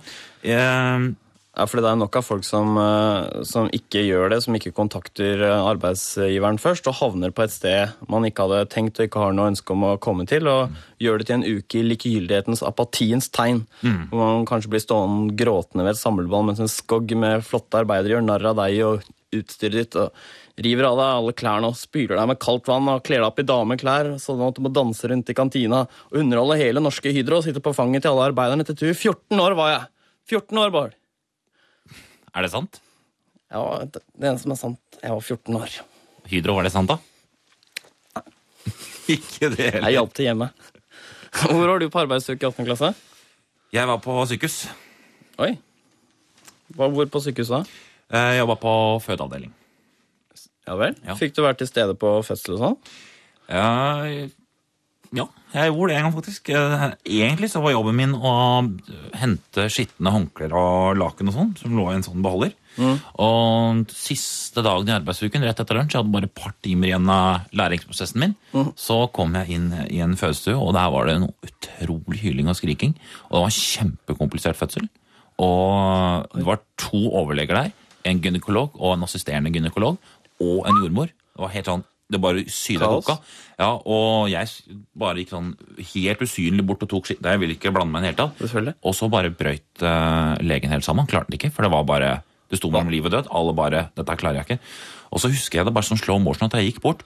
Ja, 1.56 1.64
for 1.66 1.80
det 1.80 1.88
er 1.90 1.96
nok 1.98 2.14
av 2.20 2.22
folk 2.22 2.44
som, 2.46 2.76
eh, 2.78 3.42
som 3.48 3.66
ikke 3.74 4.04
gjør 4.04 4.30
det, 4.30 4.42
som 4.44 4.54
ikke 4.54 4.74
kontakter 4.76 5.40
eh, 5.42 5.64
arbeidsgiveren 5.66 6.60
først, 6.62 6.86
og 6.86 6.98
havner 7.00 7.32
på 7.34 7.42
et 7.42 7.54
sted 7.54 7.94
man 8.06 8.26
ikke 8.28 8.46
hadde 8.46 8.68
tenkt 8.70 9.00
og 9.00 9.08
ikke 9.08 9.24
har 9.24 9.34
noe 9.34 9.50
ønske 9.50 9.74
om 9.74 9.86
å 9.88 9.96
komme 9.98 10.26
til, 10.28 10.46
og 10.46 10.76
gjør 11.02 11.18
det 11.18 11.26
til 11.26 11.38
en 11.40 11.46
uke 11.58 11.80
i 11.80 11.86
likegyldighetens, 11.88 12.62
apatiens 12.62 13.30
tegn. 13.34 13.64
Hvor 14.12 14.22
man 14.22 14.46
kanskje 14.46 14.70
blir 14.70 14.84
stående 14.84 15.34
gråtende 15.40 15.86
ved 15.86 15.96
et 15.96 16.02
samlebånd 16.02 16.52
mens 16.52 16.62
en 16.62 16.70
skogg 16.70 17.16
med 17.16 17.42
flotte 17.42 17.80
arbeidere 17.80 18.18
gjør 18.18 18.28
narr 18.28 18.52
av 18.52 18.60
deg 18.62 18.78
og 18.86 19.08
utstyret 19.34 19.80
ditt. 19.80 19.96
og 19.96 20.12
River 20.58 20.88
av 20.88 20.96
deg 20.98 21.10
alle 21.16 21.34
klærne 21.38 21.70
og 21.70 21.78
spyler 21.78 22.18
deg 22.18 22.30
med 22.32 22.40
kaldt 22.42 22.66
vann 22.70 22.88
og 22.90 23.02
kler 23.06 23.22
deg 23.22 23.28
opp 23.28 23.42
i 23.42 23.46
dameklær, 23.46 24.14
sånn 24.22 24.42
at 24.46 24.56
du 24.56 24.64
må 24.64 24.72
danse 24.74 25.06
rundt 25.10 25.30
i 25.30 25.36
kantina 25.38 25.84
og 25.86 26.22
underholde 26.22 26.58
hele 26.58 26.82
norske 26.82 27.12
Hydro 27.14 27.38
og 27.38 27.46
sitte 27.46 27.62
på 27.62 27.74
fanget 27.76 28.02
til 28.02 28.14
alle 28.14 28.30
arbeiderne 28.32 28.66
til 28.66 28.78
tur. 28.78 28.94
14 28.94 29.38
år 29.38 29.58
var 29.58 29.74
jeg! 29.74 29.84
14 30.28 30.58
år, 30.60 30.72
Bård. 30.74 30.97
Er 32.34 32.44
det 32.46 32.50
sant? 32.52 32.80
Ja, 33.52 33.62
det 33.88 34.02
eneste 34.28 34.44
som 34.44 34.52
er 34.54 34.60
sant, 34.60 34.98
jeg 35.02 35.12
var 35.14 35.22
14 35.24 35.56
år. 35.60 35.76
Hydro, 36.28 36.56
var 36.58 36.66
det 36.68 36.72
sant, 36.74 36.90
da? 36.90 36.98
Nei. 38.18 38.24
Ikke 39.16 39.48
det 39.54 39.70
heller. 39.70 39.86
Jeg 39.88 39.96
hjalp 39.98 40.12
til 40.18 40.28
hjemme. 40.28 40.50
Hvor 41.38 41.62
var 41.70 41.80
du 41.80 41.88
på 41.92 42.02
arbeidsuke 42.02 42.44
i 42.44 42.50
8. 42.50 42.66
klasse? 42.68 42.90
Jeg 43.72 43.88
var 43.88 44.00
på 44.04 44.16
sykehus. 44.28 44.62
Oi. 45.44 45.54
Hvor 46.76 47.08
på 47.12 47.20
sykehuset 47.24 47.54
da? 47.56 47.82
Eh, 48.12 48.30
Jeg 48.34 48.42
jobba 48.42 48.56
på 48.60 48.72
fødeavdeling. 49.04 49.52
Ja 50.68 50.76
vel? 50.76 50.96
Ja. 51.06 51.14
Fikk 51.16 51.32
du 51.36 51.42
vært 51.44 51.60
til 51.62 51.68
stede 51.70 51.94
på 51.96 52.10
fødsel 52.26 52.56
og 52.58 52.60
sånn? 52.64 52.78
Ja, 53.48 54.04
ja, 55.16 55.24
jeg 55.54 55.72
gjorde 55.72 55.88
det 55.92 55.96
en 55.98 56.04
gang, 56.08 56.14
faktisk. 56.14 56.48
Eh, 56.52 56.82
Egentlig 57.06 57.48
så 57.50 57.62
var 57.64 57.72
jobben 57.72 57.96
min 57.96 58.12
å 58.14 58.32
hente 59.16 59.68
skitne 59.72 60.10
håndklær 60.12 60.52
og 60.58 60.98
laken 61.00 61.30
og 61.30 61.34
sånn, 61.36 61.52
som 61.56 61.76
lå 61.76 61.86
i 61.90 61.94
en 61.96 62.04
sånn 62.04 62.22
beholder. 62.24 62.52
Og 63.18 63.88
siste 63.90 64.62
dagen 64.62 64.86
i 64.90 64.94
arbeidsuken, 64.94 65.42
rett 65.42 65.58
etter 65.64 65.74
lunsj, 65.78 65.96
jeg 65.96 66.02
hadde 66.02 66.12
bare 66.14 66.28
et 66.28 66.34
par 66.36 66.52
timer 66.62 66.92
igjen 66.92 67.08
av 67.10 67.48
læringsprosessen 67.58 68.20
min, 68.22 68.36
så 68.78 69.00
kom 69.12 69.34
jeg 69.34 69.56
inn 69.56 69.72
i 69.88 69.98
en 70.04 70.14
fødestue, 70.20 70.54
og 70.54 70.74
der 70.76 70.90
var 70.94 71.06
det 71.08 71.16
noe 71.24 71.34
utrolig 71.48 72.20
hyling 72.22 72.48
og 72.52 72.58
skriking. 72.60 72.94
Og 73.28 73.34
det 73.34 73.42
var 73.42 73.50
en 73.50 73.58
kjempekomplisert 73.58 74.56
fødsel. 74.60 74.86
Og 75.42 76.28
det 76.36 76.46
var 76.46 76.60
to 76.78 77.00
overleger 77.14 77.54
der, 77.64 77.72
en 78.04 78.20
gynekolog 78.22 78.76
og 78.78 78.94
en 78.94 79.04
assisterende 79.08 79.50
gynekolog, 79.54 79.98
og 80.40 80.66
en 80.70 80.78
jordmor. 80.84 81.10
Det 81.10 81.42
var 81.42 81.54
helt 81.54 81.66
sånn, 81.70 81.84
det 82.10 82.20
bare 82.24 82.44
syda 82.48 82.86
koka. 82.88 83.18
Ja, 83.58 83.70
og 83.84 84.28
jeg 84.32 84.48
bare 84.96 85.20
gikk 85.20 85.32
sånn 85.34 85.50
helt 85.92 86.22
usynlig 86.24 86.64
bort 86.66 86.82
og 86.86 86.88
tok 86.88 87.08
skitt. 87.10 87.20
Jeg 87.26 87.40
ville 87.42 87.56
ikke 87.56 87.72
blande 87.74 87.92
meg 87.92 88.00
i 88.00 88.06
det 88.06 88.12
hele 88.14 88.20
tatt. 88.28 88.38
Og 88.86 88.94
så 88.96 89.08
bare 89.12 89.30
brøyt 89.34 89.82
uh, 89.84 90.36
legen 90.40 90.70
helt 90.72 90.86
sammen. 90.86 91.06
Klarte 91.10 91.28
det 91.34 91.40
ikke, 91.40 91.50
for 91.52 91.66
det 91.66 91.72
var 91.74 91.84
bare 91.84 92.22
Det 92.48 92.56
sto 92.56 92.70
mellom 92.72 92.88
liv 92.88 93.04
og 93.04 93.12
død. 93.12 93.26
Alle 93.36 93.52
bare 93.52 93.80
Dette 93.98 94.14
klarer 94.16 94.40
jeg 94.40 94.46
ikke. 94.48 94.58
Og 95.12 95.20
så 95.20 95.28
husker 95.28 95.58
jeg 95.60 95.66
det 95.68 95.74
bare 95.76 95.84
som 95.84 95.98
slow 96.00 96.16
motion 96.22 96.48
at 96.48 96.56
jeg 96.56 96.70
gikk 96.72 96.80
bort, 96.80 97.02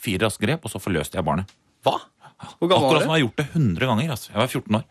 fire 0.00 0.26
raske 0.26 0.44
grep, 0.44 0.64
og 0.64 0.72
så 0.72 0.80
forløste 0.80 1.16
jeg 1.16 1.24
barnet. 1.24 1.48
Hva? 1.84 1.94
Hvor 2.60 2.68
gammel 2.68 2.84
Akkurat 2.88 2.92
var 2.92 3.00
som 3.04 3.10
jeg 3.10 3.16
har 3.16 3.22
gjort 3.24 3.40
det 3.40 3.46
100 3.54 3.88
ganger. 3.90 4.10
Altså. 4.16 4.30
Jeg 4.32 4.40
var 4.40 4.52
14 4.52 4.76
år. 4.80 4.84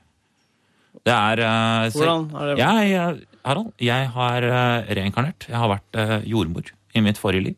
Det 1.06 1.14
er 1.14 1.42
uh, 1.46 1.90
Hvordan 1.94 2.26
er 2.34 2.50
det- 2.50 2.58
Jeg, 2.66 3.28
Harald, 3.46 3.72
jeg 3.80 4.10
har 4.18 4.50
uh, 4.50 4.90
reinkarnert. 5.00 5.46
Jeg 5.50 5.58
har 5.58 5.70
vært 5.70 5.98
uh, 6.02 6.18
jordmor 6.26 6.74
i 6.96 7.02
mitt 7.06 7.18
forrige 7.22 7.46
liv. 7.52 7.58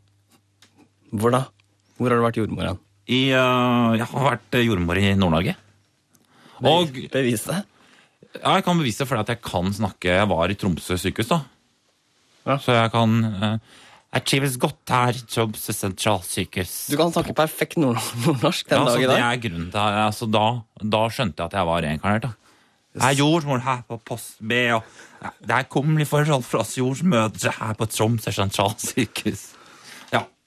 Hvor 1.12 1.32
da? 1.32 1.46
Hvor 2.02 2.10
har 2.10 2.18
du 2.18 2.26
vært 2.26 2.40
jordmor 2.42 2.66
hen? 2.66 2.80
I, 3.06 3.20
eh, 3.30 3.92
jeg 4.00 4.08
har 4.10 4.26
vært 4.26 4.58
eh, 4.58 4.66
jordmor 4.66 4.98
i 4.98 5.12
Nord-Norge. 5.20 5.54
Og 6.66 6.98
Bevis 7.14 7.46
det. 7.46 7.60
ja, 8.40 8.56
jeg 8.58 8.66
kan 8.66 8.82
bevise 8.82 9.02
det 9.02 9.08
fordi 9.10 9.24
at 9.24 9.32
jeg 9.34 9.42
kan 9.42 9.72
snakke 9.74 10.12
Jeg 10.14 10.28
var 10.30 10.52
i 10.52 10.58
Tromsø 10.58 10.98
sykehus, 11.02 11.30
da. 11.32 11.40
Ja. 12.46 12.58
Så 12.62 12.74
jeg 12.74 12.92
kan 12.94 13.16
uh, 13.26 13.56
Jeg 14.14 14.26
trives 14.30 14.58
godt 14.62 14.94
her 14.94 15.18
i 15.18 15.24
Tromsø 15.26 15.74
sentralsykehus. 15.78 16.76
Du 16.94 16.98
kan 17.00 17.14
snakke 17.14 17.38
perfekt 17.38 17.78
nord 17.82 18.02
nordnorsk 18.26 18.70
den 18.70 18.82
ja, 18.82 18.86
så 18.86 18.98
dag 18.98 19.06
i 19.06 19.10
det 19.10 19.18
er 19.26 19.42
grunnen 19.48 19.72
til 19.74 19.98
altså, 20.06 20.30
da, 20.30 20.46
da 20.98 21.02
skjønte 21.10 21.42
jeg 21.42 21.50
at 21.50 21.58
jeg 21.58 21.70
var 21.72 21.86
reinkarnert. 21.88 22.30
da. 22.30 22.38
Jeg 22.92 23.08
er 23.08 23.20
jordmor 23.22 23.62
her 23.64 23.86
på 23.88 23.98
post 24.06 24.42
B, 24.44 24.66
og 24.76 24.84
det 25.40 25.56
er 25.56 25.70
kummerlige 25.72 26.10
forhold 26.10 26.44
for 26.44 26.62
oss 26.62 26.76
jordmødre 26.78 27.54
her 27.58 27.78
på 27.80 27.88
Tromsø 27.88 28.34
sentralsykehus. 28.36 29.51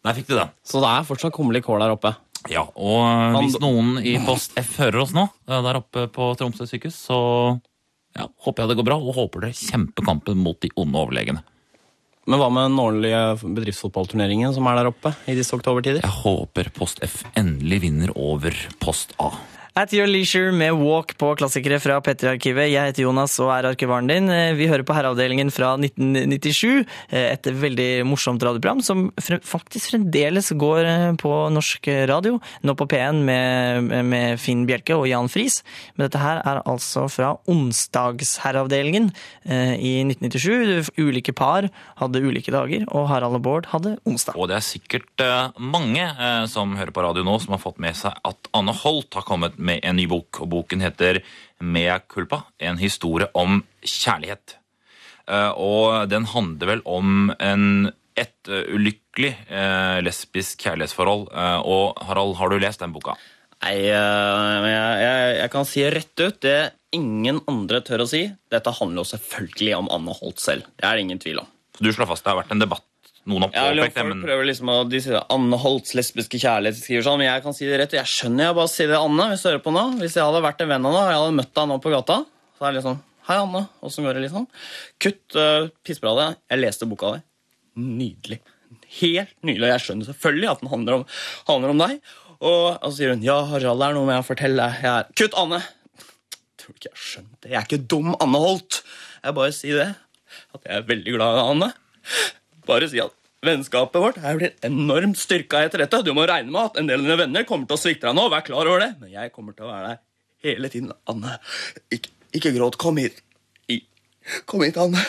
Der 0.05 0.17
fikk 0.17 0.29
du 0.29 0.37
den. 0.37 0.53
Så 0.67 0.83
det 0.85 0.91
er 0.91 1.07
fortsatt 1.09 1.35
kummerlig 1.35 1.65
kål 1.65 1.81
der 1.81 1.95
oppe. 1.95 2.13
Ja, 2.53 2.67
og 2.77 2.99
eh, 3.09 3.39
hvis 3.41 3.57
noen 3.63 3.97
i 4.05 4.19
Post 4.25 4.53
F 4.61 4.77
hører 4.83 5.01
oss 5.07 5.15
nå, 5.17 5.25
eh, 5.49 5.63
der 5.65 5.79
oppe 5.81 6.05
på 6.13 6.27
Tromsø 6.37 6.67
sykehus, 6.69 6.99
så 7.07 7.19
ja, 8.15 8.29
håper 8.45 8.65
jeg 8.65 8.73
det 8.73 8.79
går 8.83 8.89
bra, 8.91 8.99
og 9.01 9.17
håper 9.17 9.47
dere 9.47 9.57
kjemper 9.57 10.05
kampen 10.07 10.43
mot 10.45 10.61
de 10.61 10.69
onde 10.81 11.01
overlegene. 11.01 11.41
Men 12.29 12.41
hva 12.41 12.51
med 12.53 12.71
den 12.71 12.81
årlige 12.81 13.23
bedriftsfotballturneringen 13.43 14.53
som 14.57 14.69
er 14.69 14.79
der 14.79 14.89
oppe 14.89 15.13
i 15.29 15.35
disse 15.37 15.57
oktobertider? 15.57 16.05
Jeg 16.05 16.21
håper 16.23 16.71
Post 16.77 17.03
F 17.05 17.19
endelig 17.37 17.83
vinner 17.85 18.13
over 18.17 18.57
Post 18.81 19.13
A. 19.21 19.33
At 19.75 19.91
Your 19.91 20.07
Leisure 20.07 20.53
med 20.55 20.71
Walk 20.79 21.17
på 21.19 21.33
klassikere 21.35 21.81
fra 21.83 21.97
P3-arkivet. 21.99 22.69
Jeg 22.71 22.93
heter 22.93 23.03
Jonas 23.09 23.33
og 23.43 23.49
er 23.51 23.67
arkivaren 23.73 24.07
din. 24.07 24.29
Eh, 24.31 24.53
Vi 24.55 24.69
hører 24.71 24.85
på 24.87 24.95
Herreavdelingen 24.95 25.49
fra 25.51 25.73
1997. 25.75 26.87
eh, 27.11 27.33
Et 27.33 27.43
veldig 27.43 28.07
morsomt 28.07 28.39
radioprogram 28.39 28.81
som 28.81 29.11
faktisk 29.19 29.91
fremdeles 29.91 30.53
går 30.55 30.79
eh, 30.87 31.15
på 31.19 31.51
norsk 31.51 31.89
radio. 32.07 32.39
Nå 32.63 32.77
på 32.79 32.87
P1 32.87 33.19
med, 33.27 33.91
med 34.07 34.39
Finn 34.39 34.63
Bjelke 34.65 34.95
og 34.95 35.09
Jan 35.11 35.27
Friis. 35.27 35.65
Men 35.97 36.07
dette 36.07 36.23
her 36.23 36.39
er 36.47 36.63
altså 36.71 37.09
fra 37.11 37.33
onsdagsherreavdelingen 37.51 39.11
i 39.51 40.05
1997. 40.07 40.93
Ulike 41.03 41.35
par 41.35 41.67
hadde 41.99 42.23
ulike 42.23 42.55
dager, 42.55 42.87
og 42.95 43.09
Harald 43.11 43.41
og 43.41 43.43
Bård 43.43 43.67
hadde 43.75 43.97
onsdag. 44.07 44.39
Og 44.39 44.47
det 44.53 44.61
er 44.61 44.69
sikkert 44.71 45.27
mange 45.59 46.07
som 46.47 46.77
hører 46.79 46.95
på 46.95 47.03
radio 47.03 47.27
nå, 47.27 47.41
som 47.43 47.57
har 47.59 47.63
fått 47.67 47.83
med 47.83 47.99
seg 47.99 48.15
at 48.23 48.53
Anne 48.55 48.71
Holt 48.85 49.19
har 49.19 49.27
kommet 49.27 49.59
med 49.59 49.64
en 49.73 49.97
ny 49.97 50.07
bok. 50.11 50.43
Og 50.45 50.51
boken 50.53 50.85
heter 50.85 51.23
Mea 51.65 51.99
culpa, 52.01 52.45
en 52.59 52.81
historie 52.81 53.29
om 53.35 53.63
kjærlighet. 53.81 54.59
Eh, 55.31 55.53
og 55.57 56.09
den 56.13 56.27
handler 56.29 56.75
vel 56.75 56.83
om 56.85 57.31
en, 57.39 57.93
et 58.17 58.51
eh, 58.51 58.67
ulykkelig 58.75 59.33
eh, 59.49 59.99
lesbisk 60.05 60.67
kjærlighetsforhold. 60.67 61.31
Og 61.65 62.05
Harald, 62.09 62.37
har 62.41 62.53
du 62.53 62.59
lest 62.61 62.85
den 62.85 62.95
boka? 62.95 63.17
Nei, 63.65 63.79
men 63.89 64.69
jeg, 64.69 64.97
jeg, 65.01 65.29
jeg 65.39 65.51
kan 65.55 65.69
si 65.69 65.85
rett 65.89 66.21
ut 66.21 66.41
det 66.45 66.59
ingen 66.95 67.41
andre 67.49 67.81
tør 67.87 68.05
å 68.05 68.09
si. 68.11 68.27
Dette 68.53 68.75
handler 68.77 69.01
jo 69.01 69.13
selvfølgelig 69.15 69.77
om 69.79 69.89
Anne 69.95 70.17
Holt 70.19 70.43
selv. 70.43 70.69
Det 70.77 70.85
er 70.85 70.99
det 70.99 71.07
ingen 71.07 71.23
tvil 71.23 71.41
om. 71.41 71.49
Så 71.75 71.87
du 71.87 71.91
slår 71.95 72.11
fast 72.11 72.27
det 72.27 72.35
har 72.35 72.43
vært 72.43 72.53
en 72.55 72.61
debatt? 72.61 72.85
Noen 73.25 73.47
har 73.47 73.53
påpekt 73.55 73.97
det, 73.97 74.05
men 74.11 74.21
prøver 74.21 74.47
liksom 74.51 74.69
å 74.69 74.77
de 74.85 75.01
sier 75.01 75.23
Anne 75.33 75.57
Holts 75.61 75.95
lesbiske 75.97 76.37
kjærlighet 76.43 76.77
skriver 76.77 77.07
sånn, 77.07 77.21
men 77.23 77.31
jeg 77.31 77.45
kan 77.47 77.57
si 77.57 77.69
det 77.69 77.79
rett. 77.81 77.97
Jeg 77.97 78.11
skjønner 78.11 78.51
jeg 78.51 78.57
bare 78.59 78.73
sier 78.73 78.91
det, 78.93 78.99
Anne, 79.01 79.29
hvis 79.31 79.45
du 79.45 79.49
hører 79.49 79.63
på 79.65 79.73
nå. 79.73 79.85
Hvis 80.03 80.19
jeg 80.19 80.27
hadde 80.27 80.43
vært 80.45 80.61
en 80.61 80.73
venn 80.75 80.89
av 80.91 80.97
deg, 80.97 81.05
og 81.05 81.13
jeg 81.13 81.21
hadde 81.23 81.37
møtt 81.39 81.55
deg 81.57 81.71
nå 81.71 81.79
på 81.81 81.93
gata, 81.95 82.19
så 82.59 82.67
er 82.67 82.75
det 82.75 82.81
liksom 82.83 82.99
Hei, 83.25 83.39
Anne. 83.41 83.63
Åssen 83.81 84.05
går 84.05 84.19
det, 84.19 84.27
liksom? 84.27 84.45
Kutt 85.01 85.37
uh, 85.41 85.71
pissbladet. 85.81 86.35
Jeg 86.53 86.61
leste 86.61 86.89
boka 86.91 87.15
di. 87.15 87.23
Nydelig. 87.81 88.37
Helt 88.99 89.33
nydelig. 89.41 89.65
Og 89.65 89.73
jeg 89.73 89.85
skjønner 89.87 90.09
selvfølgelig 90.11 90.51
at 90.51 90.61
den 90.61 90.73
handler 90.75 90.99
om, 90.99 91.07
handler 91.49 91.73
om 91.73 91.81
deg. 91.81 91.95
Og, 92.35 92.67
og 92.75 92.85
så 92.91 92.93
sier 92.99 93.15
hun 93.15 93.25
ja, 93.25 93.39
Harald, 93.49 93.81
det 93.81 93.89
er 93.89 93.97
noe 93.97 94.11
med 94.11 94.21
å 94.21 94.27
fortelle. 94.29 94.69
Jeg 94.83 94.91
er 94.93 95.09
Kutt, 95.17 95.39
Anne! 95.41 95.63
Tror 96.61 96.77
du 96.77 96.83
ikke 96.83 96.91
jeg 96.91 96.99
har 96.99 97.07
skjønt 97.07 97.33
det? 97.39 97.55
Jeg 97.55 97.59
er 97.63 97.67
ikke 97.71 97.81
dum, 97.95 98.13
Anne 98.21 98.45
Holt. 98.45 98.83
Jeg 99.25 99.39
bare 99.41 99.57
sier 99.57 99.81
det. 99.81 99.91
At 100.53 100.69
jeg 100.69 100.83
er 100.83 100.89
veldig 100.93 101.17
glad 101.17 101.41
i 101.41 101.49
Anne. 101.55 101.71
Bare 102.69 102.89
si 102.91 103.01
at 103.03 103.15
vennskapet 103.45 104.01
vårt 104.01 104.19
er 104.25 104.39
blitt 104.41 104.67
enormt 104.67 105.19
styrka 105.21 105.63
etter 105.67 105.85
dette. 105.85 106.03
Du 106.07 106.13
må 106.17 106.25
regne 106.29 106.53
med 106.53 106.71
at 106.71 106.81
en 106.81 106.89
del 106.89 107.03
av 107.03 107.07
dine 107.07 107.21
venner 107.21 107.47
kommer 107.49 107.69
til 107.69 107.77
å 107.77 107.83
svikte 107.83 108.09
deg 108.09 108.17
nå. 108.17 108.27
Vær 108.33 108.45
klar 108.47 108.69
over 108.71 108.85
det. 108.85 108.91
Men 109.03 109.13
jeg 109.13 109.33
kommer 109.35 109.57
til 109.57 109.69
å 109.69 109.73
være 109.73 109.93
der 109.93 110.03
hele 110.49 110.71
tiden. 110.73 110.93
Anne, 111.11 111.39
ikke, 111.93 112.13
ikke 112.37 112.55
gråt. 112.57 112.79
Kom 112.81 113.01
hit. 113.01 113.21
I, 113.73 113.83
kom 114.51 114.65
hit, 114.65 114.81
Anne. 114.81 115.03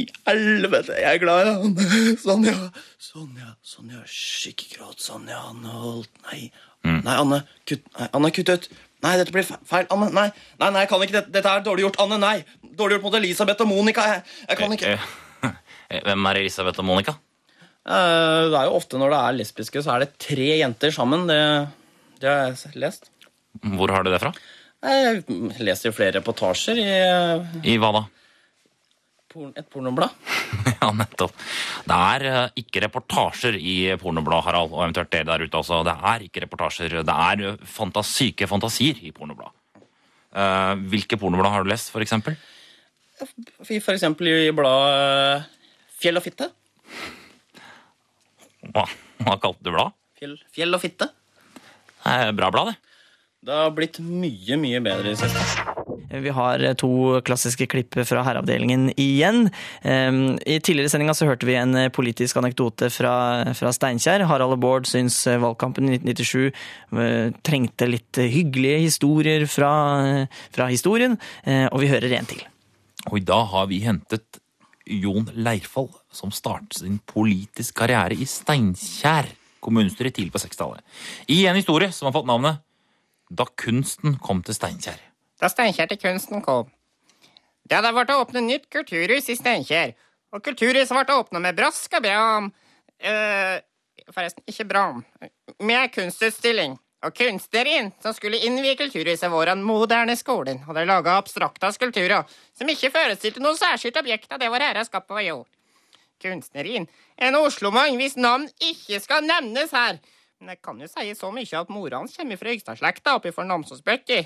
I 0.00 0.06
helvete, 0.24 0.94
jeg 0.96 1.18
er 1.18 1.20
glad 1.20 1.42
i 1.42 1.48
deg, 1.48 1.66
Anne. 1.66 2.14
Sonja. 2.20 2.54
Sonja, 3.02 3.50
Sonja. 3.74 4.04
Hysj, 4.06 4.52
ikke 4.54 4.70
gråt. 4.76 5.02
Sonja, 5.04 5.40
Anne 5.50 5.74
Holt. 5.82 6.12
Nei. 6.30 6.46
Nei, 6.84 7.16
Anne. 7.16 7.42
Kutt, 7.68 7.84
nei, 7.98 8.08
Anne, 8.16 8.32
kutt 8.34 8.52
ut. 8.52 8.70
Nei, 9.02 9.16
dette 9.18 9.34
blir 9.34 9.44
feil. 9.44 9.88
Anne, 9.92 10.08
nei. 10.14 10.28
Nei, 10.62 10.70
nei, 10.70 10.84
jeg 10.84 10.92
kan 10.92 11.04
ikke. 11.04 11.18
Dette, 11.18 11.34
dette 11.34 11.52
er 11.52 11.66
dårlig 11.66 11.84
gjort. 11.88 12.00
Anne, 12.04 12.20
nei. 12.22 12.36
Dårlig 12.78 12.96
gjort 12.98 13.08
mot 13.08 13.18
Elisabeth 13.18 13.64
og 13.64 13.70
Monica. 13.72 14.06
Jeg, 14.08 14.24
jeg 14.48 14.60
kan 14.60 14.76
ikke. 14.76 14.94
Eh, 14.96 15.10
Hvem 16.06 16.26
er 16.30 16.40
Elisabeth 16.40 16.80
og 16.82 16.88
Monica? 16.88 17.14
Eh, 17.84 18.48
Det 18.52 18.58
er 18.58 18.68
jo 18.70 18.76
ofte 18.78 18.98
når 19.00 19.12
det 19.14 19.20
er 19.20 19.38
lesbiske, 19.40 19.82
så 19.84 19.94
er 19.96 20.04
det 20.06 20.14
tre 20.22 20.48
jenter 20.62 20.94
sammen. 20.94 21.26
Det, 21.30 21.38
det 22.22 22.30
har 22.30 22.52
jeg 22.54 22.80
lest. 22.80 23.10
Hvor 23.76 23.92
har 23.92 24.04
du 24.06 24.10
det 24.12 24.22
fra? 24.22 24.32
Jeg 24.82 25.22
leser 25.62 25.94
flere 25.94 26.16
reportasjer 26.18 26.80
i 26.82 26.88
eh, 26.90 27.60
I 27.74 27.78
hva 27.78 27.92
da? 28.00 28.04
et 29.56 29.68
pornoblad. 29.72 30.10
Ja, 30.82 30.90
nettopp. 30.92 31.32
Det 31.88 31.96
er 31.96 32.24
eh, 32.28 32.56
ikke 32.60 32.82
reportasjer 32.84 33.54
i 33.56 33.76
pornoblad, 34.00 34.42
Harald, 34.44 34.72
og 34.74 34.82
eventuelt 34.84 35.12
dere 35.14 35.24
der 35.30 35.44
ute 35.46 35.56
også. 35.60 35.78
Det 35.86 35.94
er 36.10 36.24
ikke 36.26 36.42
reportasjer, 36.44 36.96
det 37.06 37.14
er 37.28 37.44
eh, 37.52 37.62
fantas 37.64 38.10
syke 38.12 38.48
fantasier 38.50 38.98
i 39.00 39.12
pornoblad. 39.16 39.54
Eh, 40.32 40.74
hvilke 40.92 41.16
pornoblad 41.20 41.54
har 41.54 41.64
du 41.64 41.70
lest, 41.72 41.92
for 41.94 42.04
eksempel? 42.04 42.36
For 43.62 43.94
eksempel 43.94 44.28
i 44.32 44.50
bladet 44.56 45.46
Fjell 46.02 46.18
og 46.18 46.24
fitte. 46.24 46.48
Hva, 48.72 48.86
hva 49.22 49.36
kalte 49.42 49.62
du 49.62 49.70
blad? 49.70 49.94
Fjell, 50.18 50.34
fjell 50.54 50.74
og 50.74 50.82
fitte. 50.82 51.06
Det 52.02 52.14
er 52.26 52.32
bra 52.34 52.48
blad, 52.50 52.72
det. 52.72 52.80
Det 53.42 53.54
har 53.54 53.72
blitt 53.74 53.98
mye, 54.02 54.56
mye 54.58 54.80
bedre 54.82 55.12
i 55.12 55.14
det 55.14 55.18
siste. 55.18 55.62
Vi 56.22 56.32
har 56.34 56.62
to 56.78 56.90
klassiske 57.26 57.66
klipp 57.70 57.96
fra 58.06 58.22
herreavdelingen 58.26 58.90
igjen. 59.00 59.48
Um, 59.82 60.36
I 60.46 60.58
tidligere 60.62 60.92
sendinga 60.92 61.14
så 61.16 61.26
hørte 61.26 61.48
vi 61.48 61.56
en 61.58 61.74
politisk 61.94 62.38
anekdote 62.38 62.90
fra, 62.92 63.14
fra 63.58 63.72
Steinkjer. 63.74 64.26
Harald 64.30 64.58
og 64.58 64.62
Bård 64.62 64.90
syns 64.90 65.22
valgkampen 65.26 65.90
i 65.90 65.98
1997 65.98 66.44
eh, 67.02 67.32
trengte 67.46 67.90
litt 67.90 68.20
hyggelige 68.20 68.84
historier 68.84 69.46
fra, 69.50 69.72
fra 70.54 70.70
historien, 70.70 71.18
eh, 71.42 71.66
og 71.70 71.82
vi 71.82 71.90
hører 71.94 72.18
en 72.18 72.30
til. 72.30 72.46
Og 73.10 73.18
i 73.18 73.26
dag 73.26 73.50
har 73.54 73.66
vi 73.70 73.82
hentet 73.82 74.41
Jon 74.86 75.28
Leirfall, 75.34 75.90
som 76.12 76.32
startet 76.34 76.80
sin 76.80 76.98
politiske 77.06 77.76
karriere 77.82 78.16
i 78.18 78.26
Steinkjer 78.28 79.30
kommunestyre 79.62 80.10
tidlig 80.10 80.32
på 80.34 80.42
60-tallet. 80.42 80.82
I 81.30 81.46
en 81.46 81.58
historie 81.58 81.92
som 81.94 82.08
har 82.08 82.16
fått 82.16 82.28
navnet 82.30 82.62
Da 83.32 83.46
kunsten 83.56 84.18
kom 84.20 84.42
til 84.44 84.56
Steinkjer. 84.58 84.98
Da 85.40 85.48
Steinkjer 85.48 85.88
til 85.88 86.00
kunsten 86.02 86.42
kom. 86.44 86.66
Det 87.64 87.78
hadde 87.78 87.94
vært 87.96 88.10
å 88.12 88.18
åpne 88.20 88.42
nytt 88.44 88.66
kulturhus 88.72 89.30
i 89.32 89.36
Steinkjer, 89.38 89.94
og 90.34 90.42
kulturhuset 90.44 90.92
ble 90.92 91.16
åpna 91.16 91.40
med 91.40 91.56
brask 91.56 91.94
og 91.96 92.04
bram 92.04 92.50
eh, 92.98 93.62
Forresten, 94.12 94.42
ikke 94.50 94.66
bram. 94.66 95.04
Med 95.62 95.92
kunstutstilling. 95.94 96.74
Og 97.02 97.14
kunstnerien 97.18 97.90
som 98.02 98.14
skulle 98.14 98.38
innvie 98.46 98.76
kulturhuset 98.78 99.30
våren 99.32 99.64
moderne 99.66 100.14
skolen, 100.18 100.60
hadde 100.68 100.84
laga 100.86 101.16
abstrakte 101.18 101.72
skulpturer 101.74 102.28
som 102.54 102.70
ikke 102.70 102.92
forestilte 102.94 103.42
noe 103.42 103.58
særskilt 103.58 103.98
objekt 103.98 104.30
av 104.30 104.38
det 104.38 104.50
vår 104.52 104.62
Herre 104.68 104.84
har 104.84 104.86
skapt 104.86 105.10
på 105.10 105.24
jord. 105.26 105.48
Kunstnerien, 106.22 106.86
en 107.18 107.38
oslomann 107.40 107.98
hvis 107.98 108.14
navn 108.14 108.46
ikke 108.62 109.00
skal 109.02 109.26
nevnes 109.26 109.74
her. 109.74 109.98
Men 110.38 110.54
jeg 110.54 110.62
kan 110.62 110.78
jo 110.78 110.90
si 110.90 111.08
så 111.18 111.32
mye 111.34 111.58
at 111.58 111.72
mora 111.74 111.98
hans 111.98 112.14
kommer 112.18 112.38
fra 112.38 112.54
Ygstadslekta 112.54 113.16
oppe 113.18 113.34
for 113.34 113.46
Namsosbøtti. 113.50 114.20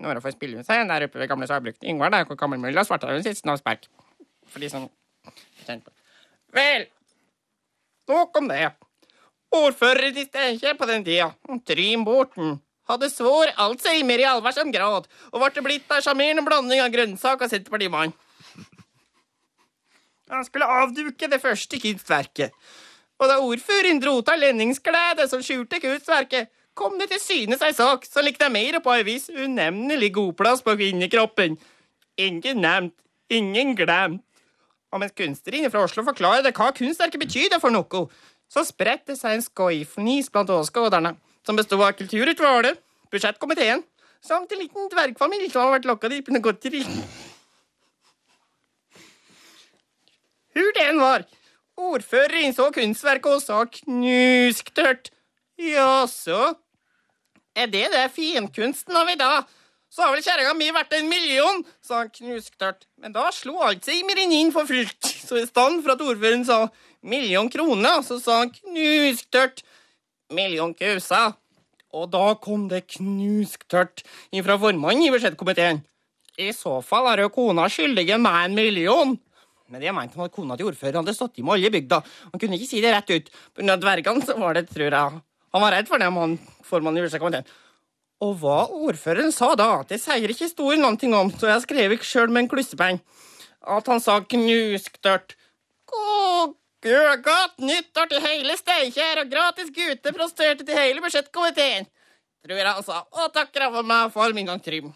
Når 0.00 0.16
hun 0.16 0.24
får 0.24 0.34
spille 0.34 0.58
med 0.58 0.66
seg 0.66 0.88
der 0.88 1.06
oppe 1.06 1.20
ved 1.20 1.28
gamle 1.30 1.46
Sagbrukten 1.48 1.88
Yngvar, 1.92 2.12
der 2.12 2.24
hvor 2.28 2.40
gammelmølla 2.40 2.84
Svartdalen 2.88 3.22
sitt 3.24 3.44
navnsberg. 3.48 3.84
For 4.48 4.64
de 4.64 4.72
som 4.72 4.88
kjenner 5.64 5.84
på 5.84 5.92
Vel, 6.54 6.84
nok 8.08 8.36
om 8.40 8.48
det. 8.48 8.66
Ordfører 9.54 10.10
i 10.10 10.24
Steinkjer 10.26 10.74
på 10.74 10.86
den 10.88 11.04
tida, 11.06 11.30
Trym 11.68 12.02
Borten, 12.06 12.56
hadde 12.90 13.10
svor 13.12 13.52
alzheimer 13.60 14.20
i 14.20 14.26
allvarsom 14.26 14.72
grad 14.74 15.06
og 15.30 15.44
ble 15.44 15.64
blitt 15.64 15.92
ei 15.94 16.02
sjarmerende 16.04 16.44
blanding 16.46 16.82
av 16.82 16.90
grønnsak 16.92 17.44
og 17.44 17.52
senterpartimann. 17.52 18.14
Han 20.32 20.46
skulle 20.46 20.66
avduke 20.80 21.28
det 21.30 21.38
første 21.42 21.78
kunstverket. 21.78 22.50
Og 23.22 23.30
da 23.30 23.38
ordføreren 23.38 24.00
dro 24.02 24.16
av 24.18 24.40
lenningskledet 24.40 25.28
som 25.30 25.42
skjulte 25.44 25.78
kunstverket, 25.82 26.50
kom 26.74 26.98
det 26.98 27.12
til 27.12 27.22
synes 27.22 27.62
ei 27.62 27.70
sak 27.76 28.08
som 28.08 28.26
likte 28.26 28.50
mer 28.50 28.80
på 28.82 28.90
ei 28.96 29.06
viss 29.06 29.28
unevnelig 29.30 30.10
godplass 30.16 30.64
på 30.66 30.74
kvinnekroppen. 30.74 31.54
Ingen 32.18 32.64
nevnt, 32.64 32.96
ingen 33.30 33.76
glemt. 33.78 34.24
Og 34.94 35.00
mens 35.02 35.14
kunstnerinnen 35.18 35.72
fra 35.74 35.82
Oslo 35.86 36.04
forklarer 36.06 36.54
hva 36.54 36.68
kunstverket 36.74 37.22
betydde 37.22 37.58
for 37.62 37.74
noe, 37.74 38.04
så 38.54 38.62
spredte 38.66 39.16
seg 39.18 39.34
en 39.34 39.42
skøyfnis 39.42 40.30
blant 40.30 40.52
åskåderne, 40.54 41.16
som 41.42 41.58
bestod 41.58 41.82
av 41.82 41.96
kulturutvalget, 41.98 42.78
budsjettkomiteen, 43.10 43.82
samt 44.24 44.52
en 44.54 44.62
liten 44.62 44.90
dvergfamilie 44.92 45.50
som 45.50 45.66
har 45.66 45.74
vært 45.76 45.88
lokka 45.90 46.10
dit 46.12 46.30
med 46.30 46.44
godteri. 46.44 46.84
Hvor 50.54 50.70
det 50.76 50.86
enn 50.86 51.02
var, 51.02 51.26
ordfører 51.74 52.44
innså 52.44 52.68
kunstverket 52.76 53.32
og 53.32 53.42
sa 53.42 53.64
knusktørt. 53.80 55.10
Jaså, 55.58 56.54
er 57.58 57.70
det 57.70 57.88
det 57.90 58.06
finkunsten 58.14 58.94
av 58.98 59.10
i 59.10 59.18
dag? 59.18 59.50
Så 59.90 60.02
har 60.02 60.14
vel 60.14 60.24
kjerringa 60.26 60.54
mi 60.58 60.70
vært 60.74 60.94
en 60.96 61.10
million, 61.10 61.60
sa 61.82 62.00
han 62.00 62.10
knusktørt. 62.14 62.86
Men 63.02 63.14
da 63.14 63.28
slo 63.34 63.60
alzheimeren 63.66 64.32
inn 64.34 64.50
for 64.54 64.66
fullt, 64.66 64.98
så 65.02 65.38
i 65.38 65.46
stedet 65.46 65.82
for 65.84 65.94
at 65.94 66.02
ordføreren 66.02 66.46
sa 66.46 66.64
million 67.04 67.50
kroner, 67.52 68.02
så 68.02 68.18
sa 68.22 68.40
han 68.42 68.52
knusktørt 68.54 69.62
million 70.34 70.74
kuser. 70.76 71.34
Og 71.94 72.08
da 72.10 72.32
kom 72.42 72.66
det 72.70 72.86
knusktørt 72.96 74.02
ifra 74.34 74.56
formannen 74.58 75.06
i 75.06 75.12
budsjettkomiteen. 75.14 75.84
I 76.40 76.50
så 76.56 76.80
fall 76.82 77.06
er 77.12 77.22
jo 77.22 77.34
kona 77.34 77.68
skyldige 77.70 78.18
meg 78.18 78.48
en 78.48 78.56
million. 78.58 79.14
Men 79.70 79.80
det 79.80 79.92
mente 79.94 80.18
han 80.18 80.26
at 80.26 80.34
kona 80.34 80.56
til 80.58 80.68
ordføreren 80.72 81.04
hadde 81.04 81.14
stått 81.16 81.38
i 81.38 81.44
med 81.46 81.56
alle 81.56 81.70
i 81.70 81.74
bygda. 81.76 82.00
Han 82.32 82.40
kunne 82.42 82.58
ikke 82.58 82.72
si 82.72 82.82
det 82.82 82.90
rett 82.92 83.12
ut. 83.14 83.30
Grunn 83.54 83.80
dvergene 83.80 84.26
så 84.26 84.36
var 84.40 84.58
det, 84.58 84.66
tror 84.72 84.88
jeg 84.88 85.20
Han 85.54 85.62
var 85.62 85.70
redd 85.70 85.86
for 85.88 86.02
det, 86.02 86.10
han 86.10 86.38
formannen 86.66 86.98
i 86.98 87.06
budsjettkomiteen. 87.06 87.46
Og 88.24 88.34
hva 88.40 88.64
ordføreren 88.70 89.32
sa 89.34 89.52
da, 89.58 89.84
det 89.86 90.00
sier 90.02 90.30
ikke 90.30 90.48
historien 90.48 90.98
ting 90.98 91.14
om, 91.14 91.30
så 91.30 91.50
jeg 91.50 91.64
skrev 91.64 91.94
ikke 91.94 92.08
sjøl 92.08 92.32
med 92.32 92.44
en 92.44 92.50
klussepenn. 92.50 93.00
At 93.62 93.86
han 93.90 94.02
sa 94.02 94.18
knusktørt 94.20 95.36
Godt 96.84 97.62
nyttår 97.64 98.10
til 98.10 98.20
hele 98.20 98.54
Steinkjer 98.60 99.22
og 99.22 99.30
gratis 99.32 99.70
guteprosterte 99.72 100.66
til 100.68 100.76
hele 100.76 101.00
budsjettkomiteen. 101.00 101.86
Tror 102.44 102.58
jeg 102.60 102.66
han 102.68 102.84
sa. 102.84 102.98
Og 103.16 103.30
takker 103.32 103.70
for 103.72 103.88
meg 103.88 104.12
for 104.12 104.36
min 104.36 104.50
gang, 104.50 104.60
Trym. 104.60 104.90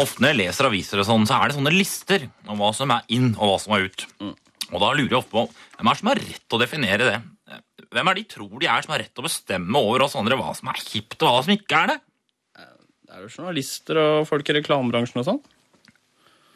Ofte 0.00 0.22
når 0.22 0.32
jeg 0.32 0.38
leser 0.40 0.68
aviser, 0.68 1.02
og 1.02 1.08
sånn, 1.08 1.26
så 1.28 1.36
er 1.36 1.50
det 1.50 1.58
sånne 1.58 1.74
lister 1.74 2.24
om 2.48 2.60
hva 2.60 2.70
som 2.76 2.92
er 2.94 3.04
inn 3.12 3.34
og 3.34 3.44
hva 3.50 3.58
som 3.60 3.76
er 3.76 3.84
ut. 3.88 4.06
Og 4.70 4.78
da 4.80 4.90
lurer 4.94 5.12
jeg 5.12 5.20
ofte 5.20 5.34
på 5.34 5.44
hvem 5.50 5.90
er 5.90 5.92
det 5.92 6.00
som 6.00 6.10
har 6.12 6.22
rett 6.24 6.44
til 6.46 6.56
å 6.56 6.62
definere 6.64 7.10
det? 7.10 7.20
Hvem 7.90 8.10
er 8.10 8.16
de 8.16 8.26
tror 8.32 8.56
de 8.62 8.68
er 8.70 8.84
som 8.84 8.94
har 8.94 9.02
rett 9.02 9.12
til 9.12 9.24
å 9.24 9.28
bestemme 9.28 9.84
over 9.90 10.06
oss 10.06 10.16
andre 10.16 10.40
hva 10.40 10.54
som 10.56 10.72
er 10.72 10.80
hipt, 10.86 11.18
og 11.20 11.28
hva 11.28 11.44
som 11.44 11.52
ikke 11.56 11.84
er 11.84 11.92
det? 11.92 12.00
Det 12.56 13.16
er 13.16 13.24
jo 13.24 13.32
journalister 13.34 13.98
og 13.98 14.28
folk 14.30 14.52
i 14.52 14.56
reklamebransjen 14.60 15.20
og 15.20 15.26
sånn. 15.26 15.40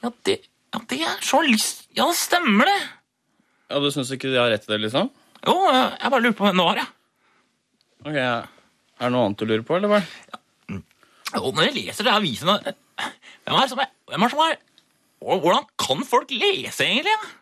Ja, 0.05 0.13
det, 0.29 0.41
ja, 0.73 0.85
det 0.89 1.01
er 1.03 1.17
journalist... 1.21 1.84
Ja, 1.95 2.07
det 2.11 2.17
stemmer 2.19 2.69
det! 2.71 2.79
Ja, 3.71 3.81
Du 3.81 3.89
syns 3.95 4.11
ikke 4.15 4.31
de 4.33 4.39
har 4.41 4.51
rett 4.53 4.65
til 4.67 4.75
det, 4.75 4.81
liksom? 4.87 5.11
Jo, 5.45 5.55
jeg 5.71 6.11
bare 6.13 6.23
lurer 6.25 6.37
på 6.39 6.47
hvem 6.47 6.59
det 6.61 6.67
var, 6.67 6.81
jeg. 6.83 6.91
Ok, 8.05 8.17
Er 8.19 9.05
det 9.05 9.13
noe 9.15 9.27
annet 9.29 9.41
du 9.41 9.47
lurer 9.49 9.65
på, 9.67 9.77
eller 9.79 9.93
hva? 9.93 10.03
Og 11.41 11.51
når 11.57 11.67
jeg 11.71 11.75
leser 11.81 12.07
det 12.07 12.13
avisen 12.15 12.47
Hvem 12.47 13.57
er 13.57 13.65
det 13.65 13.71
som 13.73 13.81
er, 13.83 13.89
hvem 14.13 14.23
er, 14.27 14.31
som 14.35 14.43
er 14.45 14.59
Hvordan 15.25 15.65
kan 15.81 16.05
folk 16.07 16.31
lese, 16.37 16.85
egentlig? 16.85 17.15
Ja? 17.15 17.33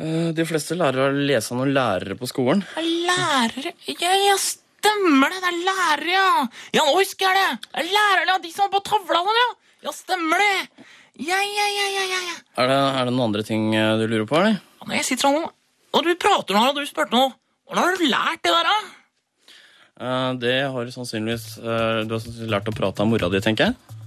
Eh, 0.00 0.28
De 0.36 0.44
fleste 0.48 0.76
lærer 0.78 1.08
å 1.08 1.16
lese 1.16 1.52
av 1.54 1.58
noen 1.60 1.72
lærere 1.74 2.16
på 2.20 2.28
skolen. 2.30 2.62
Er 2.78 2.86
Lærere 2.86 3.72
Ja, 3.90 4.12
ja, 4.28 4.36
stemmer 4.40 5.32
det! 5.32 5.40
Det 5.42 5.50
er 5.50 5.58
lærere, 5.66 6.12
ja! 6.12 6.28
Ja, 6.76 6.84
nå 6.86 6.94
husker 7.00 7.26
jeg 7.26 7.40
det! 7.40 7.68
Det 7.72 7.82
er 7.84 7.90
lærere, 7.96 8.28
ja! 8.30 8.38
De 8.44 8.52
som 8.54 8.68
er 8.68 8.74
på 8.76 8.82
tavla 8.86 9.24
sånn, 9.26 9.40
ja! 9.42 9.50
Ja, 9.88 9.94
stemmer 9.96 10.44
det! 10.44 10.84
Ja, 11.20 11.38
ja, 11.44 11.66
ja, 11.76 11.86
ja, 11.94 12.04
ja. 12.10 12.36
Er 12.60 12.70
det, 12.70 12.76
er 13.00 13.08
det 13.08 13.12
noen 13.14 13.26
andre 13.28 13.44
ting 13.46 13.70
eh, 13.76 13.92
du 14.00 14.06
lurer 14.08 14.26
på, 14.28 14.38
eller? 14.40 14.56
Når 14.86 14.96
jeg 15.00 15.06
sitter 15.10 15.28
sånn, 15.28 15.44
og 15.92 16.06
du 16.06 16.14
prater 16.20 16.56
nå, 16.56 16.62
og 16.70 16.78
du 16.80 16.86
spurte 16.88 17.12
noe 17.16 17.32
Hvordan 17.70 17.84
har 17.84 17.98
du 18.00 18.06
lært 18.10 18.40
det 18.46 18.52
der, 18.54 18.66
da? 18.70 18.78
Eh, 20.00 20.30
Det 20.42 20.54
har 20.72 20.86
du 20.88 20.92
sannsynligvis 20.94 21.46
eh, 21.60 22.00
Du 22.08 22.14
har 22.16 22.22
sannsynligvis 22.24 22.52
lært 22.56 22.70
å 22.72 22.74
prate 22.76 23.04
av 23.04 23.10
mora 23.10 23.28
di, 23.32 23.40
tenker 23.44 23.70
jeg. 23.70 23.98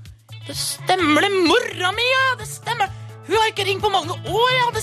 Det 0.48 0.56
stemmer 0.60 1.24
det! 1.24 1.30
Mora 1.46 1.94
mi, 1.96 2.08
ja! 2.10 2.26
Det 2.42 2.50
stemmer! 2.50 2.90
Hun 3.30 3.38
har 3.40 3.52
ikke 3.54 3.64
ringt 3.70 3.84
på 3.86 3.92
mange 3.94 4.18
år! 4.18 4.50
Ja, 4.58 4.66
det, 4.76 4.82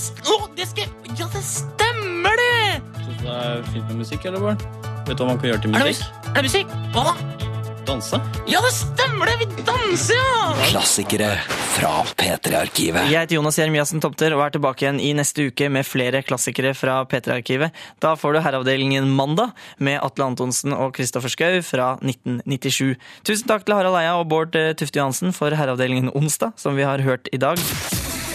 det, 0.57 0.65
skal, 0.71 0.89
ja, 1.19 1.27
det 1.35 1.43
stemmer, 1.45 2.41
det! 2.41 2.81
Syns 3.03 3.19
du 3.21 3.27
det 3.27 3.37
er 3.43 3.63
fint 3.69 3.85
med 3.91 4.01
musikk, 4.05 4.25
eller, 4.31 4.41
Bård? 4.47 4.65
Vet 5.05 5.17
du 5.17 5.21
hva 5.25 5.29
man 5.33 5.41
kan 5.43 5.51
gjøre 5.51 5.61
til 5.67 5.75
Er 5.75 5.85
det, 5.85 5.93
musikk? 5.93 6.27
er 6.31 6.39
det 6.39 6.47
musikk? 6.49 6.75
Hva 6.95 7.05
da? 7.11 7.50
Danse? 7.87 8.19
Ja, 8.49 8.61
det 8.63 8.71
stemmer 8.75 9.29
det! 9.29 9.37
Vi 9.41 9.63
danser, 9.65 10.17
ja! 10.17 10.53
Klassikere 10.69 11.29
fra 11.75 11.91
P3-arkivet. 12.19 13.09
Jeg 13.09 13.25
heter 13.25 13.37
Jonas 13.37 13.57
Jeremiassen 13.59 14.01
Tomter 14.03 14.35
og 14.35 14.43
er 14.45 14.55
tilbake 14.55 14.85
igjen 14.85 15.01
i 15.03 15.11
neste 15.17 15.47
uke 15.49 15.69
med 15.73 15.87
flere 15.87 16.21
klassikere 16.25 16.73
fra 16.77 17.01
P3-arkivet. 17.09 17.75
Da 18.03 18.13
får 18.19 18.35
du 18.37 18.41
Herreavdelingen 18.45 19.09
Mandag 19.17 19.55
med 19.81 19.99
Atle 20.03 20.29
Antonsen 20.31 20.75
og 20.77 20.93
Kristoffer 20.97 21.33
Schou 21.33 21.61
fra 21.65 21.93
1997. 21.99 22.97
Tusen 23.27 23.49
takk 23.51 23.65
til 23.67 23.77
Harald 23.77 23.99
Eia 23.99 24.17
og 24.19 24.27
Bård 24.31 24.57
eh, 24.59 24.73
Tufte 24.77 25.01
Johansen 25.01 25.35
for 25.35 25.53
Herreavdelingen 25.57 26.13
Onsdag, 26.17 26.55
som 26.61 26.77
vi 26.79 26.87
har 26.87 27.03
hørt 27.05 27.31
i 27.33 27.41
dag. 27.41 27.61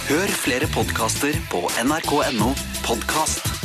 Hør 0.07 0.33
flere 0.45 0.71
podkaster 0.75 1.39
på 1.51 1.67
nrk.no 1.83 2.53
podkast. 2.87 3.56